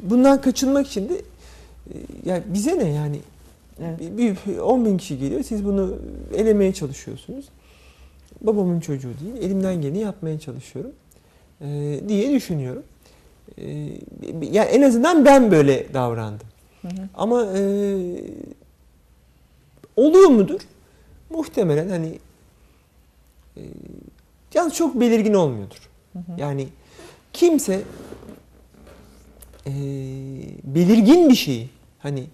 bundan 0.00 0.40
kaçınmak 0.40 0.86
için 0.86 1.08
de 1.08 1.14
e, 1.14 1.94
yani 2.24 2.42
bize 2.46 2.78
ne 2.78 2.88
yani 2.88 3.20
evet. 3.80 4.00
bir, 4.00 4.58
10 4.58 4.84
bin 4.84 4.98
kişi 4.98 5.18
geliyor 5.18 5.42
siz 5.42 5.64
bunu 5.64 5.98
elemeye 6.34 6.74
çalışıyorsunuz. 6.74 7.48
Babamın 8.40 8.80
çocuğu 8.80 9.10
değil 9.20 9.46
elimden 9.46 9.80
geleni 9.82 9.98
yapmaya 9.98 10.40
çalışıyorum 10.40 10.92
e, 11.60 12.00
diye 12.08 12.32
düşünüyorum. 12.32 12.82
E, 13.58 13.88
yani 14.42 14.68
en 14.68 14.82
azından 14.82 15.24
ben 15.24 15.50
böyle 15.50 15.94
davrandım. 15.94 16.46
Hı 16.82 16.88
hı. 16.88 17.08
Ama 17.14 17.44
e, 17.56 17.62
oluyor 19.96 20.28
mudur? 20.28 20.60
Muhtemelen 21.30 21.88
hani 21.88 22.18
e, 23.56 23.62
yalnız 24.54 24.74
çok 24.74 25.00
belirgin 25.00 25.34
olmuyordur. 25.34 25.90
Hı 26.12 26.18
hı. 26.18 26.32
Yani 26.36 26.68
kimse 27.32 27.82
e, 29.66 29.72
belirgin 30.64 31.28
bir 31.28 31.34
şeyi 31.34 31.68
hani 31.98 32.26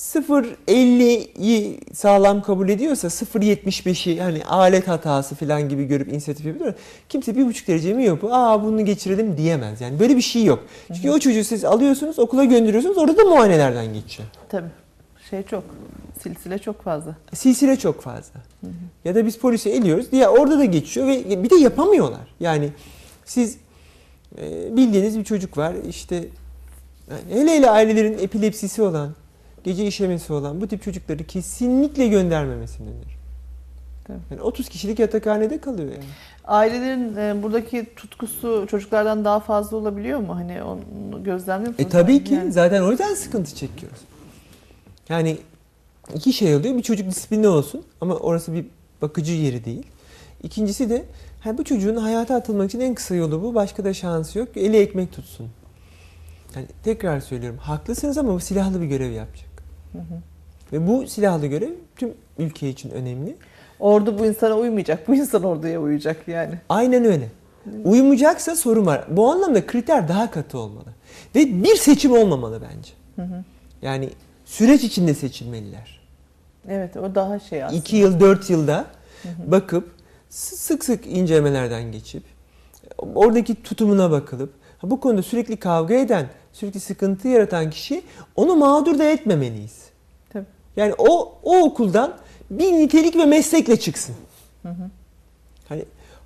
0.50'yi 0.00 1.80
sağlam 1.94 2.42
kabul 2.42 2.68
ediyorsa 2.68 3.08
0.75'i 3.08 4.20
hani 4.20 4.44
alet 4.44 4.88
hatası 4.88 5.34
falan 5.34 5.68
gibi 5.68 5.84
görüp 5.84 6.08
inisiyatif 6.08 6.46
yapıyor. 6.46 6.74
Kimse 7.08 7.36
bir 7.36 7.46
buçuk 7.46 7.68
derece 7.68 7.94
mi 7.94 8.04
yok? 8.04 8.24
Aa 8.30 8.64
bunu 8.64 8.84
geçirelim 8.84 9.36
diyemez. 9.36 9.80
Yani 9.80 10.00
böyle 10.00 10.16
bir 10.16 10.22
şey 10.22 10.44
yok. 10.44 10.64
Çünkü 10.86 11.08
hı 11.08 11.12
hı. 11.12 11.16
o 11.16 11.18
çocuğu 11.18 11.44
siz 11.44 11.64
alıyorsunuz 11.64 12.18
okula 12.18 12.44
gönderiyorsunuz 12.44 12.98
orada 12.98 13.16
da 13.16 13.24
muayenelerden 13.24 13.94
geçiyor. 13.94 14.28
Tabii. 14.48 14.68
Şey 15.30 15.42
çok. 15.42 15.64
Silsile 16.22 16.58
çok 16.58 16.82
fazla. 16.82 17.16
Silsile 17.34 17.76
çok 17.76 18.02
fazla. 18.02 18.40
Hı 18.60 18.66
hı. 18.66 18.70
Ya 19.04 19.14
da 19.14 19.26
biz 19.26 19.38
polise 19.38 19.70
eliyoruz 19.70 20.12
diye 20.12 20.28
orada 20.28 20.58
da 20.58 20.64
geçiyor 20.64 21.06
ve 21.06 21.42
bir 21.42 21.50
de 21.50 21.54
yapamıyorlar. 21.54 22.34
Yani 22.40 22.70
siz 23.24 23.56
e, 24.38 24.76
bildiğiniz 24.76 25.18
bir 25.18 25.24
çocuk 25.24 25.58
var 25.58 25.74
işte 25.88 26.16
yani 27.10 27.40
hele 27.40 27.50
hele 27.50 27.70
ailelerin 27.70 28.18
epilepsisi 28.18 28.82
olan, 28.82 29.14
gece 29.64 29.86
işemesi 29.86 30.32
olan 30.32 30.60
bu 30.60 30.68
tip 30.68 30.82
çocukları 30.82 31.24
kesinlikle 31.24 32.08
göndermemesini 32.08 32.88
öneririm. 32.88 33.20
Yani 34.30 34.42
30 34.42 34.68
kişilik 34.68 34.98
yatakhanede 34.98 35.58
kalıyor 35.58 35.92
yani. 35.92 36.04
Ailelerin 36.44 37.16
e, 37.16 37.42
buradaki 37.42 37.86
tutkusu 37.96 38.66
çocuklardan 38.70 39.24
daha 39.24 39.40
fazla 39.40 39.76
olabiliyor 39.76 40.18
mu? 40.18 40.36
Hani 40.36 40.62
onu 40.62 41.24
gözlemliyor 41.24 41.72
musunuz? 41.72 41.88
E 41.88 41.90
tabii 41.90 42.24
ki. 42.24 42.34
Yani. 42.34 42.52
Zaten 42.52 42.82
o 42.82 42.90
yüzden 42.90 43.14
sıkıntı 43.14 43.54
çekiyoruz. 43.54 43.98
Yani 45.08 45.38
iki 46.14 46.32
şey 46.32 46.56
oluyor. 46.56 46.76
Bir 46.76 46.82
çocuk 46.82 47.08
disiplinli 47.08 47.48
olsun 47.48 47.82
ama 48.00 48.14
orası 48.14 48.54
bir 48.54 48.66
bakıcı 49.02 49.32
yeri 49.32 49.64
değil. 49.64 49.86
İkincisi 50.42 50.90
de 50.90 51.04
ha, 51.40 51.58
bu 51.58 51.64
çocuğun 51.64 51.96
hayata 51.96 52.34
atılmak 52.34 52.70
için 52.70 52.80
en 52.80 52.94
kısa 52.94 53.14
yolu 53.14 53.42
bu. 53.42 53.54
Başka 53.54 53.84
da 53.84 53.94
şansı 53.94 54.38
yok. 54.38 54.48
Eli 54.56 54.76
ekmek 54.76 55.12
tutsun. 55.12 55.48
Yani 56.56 56.66
tekrar 56.84 57.20
söylüyorum. 57.20 57.58
Haklısınız 57.58 58.18
ama 58.18 58.34
bu 58.34 58.40
silahlı 58.40 58.80
bir 58.80 58.86
görev 58.86 59.12
yapacak. 59.12 59.50
Hı 59.92 59.98
hı. 59.98 60.20
Ve 60.72 60.86
bu 60.86 61.06
silahlı 61.06 61.46
görev 61.46 61.72
tüm 61.96 62.14
ülke 62.38 62.68
için 62.68 62.90
önemli. 62.90 63.36
Ordu 63.80 64.18
bu 64.18 64.26
insana 64.26 64.54
uymayacak. 64.54 65.08
Bu 65.08 65.14
insan 65.14 65.42
orduya 65.42 65.80
uyacak 65.80 66.28
yani. 66.28 66.54
Aynen 66.68 67.04
öyle. 67.04 67.28
Uymayacaksa 67.84 68.56
sorun 68.56 68.86
var. 68.86 69.04
Bu 69.08 69.30
anlamda 69.30 69.66
kriter 69.66 70.08
daha 70.08 70.30
katı 70.30 70.58
olmalı. 70.58 70.88
Ve 71.34 71.64
bir 71.64 71.76
seçim 71.76 72.12
olmamalı 72.12 72.60
bence. 72.62 72.92
Hı 73.16 73.22
hı. 73.22 73.44
Yani 73.82 74.10
süreç 74.44 74.84
içinde 74.84 75.14
seçilmeliler. 75.14 75.99
Evet 76.70 76.96
o 76.96 77.14
daha 77.14 77.38
şey 77.38 77.64
aslında. 77.64 77.80
2 77.80 77.96
yıl 77.96 78.20
4 78.20 78.50
yılda 78.50 78.84
bakıp 79.46 79.90
sık 80.30 80.84
sık 80.84 81.06
incelemelerden 81.06 81.92
geçip 81.92 82.22
oradaki 82.98 83.62
tutumuna 83.62 84.10
bakılıp 84.10 84.52
bu 84.82 85.00
konuda 85.00 85.22
sürekli 85.22 85.56
kavga 85.56 85.94
eden, 85.94 86.26
sürekli 86.52 86.80
sıkıntı 86.80 87.28
yaratan 87.28 87.70
kişi 87.70 88.02
onu 88.36 88.56
mağdur 88.56 88.98
da 88.98 89.04
etmemeliyiz. 89.04 89.78
Tabii. 90.32 90.44
Yani 90.76 90.94
o 90.98 91.34
o 91.42 91.58
okuldan 91.58 92.16
bir 92.50 92.72
nitelik 92.72 93.16
ve 93.16 93.24
meslekle 93.24 93.80
çıksın. 93.80 94.14
Hı 94.62 94.68
hı. 94.68 94.90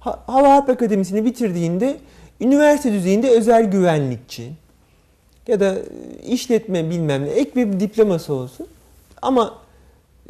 Ha- 0.01 0.23
Hava 0.27 0.49
Harp 0.49 0.69
Akademisi'ni 0.71 1.25
bitirdiğinde 1.25 1.97
üniversite 2.41 2.93
düzeyinde 2.93 3.31
özel 3.31 3.65
güvenlikçi 3.71 4.53
ya 5.49 5.61
da 5.61 5.75
e, 5.75 5.83
işletme 6.27 6.91
bilmem 6.91 7.25
ne 7.25 7.29
ek 7.29 7.51
bir 7.55 7.81
diploması 7.81 8.35
olsun. 8.35 8.67
Ama 9.23 9.55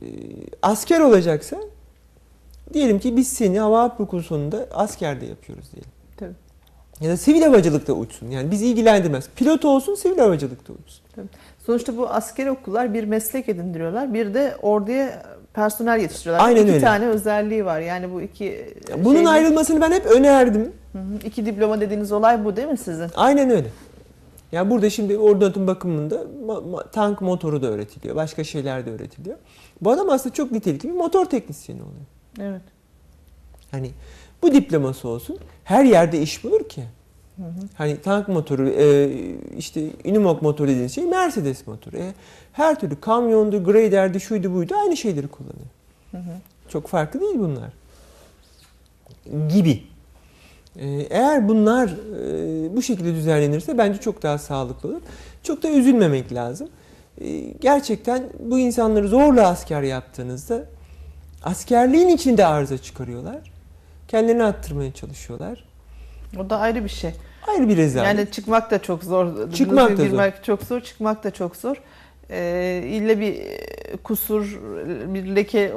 e, 0.03 0.07
asker 0.63 1.01
olacaksa 1.01 1.57
diyelim 2.73 2.99
ki 2.99 3.17
biz 3.17 3.29
seni 3.29 3.61
Hava 3.61 3.83
Harp 3.83 4.01
askerde 4.75 5.27
yapıyoruz 5.27 5.65
diyelim. 5.73 5.91
Tabii. 6.17 6.35
Ya 7.01 7.11
da 7.11 7.17
sivil 7.17 7.43
havacılıkta 7.43 7.93
uçsun. 7.93 8.31
Yani 8.31 8.51
bizi 8.51 8.67
ilgilendirmez. 8.67 9.29
Pilot 9.37 9.65
olsun, 9.65 9.95
sivil 9.95 10.19
havacılıkta 10.19 10.73
uçsun. 10.73 11.05
Sonuçta 11.67 11.97
bu 11.97 12.09
askeri 12.09 12.51
okullar 12.51 12.95
bir 12.95 13.05
meslek 13.05 13.49
edindiriyorlar. 13.49 14.15
Bir 14.15 14.35
de 14.35 14.57
orduya 14.63 15.23
personel 15.55 16.01
yetiştiriyorlar. 16.01 16.47
Aynen 16.47 16.63
iki 16.63 16.73
öyle. 16.73 16.81
tane 16.85 17.07
özelliği 17.07 17.65
var. 17.65 17.81
Yani 17.81 18.13
bu 18.13 18.23
iki 18.23 18.75
Bunun 18.99 19.15
şeyin- 19.15 19.27
ayrılmasını 19.27 19.81
ben 19.81 19.93
hep 19.93 20.07
önerdim. 20.07 20.73
Hı 20.93 20.99
hı. 20.99 21.05
iki 21.27 21.47
diploma 21.47 21.81
dediğiniz 21.81 22.13
olay 22.13 22.45
bu 22.45 22.57
değil 22.57 22.69
mi 22.69 22.79
sizin? 22.79 23.07
Aynen 23.17 23.51
öyle. 23.51 23.67
Yani 24.55 24.71
burada 24.71 24.91
şimdi 24.91 25.19
ordu 25.19 25.45
anıtım 25.45 25.67
bakımında 25.67 26.27
tank 26.93 27.21
motoru 27.21 27.63
da 27.63 27.67
öğretiliyor. 27.67 28.17
Başka 28.17 28.45
şeyler 28.45 28.87
de 28.87 28.91
öğretiliyor. 28.91 29.37
Bu 29.81 29.91
adam 29.91 30.11
aslında 30.11 30.35
çok 30.35 30.53
nitelikli 30.53 30.89
bir 30.89 30.95
motor 30.95 31.25
teknisyeni 31.25 31.83
oluyor. 31.83 32.07
Evet. 32.41 32.63
Hani 33.71 33.91
bu 34.43 34.53
diploması 34.53 35.09
olsun. 35.09 35.39
Her 35.65 35.85
yerde 35.85 36.23
iş 36.23 36.45
bulur 36.45 36.69
ki. 36.69 36.85
Hı 37.37 37.43
hı. 37.43 37.69
Hani 37.75 38.01
tank 38.01 38.29
motoru, 38.29 38.69
e, 38.69 39.11
işte 39.59 39.91
Unimog 40.05 40.43
motoru 40.43 40.69
dediğiniz 40.69 40.95
şey 40.95 41.05
Mercedes 41.05 41.67
motoru. 41.67 41.97
E, 41.97 42.15
her 42.53 42.81
türlü 42.81 43.01
kamyondu, 43.01 43.65
graderdi, 43.65 44.21
şuydu 44.21 44.55
buydu 44.55 44.75
aynı 44.75 44.97
şeyleri 44.97 45.29
kullanıyor. 45.29 45.67
Hı 46.11 46.17
hı. 46.17 46.37
Çok 46.69 46.87
farklı 46.87 47.21
değil 47.21 47.39
bunlar. 47.39 47.73
Gibi. 49.49 49.83
Ee, 50.79 50.87
Eğer 51.11 51.49
bunlar 51.49 51.89
e, 51.89 52.77
bu 52.77 52.83
şekilde 52.83 53.15
düzenlenirse 53.15 53.79
bence 53.79 54.01
çok 54.01 54.23
daha 54.23 54.39
sağlıklı 54.39 54.89
olur. 54.89 55.01
Çok 55.43 55.63
da 55.63 55.69
üzülmemek 55.71 56.33
lazım. 56.33 56.69
Ee, 57.21 57.41
Gerçekten 57.61 58.25
bu 58.39 58.59
insanları 58.59 59.09
zorla 59.09 59.49
asker 59.49 59.83
yaptığınızda 59.83 60.65
askerliğin 61.43 62.09
içinde 62.09 62.47
arıza 62.47 62.79
çıkarıyorlar. 62.79 63.53
Kendilerini 64.09 64.45
attırmaya 64.45 64.93
çalışıyorlar. 64.93 65.65
O 66.39 66.51
da 66.51 66.59
ayrı 66.59 66.85
bir 66.85 66.89
şey. 66.89 67.11
Ayrı 67.49 67.69
bir 67.69 67.77
rezalet. 67.77 68.07
Yani 68.19 68.31
çıkmak 68.31 68.71
da 68.71 68.83
çok 68.83 69.05
zor. 69.05 69.53
Çıkmak 69.53 69.91
da 69.91 69.97
zor. 69.97 70.05
Girmek 70.05 70.45
çok 70.45 70.63
zor, 70.63 70.81
çıkmak 70.81 71.25
da 71.25 71.31
çok 71.31 71.57
zor. 71.57 71.77
Ee, 72.31 72.83
ille 72.87 73.21
bir 73.21 73.37
kusur, 74.05 74.61
bir 75.15 75.37
leke 75.37 75.61
e, 75.61 75.73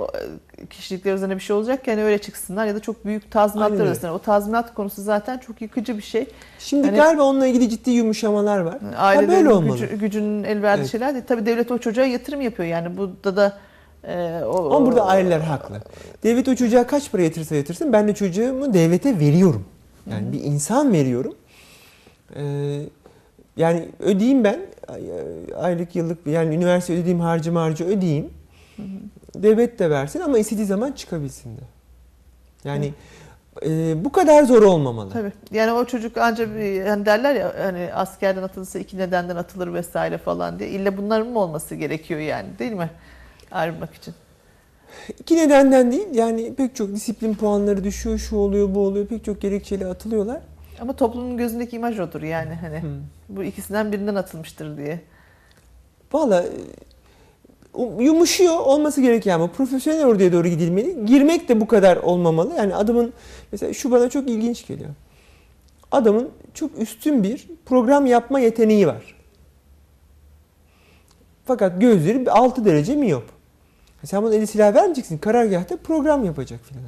kişilikler 0.65 1.13
üzerine 1.13 1.35
bir 1.35 1.39
şey 1.39 1.55
olacakken 1.55 1.99
öyle 1.99 2.17
çıksınlar 2.17 2.65
ya 2.65 2.75
da 2.75 2.79
çok 2.79 3.05
büyük 3.05 3.31
tazminatlar 3.31 3.85
ödesinler. 3.85 4.11
O 4.11 4.19
tazminat 4.19 4.73
konusu 4.73 5.01
zaten 5.01 5.37
çok 5.37 5.61
yıkıcı 5.61 5.97
bir 5.97 6.03
şey. 6.03 6.25
Şimdi 6.59 6.87
hani- 6.87 6.97
galiba 6.97 7.23
onunla 7.23 7.47
ilgili 7.47 7.69
ciddi 7.69 7.89
yumuşamalar 7.91 8.59
var. 8.59 8.77
Ailelerin 8.97 9.29
böyle 9.29 9.49
olmalı. 9.49 9.77
gücü- 9.79 9.95
gücünün 9.99 10.43
el 10.43 10.61
verdiği 10.61 10.81
Evet. 10.81 10.91
şeyler 10.91 11.13
değil. 11.13 11.25
Tabii 11.27 11.45
devlet 11.45 11.71
o 11.71 11.77
çocuğa 11.77 12.05
yatırım 12.05 12.41
yapıyor 12.41 12.69
yani. 12.69 12.97
Burada 12.97 13.35
da 13.35 13.57
e, 14.03 14.41
o, 14.45 14.75
Ama 14.75 14.85
burada 14.85 15.05
aileler 15.05 15.39
haklı. 15.39 15.81
Devlet 16.23 16.47
o 16.47 16.55
çocuğa 16.55 16.87
kaç 16.87 17.11
para 17.11 17.21
yatırsa 17.21 17.55
yatırsın 17.55 17.93
ben 17.93 18.07
de 18.07 18.15
çocuğumu 18.15 18.73
devlete 18.73 19.19
veriyorum. 19.19 19.65
Yani 20.11 20.31
bir 20.31 20.43
insan 20.43 20.93
veriyorum. 20.93 21.35
Ee, 22.35 22.41
yani 23.57 23.85
ödeyeyim 23.99 24.43
ben 24.43 24.59
aylık 25.57 25.95
yıllık 25.95 26.27
yani 26.27 26.55
üniversite 26.55 26.93
ödediğim 26.93 27.19
harcama 27.19 27.61
harcı 27.61 27.85
ödeyeyim. 27.85 28.29
Devlet 29.35 29.79
de 29.79 29.89
versin 29.89 30.19
ama 30.19 30.37
istediği 30.39 30.65
zaman 30.65 30.91
çıkabilsin 30.91 31.57
de. 31.57 31.61
Yani 32.63 32.93
e, 33.65 34.05
bu 34.05 34.11
kadar 34.11 34.43
zor 34.43 34.61
olmamalı. 34.63 35.11
Tabii. 35.13 35.31
Yani 35.51 35.71
o 35.71 35.85
çocuk 35.85 36.17
ancak 36.17 36.55
bir- 36.57 36.85
hani 36.85 37.05
derler 37.05 37.35
ya 37.35 37.53
hani 37.59 37.93
askerden 37.93 38.43
atılırsa 38.43 38.79
iki 38.79 38.97
nedenden 38.97 39.35
atılır 39.35 39.73
vesaire 39.73 40.17
falan 40.17 40.59
diye. 40.59 40.69
İlle 40.69 40.97
bunların 40.97 41.27
mı 41.27 41.39
olması 41.39 41.75
gerekiyor 41.75 42.19
yani 42.19 42.47
değil 42.59 42.71
mi? 42.73 42.89
Ayrılmak 43.51 43.93
için. 43.93 44.13
İki 45.19 45.35
nedenden 45.37 45.91
değil 45.91 46.07
yani 46.13 46.53
pek 46.55 46.75
çok 46.75 46.93
disiplin 46.93 47.33
puanları 47.33 47.83
düşüyor, 47.83 48.17
şu 48.17 48.35
oluyor, 48.35 48.75
bu 48.75 48.79
oluyor. 48.79 49.07
Pek 49.07 49.25
çok 49.25 49.41
gerekçeli 49.41 49.85
atılıyorlar. 49.85 50.41
Ama 50.79 50.95
toplumun 50.95 51.37
gözündeki 51.37 51.75
imaj 51.75 51.99
odur 51.99 52.21
yani 52.21 52.53
hani. 52.55 52.77
Hı. 52.77 52.87
Bu 53.29 53.43
ikisinden 53.43 53.91
birinden 53.91 54.15
atılmıştır 54.15 54.77
diye. 54.77 55.01
Valla 56.13 56.43
e, 56.43 58.03
yumuşuyor 58.03 58.59
olması 58.59 59.01
gereken 59.01 59.35
ama 59.35 59.47
profesyonel 59.47 60.05
orduya 60.05 60.33
doğru 60.33 60.47
gidilmeli. 60.47 61.05
Girmek 61.05 61.49
de 61.49 61.61
bu 61.61 61.67
kadar 61.67 61.97
olmamalı. 61.97 62.53
Yani 62.57 62.75
adamın 62.75 63.13
mesela 63.51 63.73
şu 63.73 63.91
bana 63.91 64.09
çok 64.09 64.29
ilginç 64.29 64.67
geliyor. 64.67 64.89
Adamın 65.91 66.29
çok 66.53 66.79
üstün 66.79 67.23
bir 67.23 67.47
program 67.65 68.05
yapma 68.05 68.39
yeteneği 68.39 68.87
var. 68.87 69.15
Fakat 71.45 71.81
gözleri 71.81 72.31
6 72.31 72.65
derece 72.65 72.95
miyop. 72.95 73.23
Sen 74.03 74.23
buna 74.23 74.35
eli 74.35 74.47
silah 74.47 74.73
vermeyeceksin. 74.73 75.17
Karargahta 75.17 75.77
program 75.77 76.23
yapacak 76.25 76.59
filan. 76.63 76.83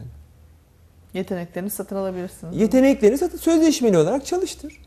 Yeteneklerini 1.14 1.70
satın 1.70 1.96
alabilirsiniz. 1.96 2.58
Yeteneklerini 2.58 3.18
satıp 3.18 3.42
sözleşmeli 3.42 3.98
olarak 3.98 4.26
çalıştır. 4.26 4.82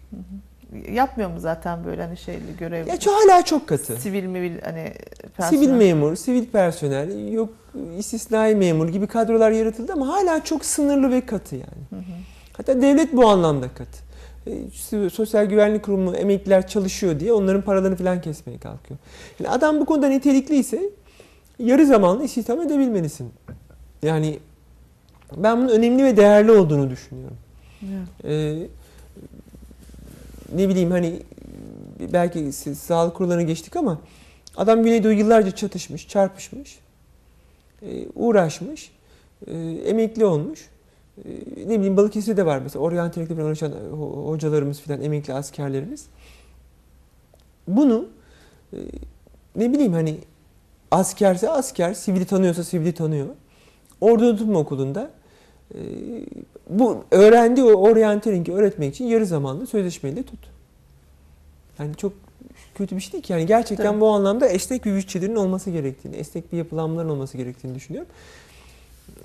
Yapmıyor 0.93 1.31
mu 1.31 1.41
zaten 1.41 1.85
böyle 1.85 2.03
hani 2.03 2.17
şeyli 2.17 2.57
görev? 2.59 2.87
Ya 2.87 2.97
çok, 2.97 3.15
hala 3.15 3.45
çok 3.45 3.67
katı. 3.67 3.97
Sivil 3.97 4.25
mi 4.25 4.59
hani 4.65 4.93
personel? 5.37 5.63
Sivil 5.63 5.73
memur, 5.73 6.17
sivil 6.17 6.47
personel, 6.47 7.33
yok 7.33 7.51
istisnai 7.99 8.55
memur 8.55 8.89
gibi 8.89 9.07
kadrolar 9.07 9.51
yaratıldı 9.51 9.93
ama 9.93 10.09
hala 10.09 10.45
çok 10.45 10.65
sınırlı 10.65 11.11
ve 11.11 11.27
katı 11.27 11.55
yani. 11.57 11.83
Hı 11.91 11.97
hı. 11.97 12.15
Hatta 12.53 12.83
devlet 12.83 13.13
bu 13.13 13.29
anlamda 13.29 13.69
katı. 13.69 13.99
E, 14.47 15.11
Sosyal 15.11 15.45
Güvenlik 15.45 15.85
Kurumu 15.85 16.17
emekliler 16.17 16.69
çalışıyor 16.69 17.21
diye 17.21 17.33
onların 17.33 17.63
paralarını 17.63 17.97
falan 17.97 18.21
kesmeye 18.21 18.59
kalkıyor. 18.59 19.01
Yani 19.41 19.55
adam 19.55 19.81
bu 19.81 19.85
konuda 19.85 20.09
nitelikliyse 20.09 20.91
yarı 21.59 21.87
zamanlı 21.87 22.25
istihdam 22.25 22.61
edebilmelisin. 22.61 23.33
Yani 24.03 24.39
ben 25.37 25.59
bunun 25.59 25.69
önemli 25.69 26.05
ve 26.05 26.17
değerli 26.17 26.51
olduğunu 26.53 26.91
düşünüyorum. 26.91 27.37
Evet. 27.83 28.09
Ee, 28.25 28.67
ne 30.57 30.69
bileyim 30.69 30.91
hani 30.91 31.23
belki 32.13 32.53
siz 32.53 32.79
sağlık 32.79 33.17
kurullarına 33.17 33.43
geçtik 33.43 33.77
ama 33.77 34.01
adam 34.57 34.83
Güneydoğu 34.83 35.13
yıllarca 35.13 35.51
çatışmış, 35.51 36.09
çarpışmış, 36.09 36.79
e, 37.83 38.07
uğraşmış, 38.15 38.93
e, 39.47 39.53
emekli 39.87 40.25
olmuş. 40.25 40.69
E, 41.25 41.31
ne 41.67 41.77
bileyim 41.79 41.97
Balıkesir'de 41.97 42.47
var 42.47 42.59
mesela 42.59 42.83
oryantalikle 42.83 43.45
uğraşan 43.45 43.73
ho- 43.73 44.27
hocalarımız 44.29 44.81
falan 44.81 45.03
emekli 45.03 45.35
askerlerimiz. 45.35 46.07
Bunu 47.69 48.09
e, 48.73 48.79
ne 49.57 49.73
bileyim 49.73 49.93
hani 49.93 50.19
askerse 50.91 51.51
asker, 51.51 51.95
sivili 51.95 52.25
tanıyorsa 52.25 52.65
sivili 52.65 52.93
tanıyor. 52.95 53.27
Ordu 54.01 54.37
Tutma 54.37 54.59
Okulu'nda 54.59 55.03
e, 55.03 55.22
bu 56.71 57.05
öğrendiği 57.11 57.67
o 57.67 57.91
oryantalingi 57.91 58.53
öğretmek 58.53 58.95
için 58.95 59.05
yarı 59.05 59.27
zamanlı 59.27 59.67
sözleşmeyle 59.67 60.23
tut. 60.23 60.41
Yani 61.79 61.97
çok 61.97 62.13
kötü 62.75 62.97
bir 62.97 63.01
şey 63.01 63.13
değil 63.13 63.25
ki. 63.25 63.33
Yani 63.33 63.47
gerçekten 63.47 63.87
Tabii. 63.87 64.01
bu 64.01 64.09
anlamda 64.09 64.47
esnek 64.47 64.85
bir 64.85 64.95
bütçelerin 64.95 65.37
olması 65.37 65.71
gerektiğini, 65.71 66.17
esnek 66.17 66.53
bir 66.53 66.59
yapılanmaların 66.59 67.11
olması 67.11 67.37
gerektiğini 67.37 67.75
düşünüyorum. 67.75 68.11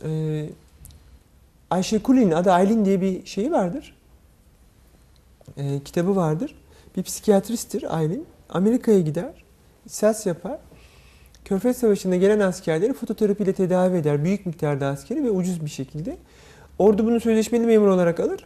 Ee, 0.03 0.49
Ayşe 1.69 2.03
Kulin'in 2.03 2.31
adı 2.31 2.51
Aylin 2.51 2.85
diye 2.85 3.01
bir 3.01 3.25
şeyi 3.25 3.51
vardır. 3.51 3.95
Ee, 5.57 5.79
kitabı 5.85 6.15
vardır. 6.15 6.55
Bir 6.97 7.03
psikiyatristtir 7.03 7.97
Aylin. 7.97 8.25
Amerika'ya 8.49 8.99
gider. 8.99 9.43
Ses 9.87 10.25
yapar. 10.25 10.59
Körfez 11.47 11.77
Savaşı'nda 11.77 12.15
gelen 12.15 12.39
askerleri 12.39 12.93
fototerapiyle 12.93 13.53
tedavi 13.53 13.97
eder. 13.97 14.23
Büyük 14.23 14.45
miktarda 14.45 14.87
askeri 14.87 15.23
ve 15.23 15.29
ucuz 15.29 15.65
bir 15.65 15.69
şekilde. 15.69 16.17
Ordu 16.79 17.05
bunu 17.05 17.19
sözleşmeli 17.19 17.65
memur 17.65 17.87
olarak 17.87 18.19
alır. 18.19 18.45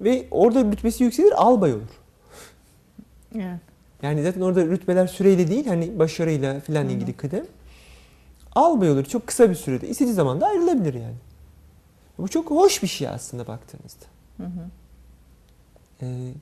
Ve 0.00 0.26
orada 0.30 0.64
rütbesi 0.64 1.04
yükselir, 1.04 1.32
albay 1.42 1.72
olur. 1.72 2.00
Evet. 3.34 3.60
Yani 4.02 4.22
zaten 4.22 4.40
orada 4.40 4.66
rütbeler 4.66 5.06
süreyle 5.06 5.48
değil, 5.48 5.66
hani 5.66 5.98
başarıyla 5.98 6.60
filan 6.60 6.88
ilgili 6.88 7.12
kıdem. 7.12 7.46
Albay 8.54 8.90
olur 8.90 9.04
çok 9.04 9.26
kısa 9.26 9.50
bir 9.50 9.54
sürede. 9.54 9.88
İstediği 9.88 10.14
zaman 10.14 10.40
da 10.40 10.46
ayrılabilir 10.46 10.94
yani. 10.94 11.16
Bu 12.18 12.28
çok 12.28 12.50
hoş 12.50 12.82
bir 12.82 12.88
şey 12.88 13.08
aslında 13.08 13.46
baktığınızda. 13.46 14.04
Hı 14.36 14.44
hı. 14.44 14.68
Ee, 16.02 16.32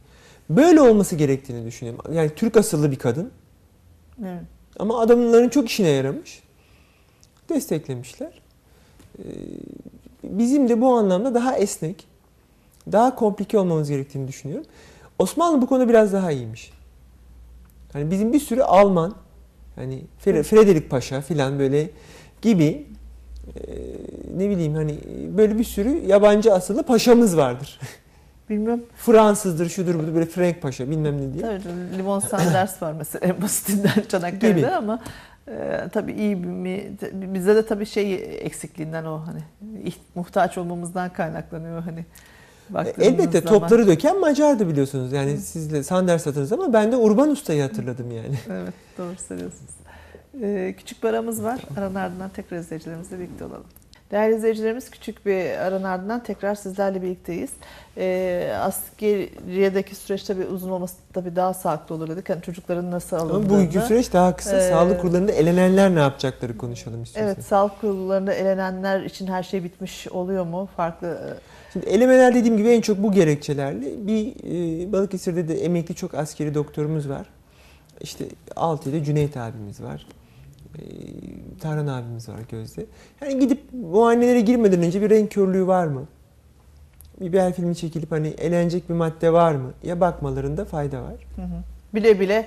böyle 0.50 0.80
olması 0.80 1.16
gerektiğini 1.16 1.66
düşünüyorum. 1.66 2.14
Yani 2.14 2.30
Türk 2.36 2.56
asıllı 2.56 2.90
bir 2.90 2.98
kadın. 2.98 3.30
Evet. 4.24 4.42
Ama 4.78 5.00
adamların 5.00 5.48
çok 5.48 5.70
işine 5.70 5.88
yaramış. 5.88 6.42
Desteklemişler. 7.48 8.40
Ee, 9.18 9.22
Bizim 10.24 10.68
de 10.68 10.80
bu 10.80 10.88
anlamda 10.94 11.34
daha 11.34 11.56
esnek, 11.56 12.04
daha 12.92 13.14
komplike 13.14 13.58
olmamız 13.58 13.88
gerektiğini 13.90 14.28
düşünüyorum. 14.28 14.66
Osmanlı 15.18 15.62
bu 15.62 15.66
konuda 15.66 15.88
biraz 15.88 16.12
daha 16.12 16.32
iyiymiş. 16.32 16.72
Hani 17.92 18.10
bizim 18.10 18.32
bir 18.32 18.40
sürü 18.40 18.62
Alman, 18.62 19.14
hani 19.76 20.02
Fre- 20.24 20.42
Frederick 20.42 20.88
Paşa 20.88 21.20
filan 21.20 21.58
böyle 21.58 21.90
gibi 22.42 22.86
e, 23.56 23.60
ne 24.36 24.50
bileyim 24.50 24.74
hani 24.74 24.98
böyle 25.36 25.58
bir 25.58 25.64
sürü 25.64 26.06
yabancı 26.06 26.52
asıllı 26.54 26.82
paşamız 26.82 27.36
vardır. 27.36 27.80
Bilmem. 28.50 28.80
Fransızdır, 28.96 29.68
şudur 29.68 29.94
budur 29.94 30.14
böyle 30.14 30.26
Frank 30.26 30.62
Paşa 30.62 30.90
bilmem 30.90 31.16
ne 31.20 31.32
diye. 31.34 31.42
Tabii 31.42 31.98
Limon 31.98 32.20
Sanders 32.20 32.82
var 32.82 32.92
mesela 32.92 33.26
en 33.26 33.42
basitinden 33.42 34.02
Çanakkale'de 34.08 34.58
Gibi. 34.60 34.66
ama 34.66 35.00
e, 35.48 35.80
tabii 35.92 36.12
iyi 36.12 36.36
mi? 36.36 36.84
Bizde 37.12 37.56
de 37.56 37.66
tabii 37.66 37.86
şey 37.86 38.14
eksikliğinden 38.40 39.04
o 39.04 39.22
hani 39.26 39.40
muhtaç 40.14 40.58
olmamızdan 40.58 41.12
kaynaklanıyor 41.12 41.82
hani. 41.82 42.04
baktığımız 42.70 43.08
Elbette 43.08 43.40
zaman. 43.40 43.60
topları 43.60 43.86
döken 43.86 44.20
Macar'dı 44.20 44.68
biliyorsunuz. 44.68 45.12
Yani 45.12 45.36
siz 45.38 45.72
de 45.72 45.82
Sanders 45.82 46.26
hatırladınız 46.26 46.52
ama 46.52 46.72
ben 46.72 46.92
de 46.92 46.96
Urban 46.96 47.30
Usta'yı 47.30 47.62
hatırladım 47.62 48.10
yani. 48.10 48.36
Evet 48.50 48.74
doğru 48.98 49.14
söylüyorsunuz. 49.28 49.70
Ee, 50.42 50.74
küçük 50.78 51.02
bir 51.02 51.08
aramız 51.08 51.42
var. 51.42 51.60
Aranın 51.78 51.94
ardından 51.94 52.28
tekrar 52.30 52.58
izleyicilerimizle 52.58 53.18
birlikte 53.18 53.44
olalım. 53.44 53.64
Değerli 54.10 54.36
izleyicilerimiz 54.36 54.90
küçük 54.90 55.26
bir 55.26 55.58
aranın 55.58 55.84
ardından 55.84 56.22
tekrar 56.22 56.54
sizlerle 56.54 57.02
birlikteyiz. 57.02 57.50
Ee, 57.98 58.52
askeriyedeki 58.60 59.94
süreç 59.94 60.22
tabii 60.22 60.44
uzun 60.44 60.70
olması 60.70 60.96
tabii 61.12 61.36
daha 61.36 61.54
sağlıklı 61.54 61.94
olur 61.94 62.08
dedik. 62.08 62.30
Hani 62.30 62.42
çocukların 62.42 62.90
nasıl 62.90 63.16
Ama 63.16 63.30
alındığını. 63.30 63.50
bugünkü 63.50 63.80
süreç 63.80 64.12
daha 64.12 64.36
kısa. 64.36 64.56
Ee, 64.56 64.70
Sağlık 64.70 65.00
kurullarında 65.00 65.32
elenenler 65.32 65.94
ne 65.94 66.00
yapacakları 66.00 66.58
konuşalım 66.58 67.02
istiyorsanız. 67.02 67.36
Evet 67.36 67.46
sağlık 67.46 67.80
kurullarında 67.80 68.32
elenenler 68.32 69.00
için 69.00 69.26
her 69.26 69.42
şey 69.42 69.64
bitmiş 69.64 70.08
oluyor 70.08 70.44
mu? 70.46 70.68
Farklı 70.76 71.36
Şimdi 71.72 71.86
elemeler 71.86 72.34
dediğim 72.34 72.56
gibi 72.56 72.68
en 72.68 72.80
çok 72.80 73.02
bu 73.02 73.12
gerekçelerle. 73.12 74.06
Bir 74.06 74.26
e, 74.28 74.92
Balıkesir'de 74.92 75.48
de 75.48 75.64
emekli 75.64 75.94
çok 75.94 76.14
askeri 76.14 76.54
doktorumuz 76.54 77.08
var. 77.08 77.26
İşte 78.00 78.24
Altı'da 78.56 79.04
Cüneyt 79.04 79.36
abimiz 79.36 79.82
var. 79.82 80.06
E, 80.78 80.82
Tarhan 81.60 81.86
abimiz 81.86 82.28
var 82.28 82.36
Gözde. 82.50 82.86
Yani 83.22 83.38
gidip 83.38 83.60
muayenelere 83.72 84.40
girmeden 84.40 84.82
önce 84.82 85.02
bir 85.02 85.10
renk 85.10 85.30
körlüğü 85.32 85.66
var 85.66 85.86
mı? 85.86 86.04
Bir 87.20 87.32
bel 87.32 87.52
filmi 87.52 87.76
çekilip 87.76 88.12
hani 88.12 88.28
elenecek 88.28 88.88
bir 88.88 88.94
madde 88.94 89.32
var 89.32 89.54
mı? 89.54 89.72
Ya 89.82 90.00
bakmalarında 90.00 90.64
fayda 90.64 91.02
var. 91.02 91.14
hı 91.36 91.42
hı, 91.42 91.62
bile 91.94 92.20
bile 92.20 92.46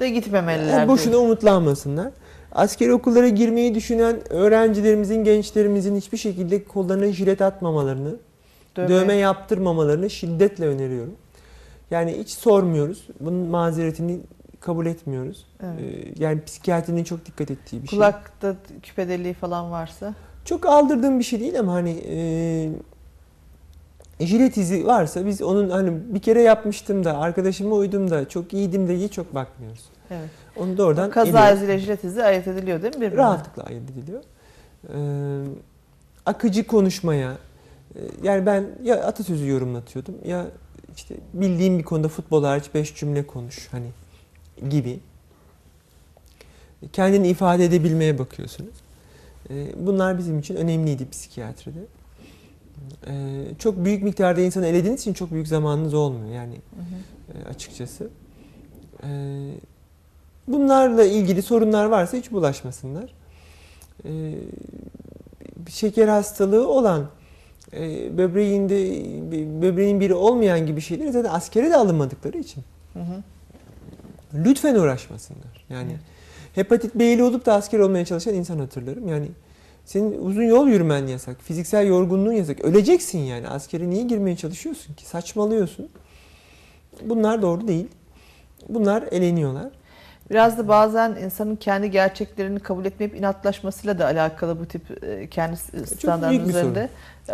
de 0.00 0.10
gitmemeliler. 0.10 0.78
Yani 0.78 0.88
boşuna 0.88 1.12
diyor. 1.12 1.22
umutlanmasınlar. 1.24 2.10
Askeri 2.52 2.92
okullara 2.92 3.28
girmeyi 3.28 3.74
düşünen 3.74 4.32
öğrencilerimizin, 4.32 5.24
gençlerimizin 5.24 5.96
hiçbir 5.96 6.18
şekilde 6.18 6.64
kollarına 6.64 7.12
jilet 7.12 7.42
atmamalarını, 7.42 8.16
Dövme- 8.76 8.88
dövme 8.88 9.14
yaptırmamalarını 9.14 10.10
şiddetle 10.10 10.66
öneriyorum. 10.66 11.14
Yani 11.90 12.18
hiç 12.18 12.30
sormuyoruz. 12.30 13.06
Bunun 13.20 13.48
mazeretini 13.48 14.20
kabul 14.64 14.86
etmiyoruz. 14.86 15.46
Evet. 15.62 15.80
Ee, 15.80 16.14
yani 16.24 16.44
psikiyatrinin 16.44 17.04
çok 17.04 17.26
dikkat 17.26 17.50
ettiği 17.50 17.82
bir 17.82 17.88
şey. 17.88 17.98
Kulakta 17.98 18.56
küpe 18.82 19.08
deliği 19.08 19.34
falan 19.34 19.70
varsa. 19.70 20.14
Çok 20.44 20.66
aldırdığım 20.66 21.18
bir 21.18 21.24
şey 21.24 21.40
değil 21.40 21.60
ama 21.60 21.72
hani 21.72 21.90
e, 22.08 22.70
jilet 24.26 24.56
izi 24.56 24.86
varsa 24.86 25.26
biz 25.26 25.42
onun 25.42 25.70
hani 25.70 26.14
bir 26.14 26.22
kere 26.22 26.42
yapmıştım 26.42 27.04
da 27.04 27.18
arkadaşıma 27.18 27.76
uydum 27.76 28.10
da 28.10 28.28
çok 28.28 28.52
iyiydim 28.52 28.88
de 28.88 28.98
diye 28.98 29.08
çok 29.08 29.34
bakmıyoruz. 29.34 29.84
Evet. 30.10 30.30
Onu 30.56 30.78
da 30.78 30.84
oradan 30.84 31.10
Kaza 31.10 31.28
eliyoruz. 31.28 31.56
iziyle 31.56 31.78
jilet 31.78 32.04
izi 32.04 32.24
ayırt 32.24 32.48
ediliyor 32.48 32.82
değil 32.82 32.94
mi 32.94 33.00
birbirinden? 33.00 33.24
rahatlıkla 33.24 33.62
ayırt 33.62 33.90
ediliyor. 33.90 34.22
Ee, 34.94 35.44
akıcı 36.26 36.66
konuşmaya 36.66 37.32
e, 37.94 38.00
yani 38.22 38.46
ben 38.46 38.66
ya 38.82 39.04
atasözü 39.04 39.48
yorumlatıyordum 39.48 40.14
ya 40.24 40.46
işte 40.96 41.14
bildiğim 41.34 41.78
bir 41.78 41.84
konuda 41.84 42.08
futbol 42.08 42.44
hariç 42.44 42.64
beş 42.74 42.94
cümle 42.94 43.26
konuş 43.26 43.68
hani 43.72 43.86
gibi. 44.70 45.00
Kendini 46.92 47.28
ifade 47.28 47.64
edebilmeye 47.64 48.18
bakıyorsunuz. 48.18 48.74
Ee, 49.50 49.66
bunlar 49.76 50.18
bizim 50.18 50.38
için 50.38 50.56
önemliydi 50.56 51.10
psikiyatride. 51.10 51.80
Ee, 53.06 53.44
çok 53.58 53.84
büyük 53.84 54.02
miktarda 54.02 54.40
insanı 54.40 54.66
elediğiniz 54.66 55.00
için 55.00 55.12
çok 55.12 55.30
büyük 55.32 55.48
zamanınız 55.48 55.94
olmuyor 55.94 56.34
yani 56.34 56.54
Hı 56.54 56.80
hı. 57.38 57.38
e, 57.38 57.48
açıkçası. 57.48 58.08
Ee, 59.04 59.50
Bunlarla 60.48 61.04
ilgili 61.04 61.42
sorunlar 61.42 61.84
varsa 61.84 62.16
hiç 62.16 62.32
bulaşmasınlar. 62.32 63.14
Şeker 65.68 66.08
hastalığı 66.08 66.68
olan, 66.68 67.06
e, 67.72 68.18
böbreğinde 68.18 68.76
böbreğin 69.62 70.00
biri 70.00 70.14
olmayan 70.14 70.66
gibi 70.66 70.80
şeyleri 70.80 71.12
zaten 71.12 71.30
askere 71.30 71.70
de 71.70 71.76
alınmadıkları 71.76 72.38
için 72.38 72.62
Hı 72.92 72.98
hı. 73.00 73.22
Lütfen 74.34 74.74
uğraşmasınlar. 74.74 75.64
Yani 75.70 75.90
Evet. 75.90 76.00
hepatit 76.54 76.94
B'li 76.94 77.22
olup 77.22 77.46
da 77.46 77.54
asker 77.54 77.78
olmaya 77.78 78.04
çalışan 78.04 78.34
insan 78.34 78.58
hatırlarım. 78.58 79.08
Yani 79.08 79.28
senin 79.84 80.18
uzun 80.26 80.42
yol 80.42 80.68
yürümen 80.68 81.06
yasak, 81.06 81.36
fiziksel 81.42 81.86
yorgunluğun 81.86 82.32
yasak. 82.32 82.64
Öleceksin 82.64 83.18
yani. 83.18 83.48
Askere 83.48 83.90
niye 83.90 84.02
girmeye 84.02 84.36
çalışıyorsun 84.36 84.94
ki? 84.94 85.06
Saçmalıyorsun. 85.06 85.88
Bunlar 87.02 87.42
doğru 87.42 87.68
değil. 87.68 87.86
Bunlar 88.68 89.02
eleniyorlar. 89.10 89.70
Biraz 90.30 90.58
da 90.58 90.68
bazen 90.68 91.16
insanın 91.24 91.56
kendi 91.56 91.90
gerçeklerini 91.90 92.60
kabul 92.60 92.84
etmeyip 92.84 93.16
inatlaşmasıyla 93.16 93.98
da 93.98 94.06
alakalı 94.06 94.60
bu 94.60 94.66
tip 94.66 95.04
e, 95.04 95.26
kendi 95.30 95.56
bir 96.30 96.40
üzerinde. 96.40 96.88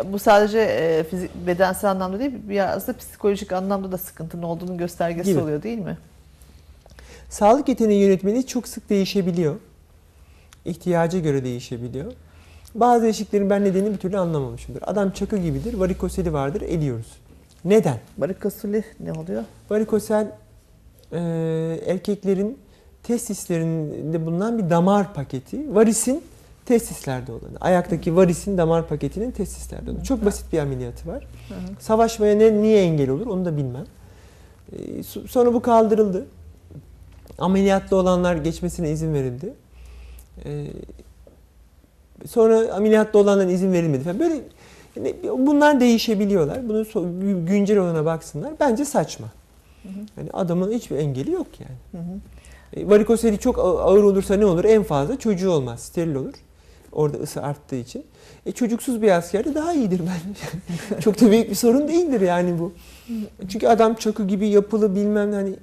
Bu 0.05 0.19
sadece 0.19 0.59
e, 0.61 1.05
fizik, 1.05 1.31
bedensel 1.47 1.91
anlamda 1.91 2.19
değil, 2.19 2.33
biraz 2.49 2.89
da 2.89 2.97
psikolojik 2.97 3.53
anlamda 3.53 3.93
da 3.93 3.99
sıkıntının 3.99 4.43
olduğunun 4.43 4.79
göstergesi 4.79 5.31
Gibi. 5.31 5.41
oluyor 5.41 5.63
değil 5.63 5.79
mi? 5.79 5.99
Sağlık 7.31 7.69
yeteneği 7.69 8.01
yönetmeliği 8.03 8.47
çok 8.47 8.69
sık 8.69 8.91
değişebiliyor. 8.91 9.57
İhtiyaca 10.65 11.19
göre 11.19 11.45
değişebiliyor. 11.45 12.13
Bazı 12.75 13.07
eşiklerin 13.07 13.51
ben 13.51 13.65
nedenini 13.65 13.93
bir 13.93 13.99
türlü 13.99 14.19
anlamamışımdır. 14.19 14.83
Adam 14.87 15.11
çakı 15.11 15.37
gibidir, 15.37 15.75
varikoseli 15.75 16.33
vardır, 16.33 16.61
eliyoruz. 16.61 17.07
Neden? 17.65 17.99
Varikosuli 18.19 18.85
ne 19.01 19.13
oluyor? 19.13 19.45
Varikosel 19.71 20.33
e, 21.13 21.19
erkeklerin 21.87 22.59
testislerinde 23.03 24.27
bulunan 24.27 24.59
bir 24.59 24.71
damar 24.71 25.15
paketi. 25.15 25.75
Varisin 25.75 26.23
testislerde 26.67 27.33
olanı. 27.33 27.59
Ayaktaki 27.61 28.17
varisin 28.17 28.59
damar 28.59 28.89
paketinin 28.89 29.31
testislerde 29.31 29.91
olanı. 29.91 30.03
Çok 30.03 30.25
basit 30.25 30.53
bir 30.53 30.59
ameliyatı 30.59 31.09
var. 31.09 31.27
Hı 31.49 31.55
hı. 31.55 31.59
Savaşmaya 31.81 32.35
ne, 32.35 32.63
niye 32.63 32.83
engel 32.83 33.11
olur 33.11 33.27
onu 33.27 33.45
da 33.45 33.57
bilmem. 33.57 33.85
E, 34.73 34.77
so- 34.79 35.29
sonra 35.29 35.55
bu 35.55 35.63
kaldırıldı. 35.63 36.27
Ameliyatlı 37.41 37.97
olanlar 37.97 38.37
geçmesine 38.37 38.91
izin 38.91 39.15
verildi. 39.15 39.55
E, 40.45 40.67
sonra 42.27 42.73
ameliyatlı 42.73 43.19
olanların 43.19 43.49
izin 43.49 43.73
verilmedi 43.73 44.05
falan. 44.05 44.21
Böyle 44.21 44.35
yani 44.97 45.15
bunlar 45.23 45.81
değişebiliyorlar. 45.81 46.69
Bunun 46.69 47.47
güncel 47.47 47.79
olana 47.79 48.05
baksınlar. 48.05 48.53
Bence 48.61 48.85
saçma. 48.85 49.27
Hı 49.83 49.89
hı. 49.89 49.93
Yani 50.17 50.31
adamın 50.33 50.73
hiçbir 50.73 50.97
engeli 50.97 51.31
yok 51.31 51.47
yani. 51.61 52.05
Hı 52.05 52.11
hı. 52.11 52.21
E, 52.81 52.89
varikoseli 52.89 53.39
çok 53.39 53.59
ağır 53.59 54.03
olursa 54.03 54.37
ne 54.37 54.45
olur? 54.45 54.65
En 54.65 54.83
fazla 54.83 55.19
çocuğu 55.19 55.51
olmaz. 55.51 55.81
Steril 55.81 56.15
olur. 56.15 56.35
Orada 56.93 57.19
ısı 57.19 57.43
arttığı 57.43 57.77
için. 57.77 58.05
E, 58.47 58.53
çocuksuz 58.53 59.03
bir 59.03 59.11
asker 59.11 59.45
de 59.45 59.55
daha 59.55 59.73
iyidir 59.73 60.01
bence. 60.01 61.01
çok 61.01 61.21
da 61.21 61.31
büyük 61.31 61.51
bir 61.51 61.55
sorun 61.55 61.89
değildir 61.89 62.21
yani 62.21 62.59
bu. 62.59 62.73
Çünkü 63.49 63.67
adam 63.67 63.95
çakı 63.95 64.27
gibi 64.27 64.49
yapılı 64.49 64.97
bilmem 64.97 65.33
hani 65.33 65.55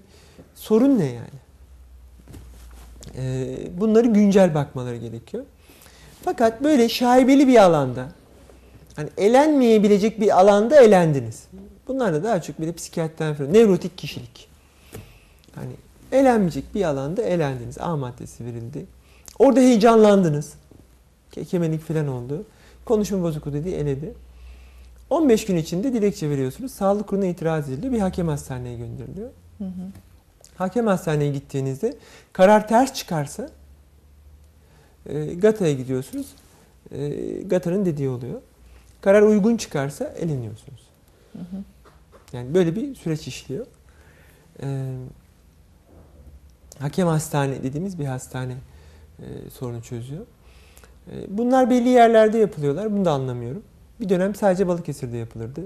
sorun 0.55 0.99
ne 0.99 1.05
yani? 1.05 1.46
E, 3.17 3.57
bunları 3.79 4.07
güncel 4.07 4.55
bakmaları 4.55 4.97
gerekiyor. 4.97 5.43
Fakat 6.23 6.63
böyle 6.63 6.89
şaibeli 6.89 7.47
bir 7.47 7.63
alanda 7.63 8.07
hani 8.95 9.09
elenmeyebilecek 9.17 10.21
bir 10.21 10.39
alanda 10.39 10.81
elendiniz. 10.81 11.43
Bunlar 11.87 12.13
da 12.13 12.23
daha 12.23 12.41
çok 12.41 12.61
bir 12.61 12.67
de 12.67 12.71
psikiyatriden 12.71 13.33
falan. 13.33 13.53
Nevrotik 13.53 13.97
kişilik. 13.97 14.49
Hani 15.55 15.71
elenmeyecek 16.11 16.75
bir 16.75 16.83
alanda 16.83 17.21
elendiniz. 17.21 17.77
A 17.79 17.97
maddesi 17.97 18.45
verildi. 18.45 18.85
Orada 19.39 19.59
heyecanlandınız. 19.59 20.53
Kekemelik 21.31 21.81
falan 21.81 22.07
oldu. 22.07 22.43
Konuşma 22.85 23.23
bozukluğu 23.23 23.53
dedi 23.53 23.69
eledi. 23.69 24.13
15 25.09 25.45
gün 25.45 25.57
içinde 25.57 25.93
dilekçe 25.93 26.29
veriyorsunuz. 26.29 26.71
Sağlık 26.71 27.07
kuruluna 27.07 27.25
itiraz 27.25 27.69
ediliyor. 27.69 27.93
Bir 27.93 27.99
hakem 27.99 28.27
hastaneye 28.27 28.77
gönderiliyor. 28.77 29.29
Hı 29.57 29.63
hı. 29.63 29.91
Hakem 30.57 30.87
hastaneye 30.87 31.31
gittiğinizde 31.31 31.97
karar 32.33 32.67
ters 32.67 32.93
çıkarsa 32.93 33.49
e, 35.05 35.33
GATA'ya 35.33 35.73
gidiyorsunuz. 35.73 36.27
E, 36.91 37.09
GATA'nın 37.45 37.85
dediği 37.85 38.09
oluyor. 38.09 38.41
Karar 39.01 39.21
uygun 39.21 39.57
çıkarsa 39.57 40.05
eleniyorsunuz. 40.05 40.81
Hı 41.33 41.39
hı. 41.39 41.63
Yani 42.33 42.53
böyle 42.53 42.75
bir 42.75 42.95
süreç 42.95 43.27
işliyor. 43.27 43.65
Ee, 44.63 44.95
hakem 46.79 47.07
hastane 47.07 47.63
dediğimiz 47.63 47.99
bir 47.99 48.05
hastane 48.05 48.55
e, 49.19 49.49
sorunu 49.49 49.81
çözüyor. 49.81 50.25
E, 51.11 51.37
bunlar 51.37 51.69
belli 51.69 51.89
yerlerde 51.89 52.37
yapılıyorlar. 52.37 52.91
Bunu 52.91 53.05
da 53.05 53.11
anlamıyorum. 53.11 53.63
Bir 53.99 54.09
dönem 54.09 54.35
sadece 54.35 54.67
Balıkesir'de 54.67 55.17
yapılırdı. 55.17 55.61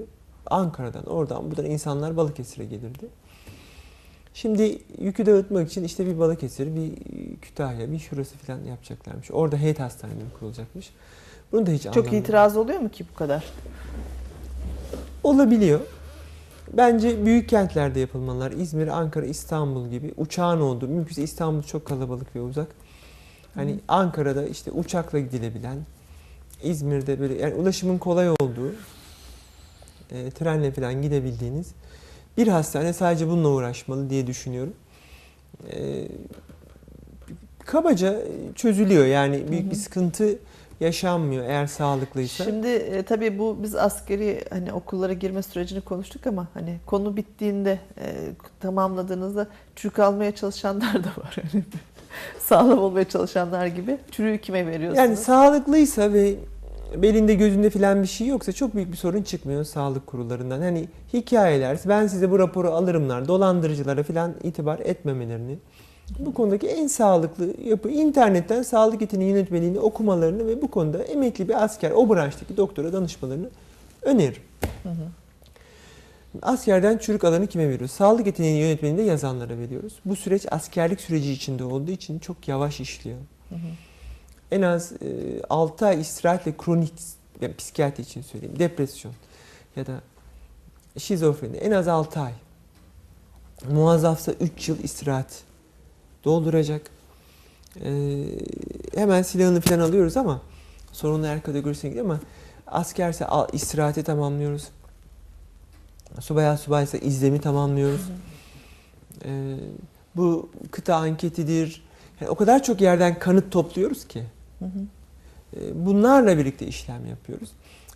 Ankara'dan, 0.46 1.06
oradan, 1.06 1.50
buradan 1.50 1.64
insanlar 1.64 2.16
Balıkesir'e 2.16 2.64
gelirdi. 2.64 3.08
Şimdi 4.34 4.78
yükü 5.00 5.26
dağıtmak 5.26 5.68
için 5.68 5.84
işte 5.84 6.06
bir 6.06 6.18
Balıkesir, 6.18 6.76
bir 6.76 6.92
Kütahya, 7.40 7.92
bir 7.92 7.98
şurası 7.98 8.36
falan 8.36 8.64
yapacaklarmış. 8.64 9.30
Orada 9.30 9.56
heyet 9.56 9.80
hastaneleri 9.80 10.24
kurulacakmış. 10.38 10.90
Bunu 11.52 11.66
da 11.66 11.70
hiç 11.70 11.82
Çok 11.82 11.96
anlamadım. 11.96 12.18
itiraz 12.18 12.56
oluyor 12.56 12.78
mu 12.78 12.88
ki 12.88 13.04
bu 13.12 13.16
kadar? 13.16 13.44
Olabiliyor. 15.24 15.80
Bence 16.72 17.24
büyük 17.26 17.48
kentlerde 17.48 18.00
yapılmalılar. 18.00 18.52
İzmir, 18.52 18.88
Ankara, 18.88 19.26
İstanbul 19.26 19.88
gibi 19.88 20.14
uçağın 20.16 20.60
olduğu. 20.60 20.88
Mümkünse 20.88 21.22
İstanbul 21.22 21.62
çok 21.62 21.86
kalabalık 21.86 22.36
ve 22.36 22.40
uzak. 22.40 22.68
Hani 23.54 23.78
Ankara'da 23.88 24.46
işte 24.46 24.70
uçakla 24.70 25.18
gidilebilen, 25.18 25.78
İzmir'de 26.62 27.20
böyle 27.20 27.34
yani 27.34 27.54
ulaşımın 27.54 27.98
kolay 27.98 28.30
olduğu, 28.30 28.72
e, 30.10 30.30
trenle 30.30 30.72
falan 30.72 31.02
gidebildiğiniz 31.02 31.72
bir 32.36 32.48
hastane 32.48 32.92
sadece 32.92 33.28
bununla 33.28 33.48
uğraşmalı 33.48 34.10
diye 34.10 34.26
düşünüyorum. 34.26 34.74
E, 35.72 36.08
kabaca 37.58 38.22
çözülüyor 38.54 39.06
yani 39.06 39.48
büyük 39.50 39.62
Hı 39.64 39.66
hı. 39.66 39.70
bir 39.70 39.76
sıkıntı 39.76 40.38
yaşanmıyor 40.80 41.44
eğer 41.44 41.66
sağlıklıysa. 41.66 42.44
Şimdi 42.44 42.68
e, 42.68 43.02
tabii 43.02 43.38
bu 43.38 43.58
biz 43.62 43.74
askeri 43.74 44.44
hani 44.50 44.72
okullara 44.72 45.12
girme 45.12 45.42
sürecini 45.42 45.80
konuştuk 45.80 46.26
ama 46.26 46.48
hani 46.54 46.78
konu 46.86 47.16
bittiğinde 47.16 47.78
e, 47.98 48.14
tamamladığınızda 48.60 49.46
çürük 49.76 49.98
almaya 49.98 50.34
çalışanlar 50.34 50.94
da 51.04 51.08
var. 51.08 51.36
Hani 51.52 51.64
sağlam 52.40 52.78
olmaya 52.78 53.08
çalışanlar 53.08 53.66
gibi. 53.66 53.98
Çürüğü 54.10 54.38
kime 54.38 54.66
veriyorsunuz? 54.66 54.98
Yani 54.98 55.16
sağlıklıysa 55.16 56.12
ve 56.12 56.34
belinde 56.96 57.34
gözünde 57.34 57.70
filan 57.70 58.02
bir 58.02 58.08
şey 58.08 58.26
yoksa 58.26 58.52
çok 58.52 58.74
büyük 58.74 58.92
bir 58.92 58.96
sorun 58.96 59.22
çıkmıyor 59.22 59.64
sağlık 59.64 60.06
kurullarından. 60.06 60.60
Hani 60.60 60.88
hikayeler, 61.12 61.78
ben 61.88 62.06
size 62.06 62.30
bu 62.30 62.38
raporu 62.38 62.70
alırımlar, 62.70 63.28
dolandırıcılara 63.28 64.02
filan 64.02 64.34
itibar 64.42 64.78
etmemelerini, 64.78 65.58
bu 66.18 66.34
konudaki 66.34 66.68
en 66.68 66.86
sağlıklı 66.86 67.54
yapı 67.64 67.90
internetten 67.90 68.62
sağlık 68.62 69.00
yeteneği 69.00 69.30
yönetmeliğini 69.30 69.78
okumalarını 69.78 70.46
ve 70.46 70.62
bu 70.62 70.70
konuda 70.70 71.02
emekli 71.02 71.48
bir 71.48 71.64
asker 71.64 71.90
o 71.90 72.08
branştaki 72.08 72.56
doktora 72.56 72.92
danışmalarını 72.92 73.48
öneririm. 74.02 74.42
Hı 74.82 74.88
hı. 74.88 75.08
Askerden 76.42 76.98
çürük 76.98 77.24
alanı 77.24 77.46
kime 77.46 77.68
veriyoruz? 77.68 77.90
Sağlık 77.90 78.26
yeteneği 78.26 78.60
yönetmeliğinde 78.60 79.02
yazanlara 79.02 79.58
veriyoruz. 79.58 79.92
Bu 80.04 80.16
süreç 80.16 80.46
askerlik 80.50 81.00
süreci 81.00 81.32
içinde 81.32 81.64
olduğu 81.64 81.90
için 81.90 82.18
çok 82.18 82.48
yavaş 82.48 82.80
işliyor. 82.80 83.18
Hı 83.48 83.54
hı. 83.54 83.58
En 84.52 84.62
az 84.62 84.92
e, 84.92 85.42
6 85.50 85.86
ay 85.86 86.00
istirahatle 86.00 86.56
kronik 86.56 86.92
yani 87.40 87.56
psikiyatri 87.56 88.02
için 88.02 88.22
söyleyeyim 88.22 88.58
depresyon 88.58 89.14
ya 89.76 89.86
da 89.86 90.00
şizofreni 90.98 91.56
en 91.56 91.70
az 91.70 91.88
6 91.88 92.20
ay. 92.20 92.32
Muazzafsa 93.70 94.32
3 94.32 94.68
yıl 94.68 94.78
istirahat 94.78 95.42
dolduracak. 96.24 96.82
E, 97.84 97.90
hemen 98.94 99.22
silahını 99.22 99.60
falan 99.60 99.80
alıyoruz 99.80 100.16
ama 100.16 100.40
sorunlu 100.92 101.26
er 101.26 101.42
kategorisine 101.42 101.90
gidiyor 101.90 102.06
ama 102.06 102.20
askerse 102.66 103.26
al, 103.26 103.48
istirahati 103.52 104.02
tamamlıyoruz. 104.02 104.68
Subaya 106.20 106.56
subaysa 106.56 106.98
izlemi 106.98 107.40
tamamlıyoruz. 107.40 108.00
E, 109.24 109.56
bu 110.16 110.50
kıta 110.70 110.96
anketidir. 110.96 111.82
Yani 112.20 112.30
o 112.30 112.34
kadar 112.34 112.62
çok 112.62 112.80
yerden 112.80 113.18
kanıt 113.18 113.52
topluyoruz 113.52 114.08
ki. 114.08 114.24
Hı 114.64 114.68
hı. 114.78 115.64
E, 115.64 115.86
Bunlarla 115.86 116.38
birlikte 116.38 116.66
işlem 116.66 117.06
yapıyoruz. 117.06 117.50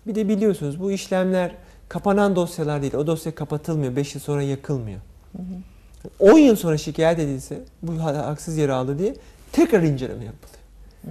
Bir 0.07 0.15
de 0.15 0.29
biliyorsunuz 0.29 0.81
bu 0.81 0.93
işlemler 0.93 1.55
kapanan 1.89 2.37
dosyalar 2.37 2.83
değil. 2.83 2.95
O 2.95 3.07
dosya 3.07 3.35
kapatılmıyor. 3.35 3.97
5 3.97 4.15
yıl 4.15 4.23
sonra 4.23 4.43
yakılmıyor. 4.43 5.01
Hı 5.37 5.43
hı. 5.43 6.33
10 6.33 6.39
yıl 6.39 6.57
sonra 6.57 6.79
şikayet 6.79 7.19
edilse 7.19 7.61
bu 7.83 8.03
ha- 8.03 8.27
haksız 8.27 8.57
yere 8.57 8.73
aldı 8.73 8.99
diye 8.99 9.15
tekrar 9.53 9.83
inceleme 9.83 10.25
yapılıyor. 10.25 10.59
Hı. 11.05 11.11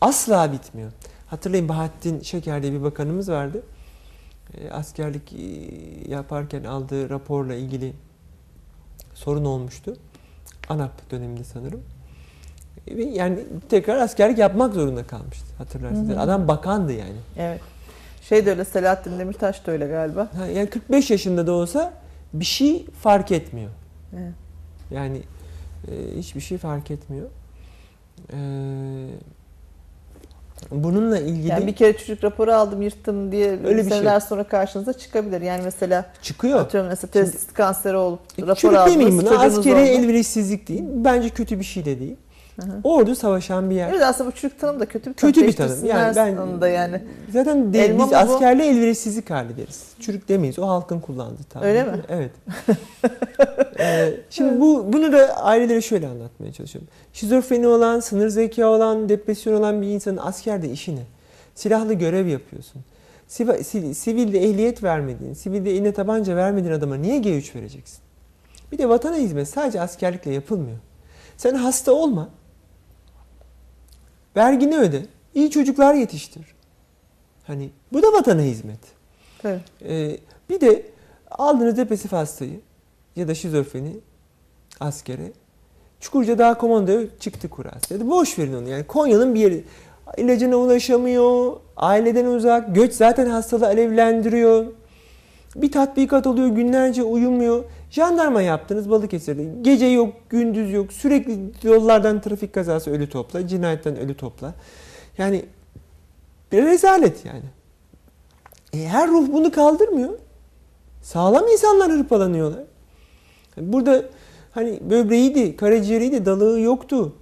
Asla 0.00 0.52
bitmiyor. 0.52 0.92
Hatırlayın 1.26 1.68
Bahattin 1.68 2.20
Şeker 2.20 2.62
diye 2.62 2.72
bir 2.72 2.82
bakanımız 2.82 3.28
vardı. 3.28 3.62
E, 4.58 4.70
askerlik 4.70 5.32
e, 5.32 5.38
yaparken 6.10 6.64
aldığı 6.64 7.10
raporla 7.10 7.54
ilgili 7.54 7.92
sorun 9.14 9.44
olmuştu. 9.44 9.96
ANAP 10.68 11.10
döneminde 11.10 11.44
sanırım. 11.44 11.80
Yani 13.12 13.38
tekrar 13.68 13.96
askerlik 13.96 14.38
yapmak 14.38 14.74
zorunda 14.74 15.06
kalmıştı 15.06 15.46
hatırlarsınız. 15.58 16.08
Hı 16.08 16.12
hı. 16.16 16.20
Adam 16.20 16.48
bakandı 16.48 16.92
yani. 16.92 17.16
Evet. 17.38 17.60
Şey 18.22 18.46
de 18.46 18.50
öyle 18.50 18.64
Selahattin 18.64 19.18
Demirtaş 19.18 19.66
da 19.66 19.72
öyle 19.72 19.86
galiba. 19.86 20.28
Ha, 20.36 20.46
yani 20.46 20.70
45 20.70 21.10
yaşında 21.10 21.46
da 21.46 21.52
olsa 21.52 21.92
bir 22.32 22.44
şey 22.44 22.86
fark 23.00 23.32
etmiyor. 23.32 23.70
Evet. 24.14 24.32
Yani 24.90 25.22
e, 25.88 26.18
hiçbir 26.18 26.40
şey 26.40 26.58
fark 26.58 26.90
etmiyor. 26.90 27.26
E, 28.32 28.36
bununla 30.70 31.18
ilgili 31.18 31.48
Yani 31.48 31.66
bir 31.66 31.74
kere 31.74 31.96
çocuk 31.96 32.24
raporu 32.24 32.52
aldım 32.54 32.82
yırttım 32.82 33.32
diye 33.32 33.50
Öyle 33.50 33.68
bir 33.76 33.80
şey 33.82 33.90
seneler 33.90 34.14
yok. 34.14 34.22
sonra 34.22 34.44
karşınıza 34.44 34.92
çıkabilir. 34.92 35.40
Yani 35.40 35.60
mesela 35.64 36.06
çıkıyor. 36.22 36.60
atıyorum 36.60 36.88
mesela 36.90 37.10
testis 37.10 37.52
kanseri 37.52 37.96
olup 37.96 38.20
E, 38.38 38.42
rapor 38.46 38.72
aldınız. 38.72 38.94
demeyin 38.94 39.18
buna. 39.18 39.28
çocuğunuz 39.28 39.58
Askeri 39.58 39.74
oldu. 39.74 39.80
elverişsizlik 39.82 40.68
değil. 40.68 40.82
Bence 40.86 41.28
kötü 41.30 41.58
bir 41.58 41.64
şey 41.64 41.84
de 41.84 42.00
değil. 42.00 42.16
Hı 42.60 42.66
hı. 42.66 42.80
Ordu 42.84 43.14
savaşan 43.14 43.70
bir 43.70 43.74
yer. 43.74 43.90
Evet 43.90 44.02
aslında 44.02 44.30
bu 44.30 44.34
çürük 44.34 44.60
tanım 44.60 44.80
da 44.80 44.86
kötü 44.86 45.10
bir 45.10 45.14
tanım. 45.14 45.32
kötü 45.32 45.46
bir 45.46 45.52
tanım. 45.56 45.84
Yani 45.84 46.16
ben 46.16 46.36
sonunda 46.36 46.68
yani. 46.68 47.02
zaten 47.32 47.72
de, 47.72 47.84
Elma 47.84 48.04
biz 48.04 48.12
bu? 48.12 48.16
askerli 48.16 48.62
elverişsizlik 48.62 49.30
hali 49.30 49.56
deriz. 49.56 49.84
Çürük 50.00 50.28
demeyiz. 50.28 50.58
O 50.58 50.66
halkın 50.68 51.00
kullandığı 51.00 51.42
tabir. 51.50 51.66
Öyle 51.66 51.84
mi? 51.84 51.92
Evet. 52.08 52.30
Ee, 53.78 54.14
şimdi 54.30 54.60
bu 54.60 54.92
bunu 54.92 55.12
da 55.12 55.36
ailelere 55.36 55.80
şöyle 55.80 56.08
anlatmaya 56.08 56.52
çalışıyorum. 56.52 56.88
Şizofreni 57.12 57.66
olan, 57.66 58.00
sınır 58.00 58.28
zeka 58.28 58.66
olan, 58.66 59.08
depresyon 59.08 59.54
olan 59.54 59.82
bir 59.82 59.86
insanın 59.86 60.16
askerde 60.16 60.70
işi 60.70 60.96
ne? 60.96 61.02
Silahlı 61.54 61.94
görev 61.94 62.26
yapıyorsun. 62.26 62.82
Siva- 63.28 63.62
si- 63.64 63.94
Sivilde 63.94 64.38
ehliyet 64.44 64.82
vermediğin, 64.82 65.34
sivilde 65.34 65.70
eline 65.70 65.92
tabanca 65.92 66.36
vermediğin 66.36 66.74
adama 66.74 66.94
niye 66.96 67.18
G3 67.20 67.54
vereceksin? 67.54 67.98
Bir 68.72 68.78
de 68.78 68.88
vatana 68.88 69.16
hizmet 69.16 69.48
sadece 69.48 69.80
askerlikle 69.80 70.32
yapılmıyor. 70.32 70.78
Sen 71.36 71.54
hasta 71.54 71.92
olma. 71.92 72.28
Vergini 74.36 74.78
öde. 74.78 75.02
iyi 75.34 75.50
çocuklar 75.50 75.94
yetiştir. 75.94 76.42
Hani 77.46 77.70
bu 77.92 78.02
da 78.02 78.12
vatana 78.12 78.42
hizmet. 78.42 78.78
Tabii. 79.42 79.60
Ee, 79.88 80.16
bir 80.50 80.60
de 80.60 80.86
aldığınız 81.30 81.76
depresif 81.76 82.12
hastayı 82.12 82.60
ya 83.16 83.28
da 83.28 83.34
şizofreni 83.34 83.96
askere 84.80 85.32
Çukurca 86.00 86.38
Dağ 86.38 86.54
Komando'ya 86.58 87.00
çıktı 87.20 87.50
kurası. 87.50 87.94
Ya 87.94 88.00
da 88.00 88.10
boş 88.10 88.38
verin 88.38 88.54
onu 88.54 88.68
yani 88.68 88.84
Konya'nın 88.84 89.34
bir 89.34 89.40
yeri. 89.40 89.64
İlacına 90.16 90.56
ulaşamıyor, 90.56 91.56
aileden 91.76 92.26
uzak, 92.26 92.74
göç 92.74 92.92
zaten 92.92 93.26
hastalığı 93.26 93.66
alevlendiriyor. 93.66 94.66
Bir 95.56 95.72
tatbikat 95.72 96.26
oluyor, 96.26 96.48
günlerce 96.48 97.02
uyumuyor. 97.02 97.64
Jandarma 97.92 98.42
yaptınız 98.42 98.90
Balıkesir'de. 98.90 99.62
Gece 99.62 99.86
yok, 99.86 100.14
gündüz 100.30 100.72
yok. 100.72 100.92
Sürekli 100.92 101.38
yollardan 101.62 102.20
trafik 102.20 102.52
kazası 102.52 102.90
ölü 102.90 103.08
topla, 103.08 103.48
cinayetten 103.48 103.96
ölü 103.96 104.14
topla. 104.16 104.54
Yani 105.18 105.44
bir 106.52 106.62
rezalet 106.62 107.24
yani. 107.24 107.44
E, 108.72 108.88
her 108.88 109.08
ruh 109.08 109.32
bunu 109.32 109.50
kaldırmıyor. 109.50 110.18
Sağlam 111.02 111.48
insanlar 111.48 111.92
hırpalanıyorlar. 111.92 112.64
Burada 113.56 114.04
hani 114.52 114.80
böbreğiydi, 114.90 115.56
karaciğeriydi, 115.56 116.26
dalığı 116.26 116.60
yoktu. 116.60 117.16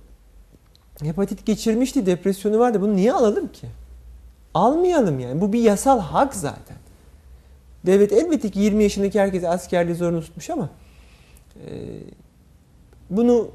Hepatit 1.02 1.46
geçirmişti, 1.46 2.06
depresyonu 2.06 2.58
vardı. 2.58 2.80
Bunu 2.80 2.96
niye 2.96 3.12
alalım 3.12 3.48
ki? 3.48 3.66
Almayalım 4.54 5.18
yani. 5.18 5.40
Bu 5.40 5.52
bir 5.52 5.60
yasal 5.60 6.00
hak 6.00 6.34
zaten. 6.34 6.76
Devlet 7.86 8.12
elbette 8.12 8.50
ki 8.50 8.60
20 8.60 8.82
yaşındaki 8.82 9.20
herkese 9.20 9.48
askerliği 9.48 9.96
zorunlu 9.96 10.20
tutmuş 10.20 10.50
ama 10.50 10.68
e, 11.56 11.70
bunu 13.10 13.48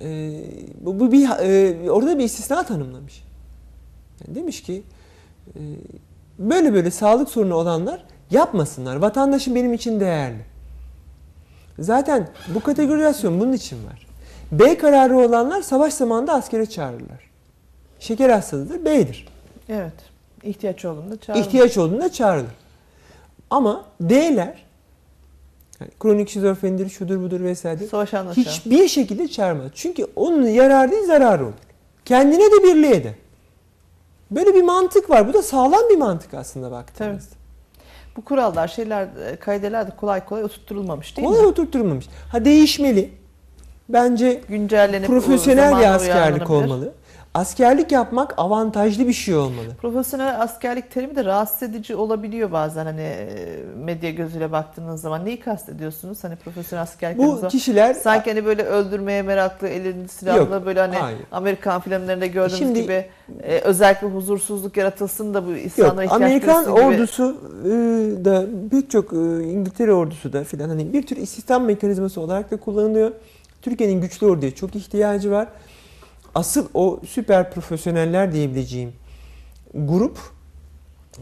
e, 0.00 0.40
bu, 0.80 1.00
bu 1.00 1.12
bir 1.12 1.28
e, 1.28 1.90
orada 1.90 2.18
bir 2.18 2.24
istisna 2.24 2.62
tanımlamış. 2.62 3.24
Yani 4.26 4.34
demiş 4.34 4.62
ki 4.62 4.82
e, 5.48 5.60
böyle 6.38 6.74
böyle 6.74 6.90
sağlık 6.90 7.28
sorunu 7.28 7.54
olanlar 7.54 8.04
yapmasınlar. 8.30 8.96
Vatandaşım 8.96 9.54
benim 9.54 9.72
için 9.72 10.00
değerli. 10.00 10.44
Zaten 11.78 12.28
bu 12.54 12.60
kategorizasyon 12.60 13.40
bunun 13.40 13.52
için 13.52 13.86
var. 13.86 14.06
B 14.52 14.78
kararı 14.78 15.18
olanlar 15.18 15.62
savaş 15.62 15.94
zamanında 15.94 16.32
askere 16.32 16.66
çağırırlar. 16.66 17.30
Şeker 17.98 18.30
hastalığıdır, 18.30 18.84
B'dir. 18.84 19.28
Evet. 19.68 19.92
İhtiyaç 20.42 20.84
olduğunda 20.84 21.20
çağırın. 21.20 21.42
İhtiyaç 21.42 21.78
olduğunda 21.78 22.12
çağrılır. 22.12 22.63
Ama 23.54 23.84
D'ler 24.00 24.64
yani 25.80 25.90
kronik 26.00 26.28
şizofrenidir, 26.28 26.88
şudur 26.88 27.20
budur 27.20 27.40
vesairedir. 27.40 27.88
Savaş 27.88 28.14
anlaşalım. 28.14 28.48
Hiçbir 28.48 28.88
şekilde 28.88 29.28
çağırmaz. 29.28 29.66
Çünkü 29.74 30.06
onun 30.16 30.46
yararı 30.48 30.90
değil 30.90 31.06
zararı 31.06 31.44
olur. 31.44 31.52
Kendine 32.04 32.42
de 32.44 32.62
birliğe 32.62 33.04
de. 33.04 33.14
Böyle 34.30 34.54
bir 34.54 34.62
mantık 34.62 35.10
var. 35.10 35.28
Bu 35.28 35.32
da 35.32 35.42
sağlam 35.42 35.80
bir 35.90 35.96
mantık 35.96 36.34
aslında 36.34 36.70
baktığınızda. 36.70 37.34
Bu 38.16 38.24
kurallar, 38.24 38.68
şeyler, 38.68 39.08
e, 39.26 39.36
kaideler 39.36 39.86
de 39.86 39.90
kolay 39.96 40.24
kolay 40.24 40.44
oturtturulmamış 40.44 41.16
değil 41.16 41.28
Kolay 41.28 41.40
mi? 41.40 41.46
oturtturulmamış. 41.46 42.06
Ha 42.32 42.44
değişmeli. 42.44 43.10
Bence 43.88 44.40
Güncellenip 44.48 45.06
profesyonel 45.08 45.78
bir 45.78 45.94
askerlik 45.94 46.50
olmalı. 46.50 46.92
Askerlik 47.34 47.92
yapmak 47.92 48.34
avantajlı 48.36 49.08
bir 49.08 49.12
şey 49.12 49.34
olmalı. 49.34 49.66
Profesyonel 49.80 50.40
askerlik 50.42 50.90
terimi 50.90 51.16
de 51.16 51.24
rahatsız 51.24 51.62
edici 51.62 51.96
olabiliyor 51.96 52.52
bazen 52.52 52.84
hani 52.84 53.00
e, 53.00 53.26
medya 53.84 54.10
gözüyle 54.10 54.52
baktığınız 54.52 55.00
zaman. 55.00 55.24
Neyi 55.24 55.40
kastediyorsunuz? 55.40 56.24
Hani 56.24 56.36
profesyonel 56.36 56.82
askerlik 56.82 57.18
Bu 57.18 57.34
zaman 57.36 57.48
kişiler 57.48 57.94
sanki 57.94 58.30
hani 58.30 58.44
böyle 58.44 58.62
öldürmeye 58.62 59.22
meraklı, 59.22 59.68
elinde 59.68 60.08
silahla 60.08 60.54
Yok, 60.54 60.66
böyle 60.66 60.80
hani 60.80 60.96
hayır. 60.96 61.18
Amerikan 61.32 61.80
filmlerinde 61.80 62.26
gördüğümüz 62.26 62.58
Şimdi- 62.58 62.82
gibi 62.82 63.06
e, 63.42 63.58
özellikle 63.58 64.06
huzursuzluk 64.06 64.76
yaratılsın 64.76 65.34
da 65.34 65.46
bu 65.46 65.52
insanlara 65.52 66.04
ihtiyaç 66.04 66.22
Amerikan 66.22 66.64
duysun 66.64 66.74
gibi. 66.74 66.86
ordusu 66.86 67.36
e, 67.64 67.70
da 68.24 68.46
birçok 68.72 69.12
e, 69.12 69.16
İngiltere 69.44 69.92
ordusu 69.92 70.32
da 70.32 70.44
filan 70.44 70.68
hani 70.68 70.92
bir 70.92 71.06
tür 71.06 71.16
istihdam 71.16 71.64
mekanizması 71.64 72.20
olarak 72.20 72.50
da 72.50 72.56
kullanılıyor. 72.56 73.12
Türkiye'nin 73.62 74.00
güçlü 74.00 74.26
orduya 74.26 74.54
çok 74.54 74.76
ihtiyacı 74.76 75.30
var. 75.30 75.48
Asıl 76.34 76.68
o 76.74 77.00
süper 77.06 77.50
profesyoneller 77.50 78.32
diyebileceğim 78.32 78.92
grup 79.74 80.18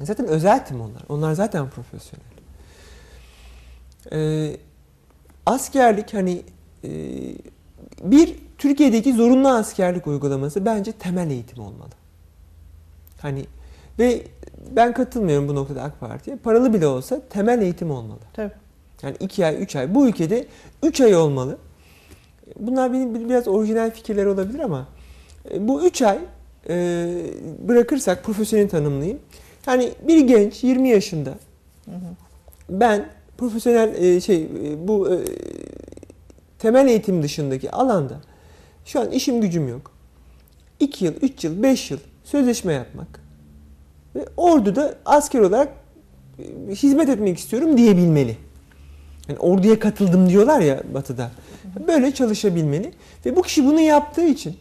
zaten 0.02 0.26
özel 0.26 0.66
tim 0.66 0.80
onlar. 0.80 1.02
Onlar 1.08 1.32
zaten 1.32 1.70
profesyonel. 1.70 2.26
E, 4.12 4.56
askerlik 5.46 6.14
hani 6.14 6.42
e, 6.84 6.90
bir 8.02 8.36
Türkiye'deki 8.58 9.12
zorunlu 9.12 9.48
askerlik 9.48 10.06
uygulaması 10.06 10.64
bence 10.64 10.92
temel 10.92 11.30
eğitim 11.30 11.58
olmalı. 11.62 11.90
Hani 13.20 13.46
ve 13.98 14.22
ben 14.70 14.94
katılmıyorum 14.94 15.48
bu 15.48 15.54
noktada 15.54 15.82
AK 15.82 16.00
Parti'ye. 16.00 16.36
Paralı 16.36 16.74
bile 16.74 16.86
olsa 16.86 17.20
temel 17.30 17.62
eğitim 17.62 17.90
olmalı. 17.90 18.18
Tabii. 18.32 18.52
Yani 19.02 19.16
iki 19.20 19.46
ay, 19.46 19.62
üç 19.62 19.76
ay. 19.76 19.94
Bu 19.94 20.08
ülkede 20.08 20.46
üç 20.82 21.00
ay 21.00 21.16
olmalı. 21.16 21.58
Bunlar 22.58 22.92
benim 22.92 23.28
biraz 23.28 23.48
orijinal 23.48 23.90
fikirler 23.90 24.26
olabilir 24.26 24.58
ama 24.60 24.88
bu 25.58 25.86
üç 25.86 26.02
ay 26.02 26.18
e, 26.68 27.06
bırakırsak 27.68 28.24
profesyonel 28.24 28.68
tanımlayayım. 28.68 29.18
Yani 29.66 29.92
bir 30.08 30.20
genç 30.20 30.64
20 30.64 30.88
yaşında 30.88 31.34
ben 32.70 33.08
profesyonel 33.38 33.94
e, 33.94 34.20
şey 34.20 34.42
e, 34.42 34.88
bu 34.88 35.14
e, 35.14 35.18
temel 36.58 36.88
eğitim 36.88 37.22
dışındaki 37.22 37.70
alanda 37.70 38.20
şu 38.84 39.00
an 39.00 39.10
işim 39.10 39.40
gücüm 39.40 39.68
yok. 39.68 39.90
2 40.80 41.04
yıl, 41.04 41.14
3 41.22 41.44
yıl, 41.44 41.62
5 41.62 41.90
yıl 41.90 41.98
sözleşme 42.24 42.72
yapmak 42.72 43.20
ve 44.14 44.26
orduda 44.36 44.94
asker 45.04 45.40
olarak 45.40 45.68
e, 46.38 46.74
hizmet 46.74 47.08
etmek 47.08 47.38
istiyorum 47.38 47.76
diyebilmeli. 47.76 48.36
Yani 49.28 49.38
orduya 49.38 49.78
katıldım 49.78 50.28
diyorlar 50.28 50.60
ya 50.60 50.82
batıda. 50.94 51.30
Böyle 51.88 52.14
çalışabilmeli 52.14 52.92
ve 53.26 53.36
bu 53.36 53.42
kişi 53.42 53.64
bunu 53.66 53.80
yaptığı 53.80 54.26
için 54.26 54.56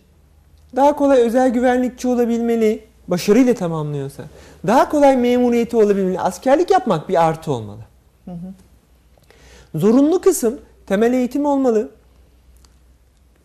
daha 0.75 0.95
kolay 0.95 1.21
özel 1.21 1.49
güvenlikçi 1.49 2.07
olabilmeli, 2.07 2.83
başarıyla 3.07 3.53
tamamlıyorsa. 3.53 4.23
Daha 4.67 4.89
kolay 4.89 5.17
memuriyeti 5.17 5.77
olabilmeli. 5.77 6.19
Askerlik 6.19 6.71
yapmak 6.71 7.09
bir 7.09 7.25
artı 7.27 7.51
olmalı. 7.51 7.79
Hı 8.25 8.31
hı. 8.31 9.79
Zorunlu 9.79 10.21
kısım 10.21 10.59
temel 10.87 11.13
eğitim 11.13 11.45
olmalı. 11.45 11.89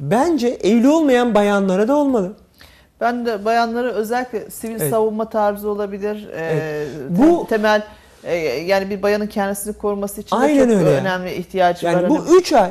Bence 0.01 0.49
evli 0.49 0.89
olmayan 0.89 1.35
bayanlara 1.35 1.89
da 1.89 1.97
olmalı. 1.97 2.33
Ben 3.01 3.27
de 3.27 3.45
bayanları 3.45 3.93
özellikle 3.93 4.51
sivil 4.51 4.81
Evet. 4.81 4.91
savunma 4.91 5.29
tarzı 5.29 5.69
olabilir. 5.71 6.29
Ee, 6.33 6.41
Evet. 6.41 6.89
tem- 7.19 7.31
Bu- 7.31 7.47
temel 7.49 7.83
e, 8.25 8.35
yani 8.37 8.91
bir 8.91 9.03
bayanın 9.03 9.27
kendisini 9.27 9.73
koruması 9.73 10.21
için 10.21 10.37
de 10.37 10.41
Aynen 10.41 10.63
çok 10.69 10.71
öyle. 10.77 10.89
önemli 10.91 11.35
ihtiyacı 11.35 11.87
var. 11.87 11.93
Yani 11.93 12.07
Hani 12.07 12.19
bu 12.29 12.37
3 12.37 12.53
ay 12.53 12.71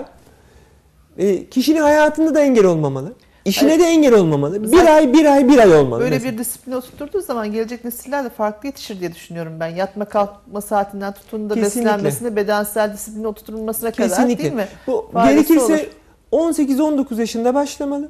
e, 1.18 1.50
kişinin 1.50 1.82
hayatında 1.82 2.36
da 2.36 2.40
engel 2.42 2.66
olmamalı. 2.66 3.14
İşine 3.46 3.72
Evet. 3.72 3.82
de 3.82 3.86
engel 3.88 4.14
olmamalı. 4.14 4.64
Bir 4.64 4.68
Zaten- 4.68 4.86
ay, 4.96 5.14
bir 5.14 5.26
ay, 5.26 5.48
bir 5.50 5.58
ay 5.58 5.76
olmalı. 5.76 6.00
Böyle 6.02 6.16
mesela. 6.16 6.32
bir 6.34 6.38
disipline 6.38 6.76
oturtturduğu 6.78 7.22
zaman 7.22 7.52
gelecek 7.52 7.84
nesiller 7.86 8.26
de 8.26 8.30
farklı 8.30 8.68
yetişir 8.68 9.00
diye 9.00 9.14
düşünüyorum 9.16 9.54
ben. 9.60 9.68
Yatma 9.68 10.06
kalkma 10.06 10.62
saatinden 10.62 11.14
tutun 11.14 11.50
da 11.50 11.54
Kesinlikle. 11.54 11.80
beslenmesine, 11.92 12.36
bedensel 12.36 12.94
disipline 12.94 13.28
oturtulmasına 13.28 13.92
kadar 13.92 14.10
Kesinlikle. 14.10 14.44
değil 14.44 14.54
mi? 14.54 14.68
Bu 14.88 15.10
Faydası 15.14 15.54
gerekirse 15.54 15.90
olur. 16.32 16.52
18-19 16.52 17.20
yaşında 17.20 17.54
başlamalı. 17.54 18.10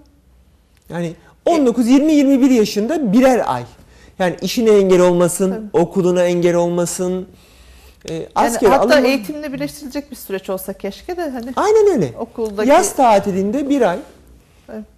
Yani 0.89 1.13
19-20-21 1.45 2.49
yaşında 2.53 3.13
birer 3.13 3.41
ay. 3.53 3.63
Yani 4.19 4.35
işine 4.41 4.69
engel 4.71 4.99
olmasın, 5.01 5.69
okuluna 5.73 6.23
engel 6.23 6.55
olmasın. 6.55 7.27
E, 8.09 8.13
Yani 8.13 8.27
hatta 8.35 8.79
alımı- 8.95 9.07
eğitimle 9.07 9.53
birleştirilecek 9.53 10.11
bir 10.11 10.15
süreç 10.15 10.49
olsa 10.49 10.73
keşke 10.73 11.17
de 11.17 11.29
hani 11.29 11.53
Aynen 11.55 11.87
öyle. 11.93 12.13
okuldaki 12.19 12.69
Yaz 12.69 12.95
tatilinde 12.95 13.69
bir 13.69 13.81
ay, 13.81 13.97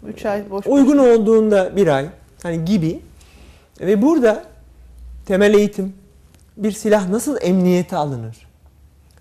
3 0.07 0.26
ay 0.26 0.49
boş 0.49 0.68
uygun 0.68 0.97
olduğunda 0.97 1.76
bir 1.76 1.88
ay 1.88 2.05
hani 2.43 2.65
gibi 2.65 2.99
ve 3.80 4.01
burada 4.01 4.43
temel 5.26 5.53
eğitim 5.53 5.93
bir 6.57 6.72
silah 6.72 7.09
nasıl 7.09 7.38
emniyete 7.41 7.95
alınır? 7.95 8.47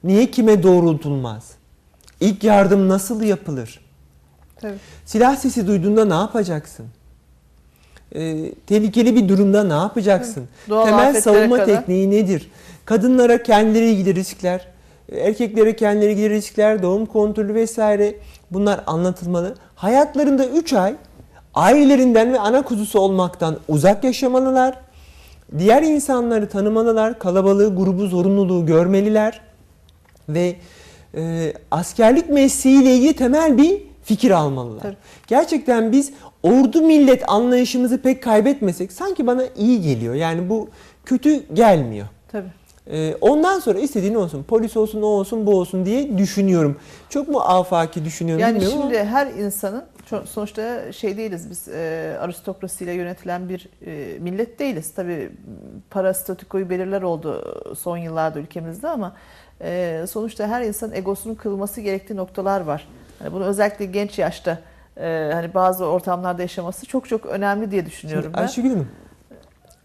Niye 0.04 0.30
kime 0.30 0.62
doğrultulmaz? 0.62 1.50
İlk 2.20 2.44
yardım 2.44 2.88
nasıl 2.88 3.22
yapılır? 3.22 3.80
Tabii. 4.60 4.76
Silah 5.04 5.36
sesi 5.36 5.66
duyduğunda 5.66 6.04
ne 6.04 6.14
yapacaksın? 6.14 6.86
Ee, 8.14 8.52
tehlikeli 8.66 9.16
bir 9.16 9.28
durumda 9.28 9.64
ne 9.64 9.72
yapacaksın? 9.72 10.48
Doğal 10.68 10.84
Temel 10.84 11.20
savunma 11.20 11.56
kadar. 11.56 11.66
tekniği 11.66 12.10
nedir? 12.10 12.50
Kadınlara 12.84 13.42
kendileri 13.42 13.90
ilgili 13.90 14.14
riskler, 14.14 14.68
erkeklere 15.12 15.76
kendileri 15.76 16.12
ilgili 16.12 16.30
riskler, 16.30 16.82
doğum 16.82 17.06
kontrolü 17.06 17.54
vesaire 17.54 18.14
bunlar 18.50 18.80
anlatılmalı. 18.86 19.54
Hayatlarında 19.76 20.46
3 20.46 20.72
ay 20.72 20.94
ailelerinden 21.54 22.32
ve 22.32 22.40
ana 22.40 22.62
kuzusu 22.62 23.00
olmaktan 23.00 23.58
uzak 23.68 24.04
yaşamalılar. 24.04 24.78
Diğer 25.58 25.82
insanları 25.82 26.48
tanımalılar, 26.48 27.18
kalabalığı, 27.18 27.76
grubu, 27.76 28.06
zorunluluğu 28.06 28.66
görmeliler 28.66 29.40
ve 30.28 30.56
e, 31.14 31.52
askerlik 31.70 32.28
mesleğiyle 32.28 32.94
ilgili 32.94 33.16
temel 33.16 33.58
bir 33.58 33.82
fikir 34.04 34.30
almalılar. 34.30 34.82
Tabii. 34.82 34.96
Gerçekten 35.26 35.92
biz 35.92 36.12
ordu 36.42 36.82
millet 36.82 37.30
anlayışımızı 37.30 38.02
pek 38.02 38.22
kaybetmesek 38.22 38.92
sanki 38.92 39.26
bana 39.26 39.42
iyi 39.56 39.82
geliyor. 39.82 40.14
Yani 40.14 40.48
bu 40.48 40.68
kötü 41.04 41.54
gelmiyor. 41.54 42.06
Tabii. 42.32 42.48
E, 42.90 43.16
ondan 43.20 43.58
sonra 43.60 43.78
istediğin 43.78 44.14
olsun, 44.14 44.42
polis 44.42 44.76
olsun, 44.76 45.02
o 45.02 45.06
olsun, 45.06 45.46
bu 45.46 45.58
olsun 45.58 45.86
diye 45.86 46.18
düşünüyorum. 46.18 46.76
Çok 47.08 47.28
mu 47.28 47.40
afaki 47.40 48.04
düşünüyorum 48.04 48.42
Yani 48.42 48.54
bilmiyorum 48.54 48.78
şimdi 48.82 49.00
ama 49.00 49.10
her 49.10 49.26
insanın 49.26 49.84
sonuçta 50.24 50.92
şey 50.92 51.16
değiliz 51.16 51.50
biz 51.50 51.68
e, 51.68 52.16
aristokrasiyle 52.20 52.92
yönetilen 52.92 53.48
bir 53.48 53.68
e, 53.86 54.18
millet 54.18 54.58
değiliz. 54.58 54.92
Tabii 54.96 55.30
para 55.90 56.14
statükoyu 56.14 56.70
belirler 56.70 57.02
oldu 57.02 57.44
son 57.78 57.96
yıllarda 57.96 58.38
ülkemizde 58.38 58.88
ama 58.88 59.16
e, 59.60 60.04
sonuçta 60.10 60.48
her 60.48 60.62
insanın 60.62 60.92
egosunun 60.92 61.34
kırılması 61.34 61.80
gerektiği 61.80 62.16
noktalar 62.16 62.60
var. 62.60 62.88
Yani 63.20 63.32
bunu 63.32 63.44
özellikle 63.44 63.84
genç 63.84 64.18
yaşta 64.18 64.58
e, 64.96 65.30
hani 65.34 65.54
bazı 65.54 65.84
ortamlarda 65.84 66.42
yaşaması 66.42 66.86
çok 66.86 67.08
çok 67.08 67.26
önemli 67.26 67.70
diye 67.70 67.86
düşünüyorum 67.86 68.24
Şimdi 68.24 68.36
ben. 68.36 68.42
Ayşegül 68.42 68.70
Hanım, 68.70 68.88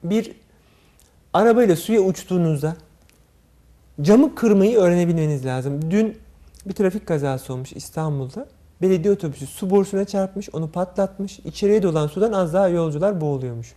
bir 0.03 0.31
arabayla 1.33 1.75
suya 1.75 2.01
uçtuğunuzda 2.01 2.75
camı 4.01 4.35
kırmayı 4.35 4.77
öğrenebilmeniz 4.77 5.45
lazım. 5.45 5.91
Dün 5.91 6.17
bir 6.65 6.73
trafik 6.73 7.05
kazası 7.05 7.53
olmuş 7.53 7.73
İstanbul'da. 7.73 8.47
Belediye 8.81 9.13
otobüsü 9.13 9.47
su 9.47 9.69
borusuna 9.69 10.05
çarpmış, 10.05 10.49
onu 10.53 10.71
patlatmış. 10.71 11.39
İçeriye 11.39 11.83
dolan 11.83 12.07
sudan 12.07 12.33
az 12.33 12.53
daha 12.53 12.67
yolcular 12.67 13.21
boğuluyormuş. 13.21 13.73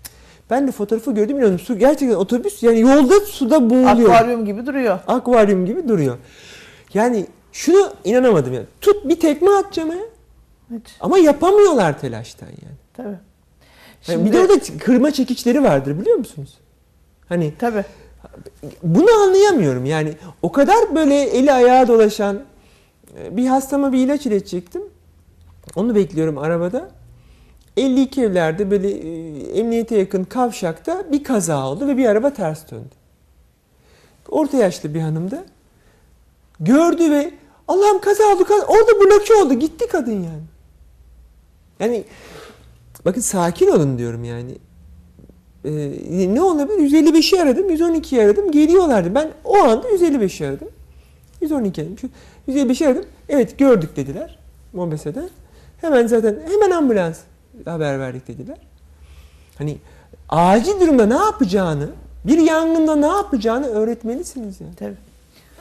Ben 0.50 0.68
de 0.68 0.72
fotoğrafı 0.72 1.12
gördüm 1.12 1.38
inanın 1.38 1.56
su 1.56 1.78
gerçekten 1.78 2.16
otobüs 2.16 2.62
yani 2.62 2.80
yolda 2.80 3.20
suda 3.20 3.70
boğuluyor. 3.70 4.10
Akvaryum 4.10 4.44
gibi 4.44 4.66
duruyor. 4.66 4.98
Akvaryum 5.06 5.66
gibi 5.66 5.88
duruyor. 5.88 6.16
Yani 6.94 7.26
şunu 7.52 7.92
inanamadım 8.04 8.54
yani. 8.54 8.66
Tut 8.80 9.08
bir 9.08 9.20
tekme 9.20 9.50
atacağım 9.50 9.90
ya. 9.90 9.98
Hiç. 10.70 10.96
Ama 11.00 11.18
yapamıyorlar 11.18 12.00
telaştan 12.00 12.46
yani. 12.46 12.76
Tabii. 12.94 13.08
Yani 13.08 13.18
Şimdi, 14.02 14.24
bir 14.24 14.32
de 14.32 14.40
orada 14.40 14.54
kırma 14.80 15.10
çekiçleri 15.10 15.62
vardır 15.62 16.00
biliyor 16.00 16.16
musunuz? 16.16 16.58
Hani 17.28 17.52
tabii. 17.58 17.84
Bunu 18.82 19.10
anlayamıyorum 19.10 19.86
yani 19.86 20.14
o 20.42 20.52
kadar 20.52 20.94
böyle 20.94 21.22
eli 21.22 21.52
ayağı 21.52 21.88
dolaşan 21.88 22.40
e, 23.18 23.36
bir 23.36 23.46
hastama 23.46 23.92
bir 23.92 23.98
ilaç 23.98 24.26
iletecektim. 24.26 24.82
Onu 25.76 25.94
bekliyorum 25.94 26.38
arabada. 26.38 26.90
52 27.76 28.22
evlerde 28.22 28.70
böyle 28.70 28.90
e, 28.90 29.58
emniyete 29.58 29.98
yakın 29.98 30.24
kavşakta 30.24 31.12
bir 31.12 31.24
kaza 31.24 31.66
oldu 31.66 31.88
ve 31.88 31.96
bir 31.96 32.06
araba 32.06 32.32
ters 32.32 32.70
döndü. 32.70 32.94
Orta 34.28 34.56
yaşlı 34.56 34.94
bir 34.94 35.00
hanımdı. 35.00 35.44
Gördü 36.60 37.10
ve 37.10 37.34
Allah'ım 37.68 38.00
kaza 38.00 38.24
oldu, 38.24 38.44
kaza. 38.44 38.66
orada 38.66 39.00
bloke 39.00 39.34
oldu. 39.34 39.54
Gitti 39.54 39.88
kadın 39.88 40.12
yani. 40.12 40.42
Yani 41.80 42.04
bakın 43.04 43.20
sakin 43.20 43.68
olun 43.68 43.98
diyorum 43.98 44.24
yani. 44.24 44.58
Ee, 45.64 46.34
ne 46.34 46.42
olabilir? 46.42 46.90
155'i 46.90 47.40
aradım, 47.40 47.70
112'yi 47.70 48.22
aradım. 48.22 48.50
Geliyorlardı. 48.50 49.14
Ben 49.14 49.30
o 49.44 49.56
anda 49.56 49.88
155'i 49.88 50.46
aradım. 50.46 50.68
112 51.40 51.82
aradım. 51.82 51.98
Şu 51.98 52.08
155'i 52.48 52.86
aradım. 52.86 53.04
Evet 53.28 53.58
gördük 53.58 53.96
dediler. 53.96 54.38
Mobese'de. 54.72 55.28
Hemen 55.80 56.06
zaten 56.06 56.38
hemen 56.50 56.70
ambulans 56.70 57.18
haber 57.64 58.00
verdik 58.00 58.28
dediler. 58.28 58.58
Hani 59.58 59.76
acil 60.28 60.80
durumda 60.80 61.06
ne 61.06 61.14
yapacağını, 61.14 61.88
bir 62.24 62.38
yangında 62.38 62.96
ne 62.96 63.06
yapacağını 63.06 63.66
öğretmelisiniz 63.66 64.60
yani. 64.60 64.74
Tabii. 64.74 64.96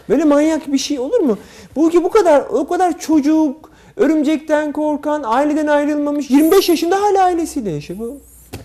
Böyle 0.09 0.23
manyak 0.23 0.71
bir 0.71 0.77
şey 0.77 0.99
olur 0.99 1.19
mu? 1.19 1.37
Bu 1.75 1.89
ki 1.89 2.03
bu 2.03 2.09
kadar 2.11 2.41
o 2.41 2.67
kadar 2.67 2.99
çocuk, 2.99 3.69
örümcekten 3.95 4.71
korkan, 4.71 5.23
aileden 5.25 5.67
ayrılmamış, 5.67 6.29
25 6.29 6.69
yaşında 6.69 7.01
hala 7.01 7.23
ailesiyle 7.23 7.71
yaşıyor. 7.71 7.99
Bu, 7.99 8.17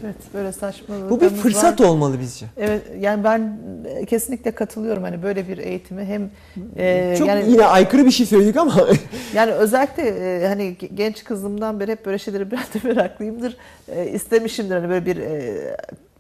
Evet 0.05 0.17
böyle 0.35 0.53
saçmalıklarımız 0.53 1.11
bu 1.11 1.21
bir 1.21 1.29
fırsat 1.29 1.81
var. 1.81 1.87
olmalı 1.87 2.21
bizce. 2.21 2.47
Evet 2.57 2.83
yani 3.01 3.25
ben 3.25 3.59
e, 3.87 4.05
kesinlikle 4.05 4.51
katılıyorum 4.51 5.03
hani 5.03 5.23
böyle 5.23 5.49
bir 5.49 5.59
eğitimi 5.59 6.05
hem 6.05 6.31
e, 6.77 7.15
Çok 7.19 7.29
yani 7.29 7.51
yine 7.51 7.65
aykırı 7.67 8.05
bir 8.07 8.11
şey 8.11 8.27
söyledik 8.27 8.57
ama 8.57 8.75
yani 9.35 9.53
özellikle 9.53 10.03
e, 10.09 10.47
hani 10.49 10.77
genç 10.95 11.25
kızımdan 11.25 11.81
beri 11.81 11.91
hep 11.93 12.07
böyle 12.07 12.19
şeyleri 12.19 12.51
biraz 12.51 12.61
da 12.75 12.89
meraklıyımdır. 12.89 13.57
E, 13.89 14.07
istemişimdir 14.07 14.77
hani 14.77 14.89
böyle 14.89 15.07
bir 15.07 15.17
e, 15.17 15.57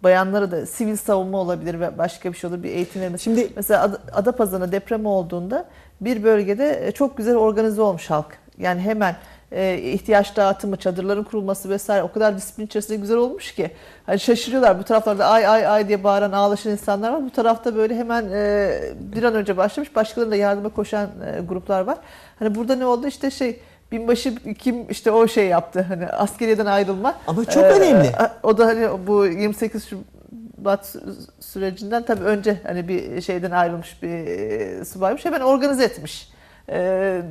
bayanlara 0.03 0.51
da 0.51 0.66
sivil 0.66 0.97
savunma 0.97 1.39
olabilir 1.39 1.81
ve 1.81 1.99
başka 1.99 2.33
bir 2.33 2.37
şey 2.39 2.51
olur 2.51 2.62
bir 2.62 2.71
eğitim 2.71 3.03
vermesi. 3.03 3.25
şimdi 3.25 3.49
Mesela 3.57 3.83
Ad- 3.83 4.01
Adapazarı'na 4.12 4.73
deprem 4.73 5.07
olduğunda 5.07 5.64
bir 6.01 6.23
bölgede 6.25 6.87
e, 6.87 6.93
çok 6.93 7.16
güzel 7.16 7.37
organize 7.37 7.83
olmuş 7.83 8.11
halk. 8.11 8.39
Yani 8.59 8.81
hemen 8.81 9.16
e, 9.53 9.78
ihtiyaç 9.78 10.36
dağıtımı, 10.36 10.76
çadırların 10.76 11.22
kurulması 11.24 11.68
vesaire 11.70 12.03
o 12.03 12.12
kadar 12.12 12.36
disiplin 12.36 12.66
içerisinde 12.66 12.96
güzel 12.96 13.16
olmuş 13.16 13.53
ki. 13.55 13.70
Hani 14.07 14.20
şaşırıyorlar 14.20 14.78
bu 14.78 14.82
taraflarda 14.84 15.26
ay 15.26 15.46
ay 15.46 15.66
ay 15.66 15.88
diye 15.88 16.05
bağıran 16.05 16.32
ağlaşan 16.32 16.72
insanlar 16.72 17.12
var. 17.12 17.22
Bu 17.24 17.30
tarafta 17.30 17.76
böyle 17.76 17.96
hemen 17.96 18.24
e, 18.32 18.80
bir 19.01 19.22
an 19.22 19.34
önce 19.34 19.57
başlamış. 19.57 19.96
Başkalarının 19.96 20.32
da 20.32 20.36
yardıma 20.36 20.68
koşan 20.68 21.09
e, 21.26 21.40
gruplar 21.40 21.80
var. 21.80 21.99
Hani 22.38 22.55
burada 22.55 22.74
ne 22.76 22.86
oldu 22.86 23.07
işte 23.07 23.30
şey 23.30 23.61
binbaşı 23.92 24.55
kim 24.55 24.90
işte 24.90 25.11
o 25.11 25.28
şey 25.28 25.46
yaptı 25.46 25.82
hani 25.88 26.07
askeriyeden 26.07 26.66
ayrılma. 26.66 27.14
ama 27.26 27.44
çok 27.44 27.64
Ee, 27.64 27.66
önemli. 27.66 28.11
O 28.42 28.59
da 28.59 28.66
hani 28.66 29.07
bu 29.07 29.26
28 29.26 29.88
Şubat 29.88 30.84
sü- 30.84 31.01
sürecinden 31.40 32.03
tabii 32.07 32.24
önce 32.24 32.57
hani 32.66 32.88
bir 32.88 33.20
şeyden 33.20 33.51
ayrılmış 33.51 34.03
bir 34.03 34.09
e, 34.09 34.84
subaymış. 34.84 35.24
Hemen 35.24 35.40
organize 35.40 35.84
etmiş. 35.84 36.28
Ee, 36.70 37.22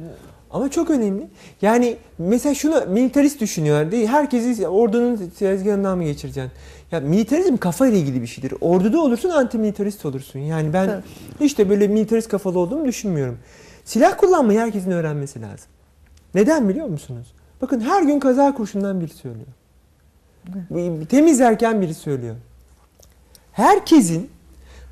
Ama 0.51 0.71
çok 0.71 0.89
önemli. 0.89 1.27
Yani 1.61 1.97
mesela 2.17 2.55
şunu 2.55 2.85
militarist 2.87 3.41
düşünüyorlar 3.41 3.91
değil. 3.91 4.07
Herkesi 4.07 4.67
ordunun 4.67 5.31
tezgahından 5.39 5.97
mı 5.97 6.03
geçireceksin? 6.03 6.51
Ya 6.91 6.99
militarizm 6.99 7.57
kafa 7.57 7.87
ile 7.87 7.99
ilgili 7.99 8.21
bir 8.21 8.27
şeydir. 8.27 8.53
Orduda 8.61 9.01
olursun 9.01 9.29
anti-militarist 9.29 10.07
olursun. 10.07 10.39
Yani 10.39 10.73
ben 10.73 10.87
Tabii. 10.87 11.03
hiç 11.39 11.57
de 11.57 11.69
böyle 11.69 11.87
militarist 11.87 12.29
kafalı 12.29 12.59
olduğumu 12.59 12.85
düşünmüyorum. 12.85 13.39
Silah 13.85 14.17
kullanmayı 14.17 14.59
herkesin 14.59 14.91
öğrenmesi 14.91 15.41
lazım. 15.41 15.69
Neden 16.35 16.69
biliyor 16.69 16.87
musunuz? 16.87 17.27
Bakın 17.61 17.79
her 17.79 18.03
gün 18.03 18.19
kaza 18.19 18.53
kurşundan 18.53 19.01
biri 19.01 19.13
söylüyor. 19.13 19.47
Temizlerken 21.09 21.81
biri 21.81 21.93
söylüyor. 21.93 22.35
Herkesin 23.51 24.29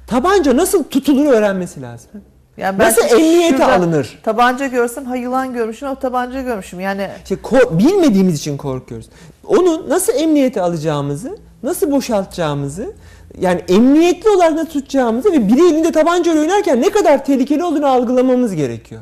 tabanca 0.07 0.57
nasıl 0.57 0.83
tutulur 0.83 1.25
öğrenmesi 1.25 1.81
lazım. 1.81 2.11
Yani 2.57 2.77
Nasıl 2.79 3.01
emniyete 3.19 3.65
alınır? 3.65 4.19
Tabanca 4.23 4.67
görsem 4.67 5.05
ha 5.05 5.15
yılan 5.15 5.53
görmüşüm 5.53 5.89
o 5.89 5.95
tabanca 5.95 6.41
görmüşüm. 6.41 6.79
Yani 6.79 7.09
İşte 7.23 7.37
bilmediğimiz 7.71 8.35
için 8.39 8.57
korkuyoruz. 8.57 9.09
Onu 9.47 9.89
nasıl 9.89 10.13
emniyete 10.13 10.61
alacağımızı, 10.61 11.37
nasıl 11.63 11.91
boşaltacağımızı, 11.91 12.93
yani 13.39 13.61
emniyetli 13.67 14.29
olarak 14.29 14.53
nasıl 14.53 14.69
tutacağımızı 14.69 15.31
ve 15.31 15.47
biri 15.47 15.67
elinde 15.67 15.91
tabancayla 15.91 16.41
oynarken 16.41 16.81
ne 16.81 16.89
kadar 16.89 17.25
tehlikeli 17.25 17.63
olduğunu 17.63 17.87
algılamamız 17.87 18.55
gerekiyor. 18.55 19.01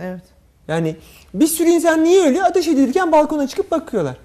evet. 0.00 0.22
Yani 0.68 0.96
bir 1.34 1.46
sürü 1.46 1.68
insan 1.68 2.04
niye 2.04 2.26
öyle? 2.26 2.44
Ateş 2.44 2.68
edilirken 2.68 3.12
balkona 3.12 3.46
çıkıp 3.46 3.70
bakıyorlar. 3.70 4.16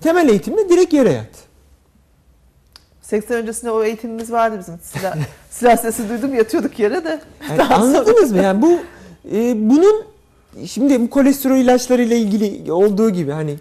Temel 0.00 0.28
eğitimde 0.28 0.68
direkt 0.68 0.92
yere 0.92 1.12
yat. 1.12 1.43
80 3.04 3.36
öncesinde 3.36 3.70
o 3.70 3.84
eğitimimiz 3.84 4.32
vardı 4.32 4.56
bizim. 4.60 4.78
Silah, 4.82 5.16
silah 5.50 5.76
sesi 5.76 6.08
duydum 6.08 6.34
yatıyorduk 6.34 6.78
yere 6.78 7.04
de. 7.04 7.20
Yani 7.50 7.62
anladınız 7.62 8.32
mı? 8.32 8.42
Yani 8.42 8.62
bu 8.62 8.78
e, 9.32 9.70
bunun 9.70 10.04
şimdi 10.66 11.00
bu 11.00 11.10
kolesterol 11.10 11.56
ilaçlarıyla 11.56 12.16
ilgili 12.16 12.72
olduğu 12.72 13.10
gibi 13.10 13.30
hani 13.30 13.56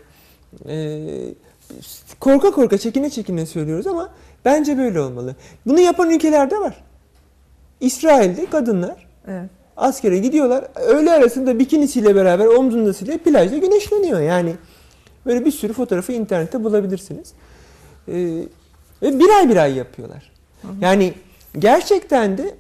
e, 0.68 1.00
korka 2.20 2.52
korka 2.52 2.78
çekine 2.78 3.10
çekine 3.10 3.46
söylüyoruz 3.46 3.88
ama 3.88 4.10
bence 4.46 4.78
böyle 4.78 5.00
olmalı. 5.00 5.36
Bunu 5.66 5.80
yapan 5.80 6.10
ülkelerde 6.10 6.60
var. 6.60 6.84
İsrail'de 7.80 8.46
kadınlar 8.46 9.08
Evet. 9.28 9.50
askere 9.78 10.18
gidiyorlar. 10.18 10.68
Öğle 10.76 11.12
arasında 11.12 11.60
bikinisiyle 11.60 12.16
beraber 12.16 12.46
omzundasıyla 12.46 13.18
plajda 13.18 13.58
güneşleniyor. 13.58 14.20
Yani 14.20 14.56
böyle 15.26 15.46
bir 15.46 15.52
sürü 15.52 15.74
fotoğrafı 15.74 16.12
internette 16.12 16.64
bulabilirsiniz. 16.64 17.34
Ee, 18.08 18.44
ve 19.04 19.20
bir 19.20 19.30
ay 19.38 19.50
bir 19.50 19.58
ay 19.58 19.74
yapıyorlar. 19.74 20.32
Yani 20.82 21.14
gerçekten 21.60 22.38
de 22.38 22.56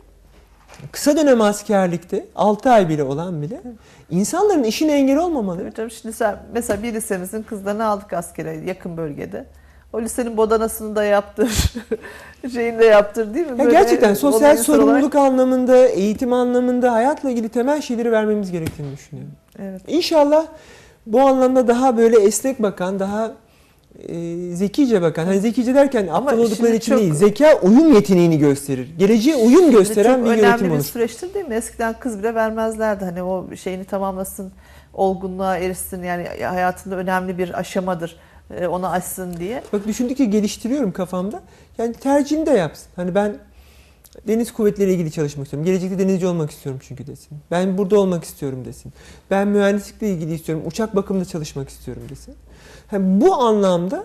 kısa 0.91 1.17
dönem 1.17 1.41
askerlikte 1.41 2.25
6 2.35 2.69
ay 2.71 2.89
bile 2.89 3.03
olan 3.03 3.41
bile 3.41 3.61
insanların 4.11 4.63
işine 4.63 4.93
engel 4.93 5.17
olmamalı. 5.17 5.57
Tabii 5.59 5.73
canım 5.75 5.91
şimdi 5.91 6.15
sen, 6.15 6.37
mesela 6.53 6.83
bir 6.83 6.93
lisemizin 6.93 7.43
kızlarını 7.43 7.85
aldık 7.85 8.13
askere 8.13 8.57
yakın 8.65 8.97
bölgede. 8.97 9.45
O 9.93 10.01
lisenin 10.01 10.37
bodanasını 10.37 10.95
da 10.95 11.03
yaptır, 11.03 11.73
şeyini 12.53 12.79
de 12.79 12.85
yaptır 12.85 13.33
değil 13.33 13.45
mi? 13.45 13.51
Ya 13.51 13.65
Böyle 13.65 13.71
gerçekten 13.71 14.13
sosyal 14.13 14.39
organizasyon 14.41 14.75
olarak- 14.75 14.87
sorumluluk 14.91 15.15
anlamında, 15.15 15.87
eğitim 15.87 16.33
anlamında, 16.33 16.93
hayatla 16.93 17.29
ilgili 17.29 17.49
temel 17.49 17.81
şeyleri 17.81 18.11
vermemiz 18.11 18.51
gerektiğini 18.51 18.93
düşünüyorum. 18.93 19.33
Evet. 19.59 19.81
İnşallah 19.87 20.45
bu 21.05 21.21
anlamda 21.21 21.67
daha 21.67 21.97
böyle 21.97 22.19
esnek 22.19 22.61
bakan, 22.61 22.99
daha 22.99 23.31
e, 24.07 24.55
zekice 24.55 25.01
bakan. 25.01 25.25
Hani 25.25 25.39
zekice 25.39 25.75
derken 25.75 26.07
aptal 26.07 26.37
oldukları 26.37 26.75
için 26.75 26.91
çok- 26.91 26.99
değil. 27.01 27.13
Zeka 27.13 27.59
uyum 27.61 27.93
yeteneğini 27.93 28.37
gösterir. 28.39 28.89
Geleceğe 28.97 29.35
uyum 29.35 29.71
gösteren 29.71 30.15
çok 30.15 30.25
bir 30.25 30.29
önemli 30.29 30.41
yönetim 30.47 30.67
bir 30.67 30.73
olur. 30.75 30.83
süreçtir 30.83 31.33
değil 31.33 31.47
mi? 31.47 31.55
Eskiden 31.55 31.95
kız 31.99 32.19
bile 32.19 32.35
vermezlerdi. 32.35 33.05
Hani 33.05 33.23
o 33.23 33.55
şeyini 33.55 33.85
tamamlasın, 33.85 34.51
olgunluğa 34.93 35.57
erişsin. 35.57 36.03
Yani 36.03 36.27
hayatında 36.43 36.95
önemli 36.95 37.37
bir 37.37 37.59
aşamadır. 37.59 38.17
e, 38.59 38.67
Onu 38.67 38.87
aşsın 38.87 39.37
diye. 39.37 39.63
Bak 39.73 39.87
düşündükçe 39.87 40.25
geliştiriyorum 40.25 40.91
kafamda. 40.91 41.41
Yani 41.77 41.93
tercihini 41.93 42.45
de 42.45 42.51
yapsın. 42.51 42.87
Hani 42.95 43.15
ben 43.15 43.35
deniz 44.27 44.53
kuvvetleriyle 44.53 44.93
ilgili 44.95 45.11
çalışmak 45.11 45.45
istiyorum. 45.47 45.65
Gelecekte 45.65 45.99
denizci 45.99 46.27
olmak 46.27 46.51
istiyorum 46.51 46.81
çünkü 46.87 47.07
desin. 47.07 47.37
Ben 47.51 47.77
burada 47.77 47.99
olmak 47.99 48.23
istiyorum 48.23 48.65
desin. 48.65 48.93
Ben 49.31 49.47
mühendislikle 49.47 50.09
ilgili 50.09 50.33
istiyorum. 50.33 50.63
Uçak 50.67 50.95
bakımında 50.95 51.25
çalışmak 51.25 51.69
istiyorum 51.69 52.03
desin. 52.09 52.35
Yani 52.91 53.21
bu 53.21 53.33
anlamda 53.35 54.03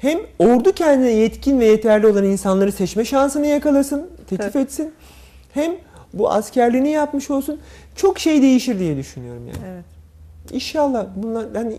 hem 0.00 0.18
ordu 0.38 0.72
kendine 0.72 1.10
yetkin 1.10 1.60
ve 1.60 1.64
yeterli 1.66 2.06
olan 2.06 2.24
insanları 2.24 2.72
seçme 2.72 3.04
şansını 3.04 3.46
yakalasın, 3.46 4.10
teklif 4.28 4.52
Tabii. 4.52 4.62
etsin. 4.62 4.92
Hem 5.54 5.72
bu 6.12 6.30
askerliğini 6.30 6.90
yapmış 6.90 7.30
olsun. 7.30 7.60
Çok 7.96 8.18
şey 8.18 8.42
değişir 8.42 8.78
diye 8.78 8.96
düşünüyorum 8.96 9.46
yani. 9.46 9.58
Evet. 9.72 9.84
İnşallah 10.52 11.06
bunlar 11.16 11.46
hani 11.54 11.78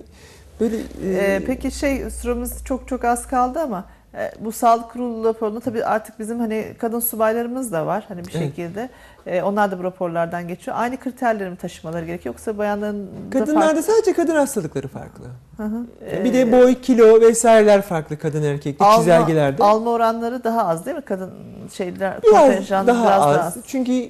böyle 0.59 0.75
e, 0.77 0.81
Ee, 1.05 1.41
peki 1.45 1.71
şey 1.71 2.09
süremiz 2.09 2.63
çok 2.65 2.87
çok 2.87 3.05
az 3.05 3.27
kaldı 3.27 3.59
ama 3.59 3.85
e, 4.13 4.31
bu 4.39 4.51
sağlık 4.51 4.91
kurulu 4.91 5.25
raporunda 5.27 5.59
tabii 5.59 5.85
artık 5.85 6.19
bizim 6.19 6.39
hani 6.39 6.65
kadın 6.77 6.99
subaylarımız 6.99 7.71
da 7.71 7.85
var 7.85 8.05
hani 8.07 8.25
bir 8.25 8.31
Evet. 8.35 8.47
şekilde. 8.47 8.89
E, 9.26 9.41
onlar 9.41 9.72
da 9.72 9.80
bu 9.80 9.84
raporlardan 9.84 10.47
geçiyor. 10.47 10.78
Aynı 10.80 10.97
kriterleri 10.97 11.49
mi 11.49 11.55
taşımaları 11.55 12.05
gerekiyor 12.05 12.36
yoksa 12.36 12.57
bayanların 12.57 13.07
da 13.07 13.39
Kadınlarda 13.39 13.65
farklı? 13.65 13.84
sadece 13.84 14.13
kadın 14.13 14.36
hastalıkları 14.36 14.88
farklı. 14.88 15.26
Hı 15.57 15.63
hı. 15.63 15.86
bir 16.24 16.30
Ee, 16.30 16.34
de 16.34 16.51
boy, 16.51 16.76
kilo 16.76 17.22
vesaireler 17.22 17.82
farklı 17.82 18.17
kadın 18.19 18.43
erkekte 18.43 18.86
alma, 18.86 18.97
çizelgelerde. 18.97 19.63
alma 19.63 19.91
oranları 19.91 20.43
daha 20.43 20.67
az 20.67 20.86
değil 20.86 20.97
mi 20.97 21.03
kadın 21.03 21.32
şeyler 21.74 22.24
biraz 22.24 22.69
daha 22.69 23.03
biraz 23.03 23.22
az. 23.22 23.36
daha 23.36 23.45
az. 23.47 23.57
Çünkü 23.67 24.09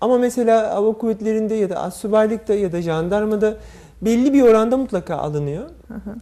ama 0.00 0.18
mesela 0.18 0.74
hava 0.74 0.92
kuvvetlerinde 0.92 1.54
ya 1.54 1.70
da 1.70 1.76
astsubaylıkta 1.80 2.54
ya 2.54 2.72
da 2.72 2.82
jandarmada 2.82 3.54
belli 4.02 4.32
bir 4.32 4.42
oranda 4.42 4.76
mutlaka 4.76 5.16
alınıyor. 5.16 5.64
Hı 5.88 5.94
hı. 5.94 6.14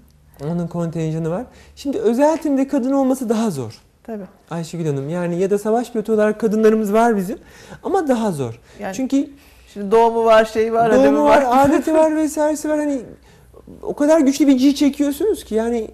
Onun 0.53 0.67
kontenjanı 0.67 1.31
var. 1.31 1.45
Şimdi 1.77 1.99
özel 1.99 2.37
timde 2.37 2.69
kadın 2.69 2.93
olması 2.93 3.29
daha 3.29 3.51
zor. 3.51 3.79
Tabii. 4.07 4.25
Ayşegül 4.51 4.87
Hanım 4.87 5.09
yani 5.09 5.39
ya 5.39 5.51
da 5.51 5.59
savaş 5.59 5.93
pilotu 5.93 6.13
olarak 6.13 6.41
kadınlarımız 6.41 6.93
var 6.93 7.17
bizim 7.17 7.39
ama 7.83 8.09
daha 8.09 8.33
zor. 8.33 8.61
Yani 8.81 8.95
Çünkü 8.95 9.29
şimdi 9.73 9.91
doğumu 9.91 10.25
var, 10.25 10.45
şeyi 10.45 10.73
var, 10.73 10.93
doğumu 10.93 11.25
var, 11.25 11.45
adeti 11.49 11.95
var 11.95 12.17
vesairesi 12.17 12.69
var. 12.69 12.79
Hani 12.79 13.01
o 13.83 13.95
kadar 13.95 14.21
güçlü 14.21 14.47
bir 14.47 14.59
G 14.59 14.75
çekiyorsunuz 14.75 15.45
ki 15.45 15.55
yani 15.55 15.91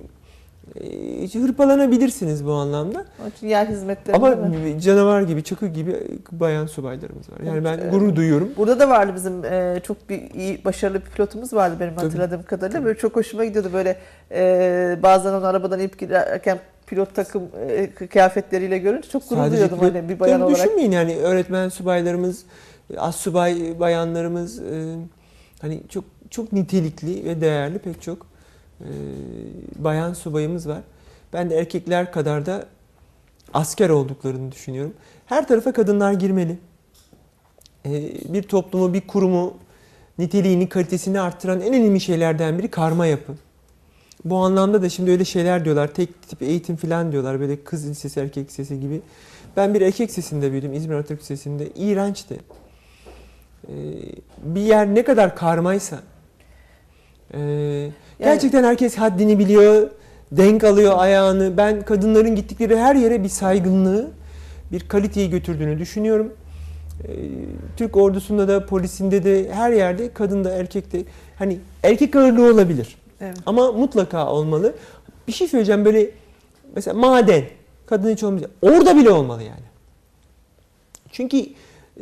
e, 0.80 1.38
hırpalanabilirsiniz 1.38 2.46
bu 2.46 2.52
anlamda. 2.52 3.04
Yer 3.42 3.66
hizmetleri 3.66 4.16
Ama 4.16 4.36
canavar 4.80 5.22
gibi, 5.22 5.42
çakı 5.42 5.66
gibi 5.66 5.96
bayan 6.32 6.66
subaylarımız 6.66 7.30
var. 7.30 7.38
Yani 7.46 7.64
ben 7.64 7.78
Evet. 7.78 7.92
gurur 7.92 8.16
duyuyorum. 8.16 8.52
Burada 8.56 8.78
da 8.80 8.88
vardı 8.88 9.12
bizim 9.16 9.44
e, 9.44 9.80
çok 9.82 10.10
bir 10.10 10.30
iyi 10.34 10.64
başarılı 10.64 11.00
bir 11.00 11.10
pilotumuz 11.10 11.52
vardı 11.52 11.76
benim 11.80 11.94
Tabii. 11.94 12.04
hatırladığım 12.04 12.42
kadarıyla. 12.42 12.84
Böyle 12.84 12.98
çok 12.98 13.16
hoşuma 13.16 13.44
gidiyordu 13.44 13.70
böyle 13.72 13.96
e, 14.30 14.98
bazen 15.02 15.32
onu 15.32 15.46
arabadan 15.46 15.80
inip 15.80 15.98
giderken 15.98 16.58
pilot 16.92 17.14
takım 17.14 17.42
e, 17.68 17.90
kıyafetleriyle 17.90 18.78
görünce 18.78 19.08
çok 19.08 19.28
gurur 19.28 19.40
Sadece 19.40 19.56
duyuyordum 19.56 19.78
pilot- 19.78 19.94
hani 19.94 20.08
bir 20.08 20.20
bayan 20.20 20.40
olarak. 20.40 20.56
Düşünmeyin 20.58 20.90
yani 20.92 21.16
öğretmen 21.16 21.68
subaylarımız, 21.68 22.44
az 22.96 23.14
subay 23.16 23.80
bayanlarımız 23.80 24.58
e, 24.58 24.96
hani 25.60 25.80
çok 25.88 26.04
çok 26.30 26.52
nitelikli 26.52 27.24
ve 27.24 27.40
değerli 27.40 27.78
pek 27.78 28.02
çok 28.02 28.26
e, 28.80 28.88
bayan 29.76 30.12
subayımız 30.12 30.68
var. 30.68 30.80
Ben 31.32 31.50
de 31.50 31.56
erkekler 31.58 32.12
kadar 32.12 32.46
da 32.46 32.66
asker 33.54 33.88
olduklarını 33.90 34.52
düşünüyorum. 34.52 34.94
Her 35.26 35.48
tarafa 35.48 35.72
kadınlar 35.72 36.12
girmeli. 36.12 36.58
Ee, 37.86 38.12
bir 38.34 38.42
toplumu, 38.42 38.94
bir 38.94 39.00
kurumu 39.06 39.54
niteliğini, 40.18 40.68
kalitesini 40.68 41.20
arttıran 41.20 41.60
en 41.60 41.74
önemli 41.74 42.00
şeylerden 42.00 42.58
biri 42.58 42.68
karma 42.68 43.06
yapı. 43.06 43.32
Bu 44.24 44.36
anlamda 44.36 44.82
da 44.82 44.88
şimdi 44.88 45.10
öyle 45.10 45.24
şeyler 45.24 45.64
diyorlar. 45.64 45.94
Tek 45.94 46.28
tip 46.28 46.42
eğitim 46.42 46.76
falan 46.76 47.12
diyorlar. 47.12 47.40
Böyle 47.40 47.64
kız 47.64 47.90
lisesi, 47.90 48.20
erkek 48.20 48.48
lisesi 48.48 48.80
gibi. 48.80 49.00
Ben 49.56 49.74
bir 49.74 49.80
erkek 49.80 50.08
lisesinde 50.08 50.52
büyüdüm. 50.52 50.72
İzmir 50.72 50.94
Atatürk 50.94 51.20
Lisesi'nde. 51.20 51.68
İğrençti. 51.76 52.40
Ee, 53.68 53.72
bir 54.42 54.60
yer 54.60 54.94
ne 54.94 55.04
kadar 55.04 55.36
karmaysa 55.36 56.00
ee, 57.34 57.90
gerçekten 58.18 58.64
herkes 58.64 58.96
haddini 58.96 59.38
biliyor. 59.38 59.90
Denk 60.32 60.64
alıyor 60.64 60.94
ayağını. 60.96 61.56
Ben 61.56 61.82
kadınların 61.82 62.34
gittikleri 62.34 62.78
her 62.78 62.94
yere 62.94 63.24
bir 63.24 63.28
saygınlığı, 63.28 64.10
bir 64.72 64.80
kaliteyi 64.80 65.30
götürdüğünü 65.30 65.78
düşünüyorum. 65.78 66.32
Ee, 67.04 67.12
Türk 67.76 67.96
ordusunda 67.96 68.48
da, 68.48 68.66
polisinde 68.66 69.24
de, 69.24 69.52
her 69.52 69.72
yerde 69.72 70.12
kadın 70.12 70.44
da 70.44 70.50
erkek 70.50 70.92
de 70.92 71.04
hani 71.38 71.58
erkek 71.82 72.16
ağırlığı 72.16 72.52
olabilir. 72.52 72.96
Evet. 73.22 73.36
Ama 73.46 73.72
mutlaka 73.72 74.26
olmalı. 74.26 74.74
Bir 75.28 75.32
şey 75.32 75.48
söyleyeceğim 75.48 75.84
böyle 75.84 76.10
mesela 76.74 76.98
maden 76.98 77.44
kadın 77.86 78.12
hiç 78.12 78.22
olmayacak. 78.22 78.50
Orada 78.62 78.96
bile 78.96 79.10
olmalı 79.10 79.42
yani. 79.42 79.64
Çünkü 81.10 81.46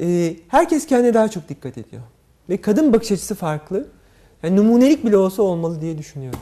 e, 0.01 0.37
herkes 0.49 0.87
kendine 0.87 1.15
daha 1.15 1.29
çok 1.29 1.49
dikkat 1.49 1.79
ediyor. 1.79 2.03
Ve 2.49 2.57
kadın 2.57 2.93
bakış 2.93 3.13
açısı 3.13 3.35
farklı. 3.35 3.87
Yani 4.43 4.57
numunelik 4.57 5.05
bile 5.05 5.17
olsa 5.17 5.43
olmalı 5.43 5.81
diye 5.81 5.99
düşünüyorum. 5.99 6.41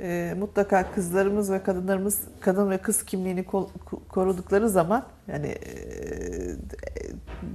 E, 0.00 0.34
mutlaka 0.38 0.84
kızlarımız 0.94 1.52
ve 1.52 1.62
kadınlarımız 1.62 2.18
kadın 2.40 2.70
ve 2.70 2.78
kız 2.78 3.02
kimliğini 3.02 3.44
korudukları 4.08 4.68
zaman 4.68 5.04
yani 5.28 5.46
e, 5.46 5.58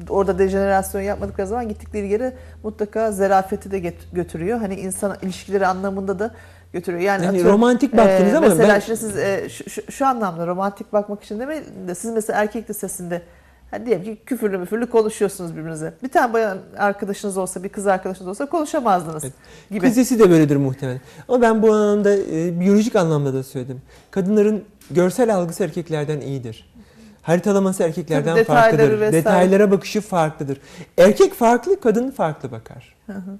orada 0.10 0.40
dejenerasyon 0.40 1.02
yapmadıkları 1.02 1.48
zaman 1.48 1.70
gittikleri 1.70 2.08
yere 2.08 2.34
mutlaka 2.64 3.12
zerafeti 3.12 3.72
de 3.72 3.80
get- 3.80 4.14
götürüyor. 4.14 4.60
Hani 4.60 4.76
insan 4.76 5.18
ilişkileri 5.22 5.68
anlamında 5.68 6.20
da 6.20 6.32
götürüyor. 6.74 7.02
Yani, 7.02 7.26
Yani 7.26 7.38
atıyorum, 7.38 7.52
romantik 7.54 7.98
baktınız 7.98 8.34
e, 8.34 8.38
ama 8.38 8.48
mesela 8.48 8.74
ben 8.74 8.80
işte 8.80 8.96
siz 8.96 9.18
e, 9.18 9.50
şu, 9.50 9.70
şu, 9.70 9.92
şu 9.92 10.06
anlamda 10.08 10.48
romantik 10.48 10.94
bakmak 10.94 11.24
için 11.24 11.40
demeyin 11.40 11.64
de 11.88 11.96
siz 11.96 12.14
mesela 12.14 12.42
erkek 12.42 12.70
lisesinde 12.70 13.22
Hani 13.74 13.86
diyelim 13.86 14.04
ki 14.04 14.22
küfürlü 14.26 14.58
müfürlü 14.58 14.86
konuşuyorsunuz 14.90 15.56
birbirinize. 15.56 15.94
Bir 16.04 16.10
tane 16.10 16.34
bayan 16.34 16.58
arkadaşınız 16.78 17.38
olsa, 17.38 17.64
bir 17.64 17.70
kız 17.70 17.88
arkadaşınız 17.88 18.28
olsa 18.28 18.46
konuşamazdınız 18.46 19.24
Evet. 19.24 19.34
gibi. 19.70 19.80
kız 19.80 19.94
sesi 19.94 20.20
de 20.20 20.30
böyledir 20.30 20.56
muhtemelen. 20.56 21.02
Ama 21.28 21.42
ben 21.42 21.62
bu 21.62 21.74
anlamda 21.74 22.18
e, 22.18 22.60
biyolojik 22.60 22.96
anlamda 22.96 23.34
da 23.34 23.44
söyledim. 23.44 23.82
Kadınların 24.12 24.64
görsel 24.92 25.36
algısı 25.36 25.64
erkeklerden 25.64 26.22
iyidir. 26.22 26.74
Haritalaması 27.22 27.84
erkeklerden 27.84 28.34
Tabii 28.34 28.40
detayları 28.40 28.72
farklıdır. 28.72 29.00
vesaire. 29.00 29.14
Detaylara 29.14 29.72
bakışı 29.72 30.02
farklıdır. 30.02 30.58
Erkek 30.98 31.34
farklı, 31.34 31.80
kadın 31.80 32.12
farklı 32.12 32.52
bakar. 32.52 32.96
Hı 33.06 33.14
hı. 33.14 33.38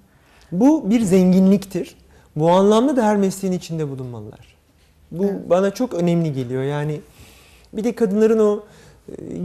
Bu 0.52 0.90
bir 0.90 1.02
zenginliktir. 1.02 1.96
Bu 2.36 2.50
anlamda 2.52 2.96
da 2.98 3.06
her 3.06 3.18
mesleğin 3.18 3.54
içinde 3.54 3.90
bulunmalılar. 3.90 4.56
Bu 5.12 5.24
Evet. 5.26 5.50
bana 5.50 5.72
çok 5.72 5.94
önemli 5.94 6.34
geliyor. 6.34 6.64
Yani 6.64 7.02
bir 7.74 7.84
de 7.84 7.96
kadınların 7.96 8.40
o 8.40 8.64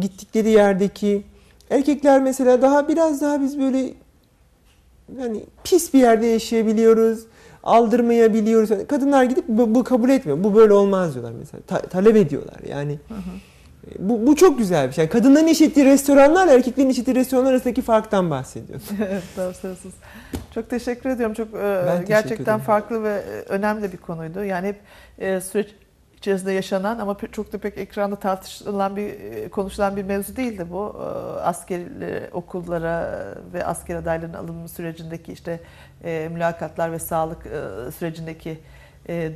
gittikleri 0.00 0.50
yerdeki 0.50 1.22
erkekler 1.70 2.22
mesela 2.22 2.62
daha 2.62 2.88
biraz 2.88 3.20
daha 3.20 3.40
biz 3.40 3.59
böyle 3.59 3.94
yani 5.18 5.44
pis 5.64 5.94
bir 5.94 5.98
yerde 5.98 6.26
yaşayabiliyoruz. 6.26 7.20
Aldırmayabiliyoruz. 7.62 8.70
Yani 8.70 8.86
kadınlar 8.86 9.24
gidip 9.24 9.44
bu, 9.48 9.74
bu 9.74 9.84
kabul 9.84 10.11
etmiyor. 10.11 10.44
Bu 10.44 10.54
böyle 10.54 10.72
olmaz 10.72 11.14
diyorlar 11.14 11.32
mesela. 11.38 11.62
Ta- 11.66 11.80
talep 11.82 12.16
ediyorlar. 12.16 12.56
Yani 12.68 12.98
Hı 13.09 13.14
hı. 13.14 13.18
e, 13.90 14.09
bu, 14.09 14.26
bu 14.26 14.36
çok 14.36 14.59
güzel 14.59 14.88
bir 14.88 14.92
şey. 14.92 15.04
Yani 15.04 15.12
kadınların 15.12 15.46
işlettiği 15.46 15.86
restoranlarla 15.86 16.52
erkeklerin 16.52 16.88
işlettiği 16.88 17.16
restoranlar 17.16 17.50
arasındaki 17.50 17.82
farktan 17.82 18.30
bahsediyor. 18.30 18.80
evet, 19.11 19.56
söylüyorsunuz. 19.56 19.94
Çok 20.54 20.70
teşekkür 20.70 21.11
ediyorum. 21.11 21.34
Çok 21.34 21.54
e, 21.54 22.04
gerçekten 22.09 22.42
ederim. 22.44 22.59
farklı 22.59 23.02
ve 23.02 23.09
e, 23.09 23.40
önemli 23.48 23.92
bir 23.92 23.98
konuydu. 23.98 24.44
Yani 24.44 24.66
hep 24.66 24.80
e, 25.18 25.40
süreç 25.40 25.68
içerisinde 26.18 26.52
yaşanan 26.52 26.98
ama 26.98 27.16
çok 27.32 27.52
da 27.52 27.58
pek 27.58 27.78
ekranda 27.78 28.16
tartışılan 28.16 28.96
bir 28.96 29.08
e, 29.08 29.48
konuşulan 29.48 29.96
bir 29.96 30.02
mevzu 30.02 30.36
değildi 30.36 30.66
bu. 30.70 30.96
E, 31.00 31.40
Asker 31.40 31.80
e, 31.80 32.30
okullara 32.32 33.24
ve 33.52 33.64
asker 33.64 33.96
adaylarının 33.96 34.36
alınma 34.36 34.68
sürecindeki 34.68 35.32
işte 35.32 35.60
e, 36.04 36.28
mülakatlar 36.32 36.92
ve 36.92 36.98
sağlık 36.98 37.42
sürecindeki 37.98 38.58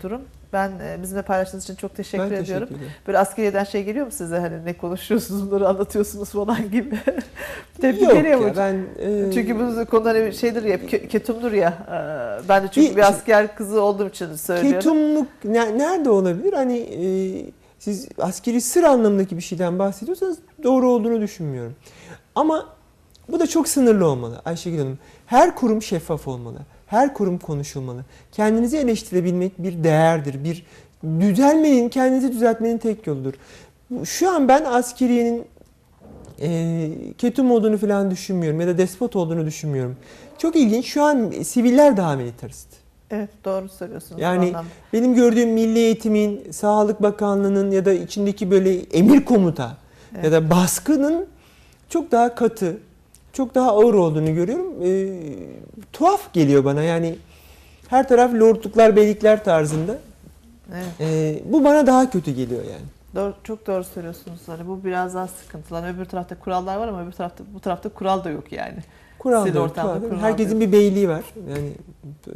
durum. 0.02 0.22
Ben 0.52 0.70
e, 0.70 1.02
bizimle 1.02 1.22
paylaştığınız 1.22 1.64
için 1.64 1.74
çok 1.74 1.96
teşekkür 1.96 2.24
ben 2.24 2.30
ediyorum. 2.30 2.66
teşekkür 2.68 2.84
ederim. 2.84 2.92
Böyle 3.06 3.18
askeriyeden 3.18 3.64
şey 3.64 3.84
geliyor 3.84 4.06
mu 4.06 4.12
size 4.12 4.38
hani 4.38 4.64
ne 4.64 4.72
konuşuyorsunuz 4.76 5.50
bunları 5.50 5.68
anlatıyorsunuz 5.68 6.28
falan 6.30 6.70
gibi. 6.70 6.98
Tepki 7.80 8.04
Yok 8.04 8.12
geliyor 8.12 8.38
mu? 8.40 8.52
ben 8.56 8.74
e, 8.98 9.32
Çünkü 9.34 9.58
bu 9.58 9.86
konu 9.86 10.04
hani 10.08 10.32
şeydir 10.34 10.62
ya, 10.62 10.76
ke- 10.76 11.08
ketumdur 11.08 11.52
ya. 11.52 11.74
Ee, 11.88 12.48
Ben 12.48 12.62
de 12.62 12.68
çünkü 12.72 12.90
Bir- 12.90 12.96
bir 12.96 13.08
asker 13.08 13.54
kızı 13.56 13.80
olduğum 13.82 14.08
için 14.08 14.34
söylüyorum. 14.36 14.78
Ketumluk 14.80 15.26
ne- 15.44 15.78
nerede 15.78 16.10
olabilir? 16.10 16.52
Hani 16.52 16.78
e, 16.78 17.02
siz 17.78 18.08
askeri 18.18 18.60
sır 18.60 18.82
anlamındaki 18.82 19.36
bir 19.36 19.42
şeyden 19.42 19.78
bahsediyorsanız 19.78 20.38
doğru 20.62 20.90
olduğunu 20.90 21.20
düşünmüyorum. 21.20 21.74
Ama 22.34 22.66
bu 23.28 23.40
da 23.40 23.46
çok 23.46 23.68
sınırlı 23.68 24.06
olmalı 24.06 24.42
Ayşegül 24.44 24.78
Hanım. 24.78 24.98
Her 25.26 25.54
kurum 25.56 25.82
şeffaf 25.82 26.28
olmalı. 26.28 26.58
Her 26.92 27.14
kurum 27.14 27.38
konuşulmalı. 27.38 28.04
Kendinizi 28.32 28.76
eleştirebilmek 28.76 29.62
bir 29.62 29.84
değerdir. 29.84 30.44
Bir 30.44 30.64
düzelmenin, 31.20 31.88
kendinizi 31.88 32.32
düzeltmenin 32.32 32.78
tek 32.78 33.06
yoludur. 33.06 33.34
Şu 34.04 34.30
an 34.30 34.48
ben 34.48 34.64
askeriyenin 34.64 35.44
e, 36.40 36.90
ketum 37.18 37.50
olduğunu 37.50 37.78
falan 37.78 38.10
düşünmüyorum 38.10 38.60
ya 38.60 38.66
da 38.66 38.78
despot 38.78 39.16
olduğunu 39.16 39.46
düşünmüyorum. 39.46 39.96
Çok 40.38 40.56
ilginç. 40.56 40.86
Şu 40.86 41.02
an 41.02 41.30
siviller 41.30 41.96
daha 41.96 42.16
militarist. 42.16 42.68
Evet 43.10 43.30
doğru 43.44 43.68
söylüyorsunuz. 43.68 44.20
Yani 44.20 44.46
anlamda. 44.46 44.68
benim 44.92 45.14
gördüğüm 45.14 45.50
Milli 45.50 45.78
Eğitim'in, 45.78 46.50
Sağlık 46.50 47.02
Bakanlığı'nın 47.02 47.70
ya 47.70 47.84
da 47.84 47.92
içindeki 47.92 48.50
böyle 48.50 48.80
emir 48.80 49.24
komuta 49.24 49.76
Evet. 50.14 50.24
ya 50.24 50.32
da 50.32 50.50
baskının 50.50 51.26
çok 51.88 52.12
daha 52.12 52.34
katı, 52.34 52.76
çok 53.32 53.54
daha 53.54 53.70
ağır 53.70 53.94
olduğunu 53.94 54.34
görüyorum. 54.34 54.66
Ee, 54.84 55.12
tuhaf 55.92 56.32
geliyor 56.32 56.64
bana 56.64 56.82
yani 56.82 57.16
her 57.88 58.08
taraf 58.08 58.34
lordluklar, 58.34 58.96
beylikler 58.96 59.44
tarzında. 59.44 59.98
Evet, 60.74 60.86
Ee, 61.00 61.42
bu 61.44 61.64
bana 61.64 61.86
daha 61.86 62.10
kötü 62.10 62.30
geliyor 62.30 62.62
yani. 62.64 62.84
doğru, 63.14 63.34
çok 63.44 63.66
doğru 63.66 63.84
söylüyorsunuz. 63.84 64.40
Hani 64.46 64.68
bu 64.68 64.84
biraz 64.84 65.14
daha 65.14 65.28
sıkıntılı. 65.28 65.78
Hani 65.78 65.96
öbür 65.96 66.04
tarafta 66.04 66.38
kurallar 66.38 66.76
var 66.76 66.88
ama 66.88 67.02
öbür 67.04 67.12
tarafta 67.12 67.44
bu 67.54 67.60
tarafta 67.60 67.88
kural 67.88 68.24
da 68.24 68.30
yok 68.30 68.52
yani. 68.52 68.78
Kural 69.18 69.44
da 69.44 69.48
yok, 69.58 69.74
kural 69.74 70.18
Herkesin 70.20 70.60
bir 70.60 70.72
beyliği 70.72 71.08
var. 71.08 71.24
Yani 71.50 71.72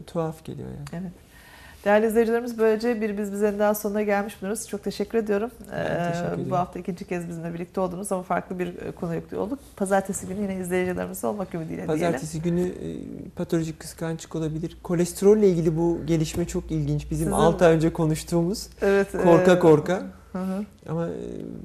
tuhaf 0.07 0.45
geliyor 0.45 0.69
yani. 0.69 1.03
Evet. 1.03 1.13
Değerli 1.87 2.07
izleyicilerimiz 2.07 2.59
böylece 2.59 3.01
bir 3.01 3.19
biz 3.19 3.33
bizenin 3.33 3.59
daha 3.59 3.75
sonuna 3.75 4.03
gelmiş 4.03 4.43
bulunuyoruz. 4.43 4.69
Çok 4.69 4.85
teşekkür 4.85 5.19
ediyorum. 5.19 5.51
Ben 5.73 5.77
Ee, 5.85 6.09
teşekkür 6.13 6.29
ederim. 6.35 6.51
bu 6.51 6.57
hafta 6.57 6.79
ikinci 6.79 7.05
kez 7.05 7.29
bizimle 7.29 7.55
birlikte 7.55 7.81
oldunuz 7.81 8.13
ama 8.13 8.23
farklı 8.23 8.59
bir 8.59 8.67
e, 8.67 8.93
konu 8.93 9.15
yüklü 9.15 9.37
olduk. 9.37 9.59
Pazartesi 9.77 10.27
günü 10.27 10.41
yine 10.41 10.57
izleyicilerimiz 10.57 11.25
olmak 11.25 11.55
ümidiyle 11.55 11.77
diyelim. 11.77 11.95
Pazartesi 11.95 12.43
günü 12.43 12.61
e, 12.69 12.97
patolojik 13.37 13.81
kıskançlık 13.81 14.37
olabilir. 14.37 14.77
Kolesterolle 14.83 15.49
ilgili 15.49 15.77
bu 15.77 15.99
gelişme 16.07 16.47
çok 16.47 16.71
ilginç. 16.71 17.03
Bizim 17.11 17.25
Sizin- 17.27 17.31
6 17.33 17.65
ay 17.67 17.75
önce 17.75 17.93
konuştuğumuz 17.93 18.69
Evet. 18.83 19.13
korka 19.13 19.53
e, 19.53 19.59
korka. 19.59 20.03
Hı 20.33 20.39
hı. 20.39 20.65
Ama 20.89 21.07
e, 21.09 21.13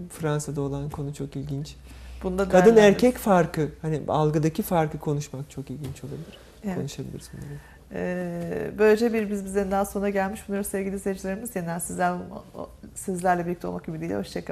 Fransa'da 0.10 0.62
olan 0.62 0.90
konu 0.90 1.14
çok 1.14 1.36
ilginç. 1.36 1.76
Bunda 2.24 2.50
Kadın 2.50 2.76
erkek 2.78 3.18
farkı, 3.18 3.70
hani 3.82 4.02
algıdaki 4.08 4.62
farkı 4.64 4.98
konuşmak 5.00 5.50
çok 5.50 5.70
ilginç 5.72 6.04
olabilir. 6.04 6.38
Evet. 6.64 6.76
Konuşabiliriz 6.76 7.30
bunları. 7.34 7.60
Ee, 7.94 8.72
böylece 8.78 9.14
bir 9.14 9.30
biz 9.30 9.46
bizenin 9.46 9.72
daha 9.72 9.86
sonuna 9.86 10.10
gelmiş 10.10 10.48
bulunuyoruz 10.48 10.72
sevgili 10.72 10.96
izleyicilerimiz. 10.96 11.56
Yeniden 11.56 11.80
sizler, 11.80 12.14
sizlerle 12.96 13.46
birlikte 13.46 13.68
olmak 13.68 13.88
ümidiyle. 13.90 14.18
Hoşçakalın. 14.18 14.48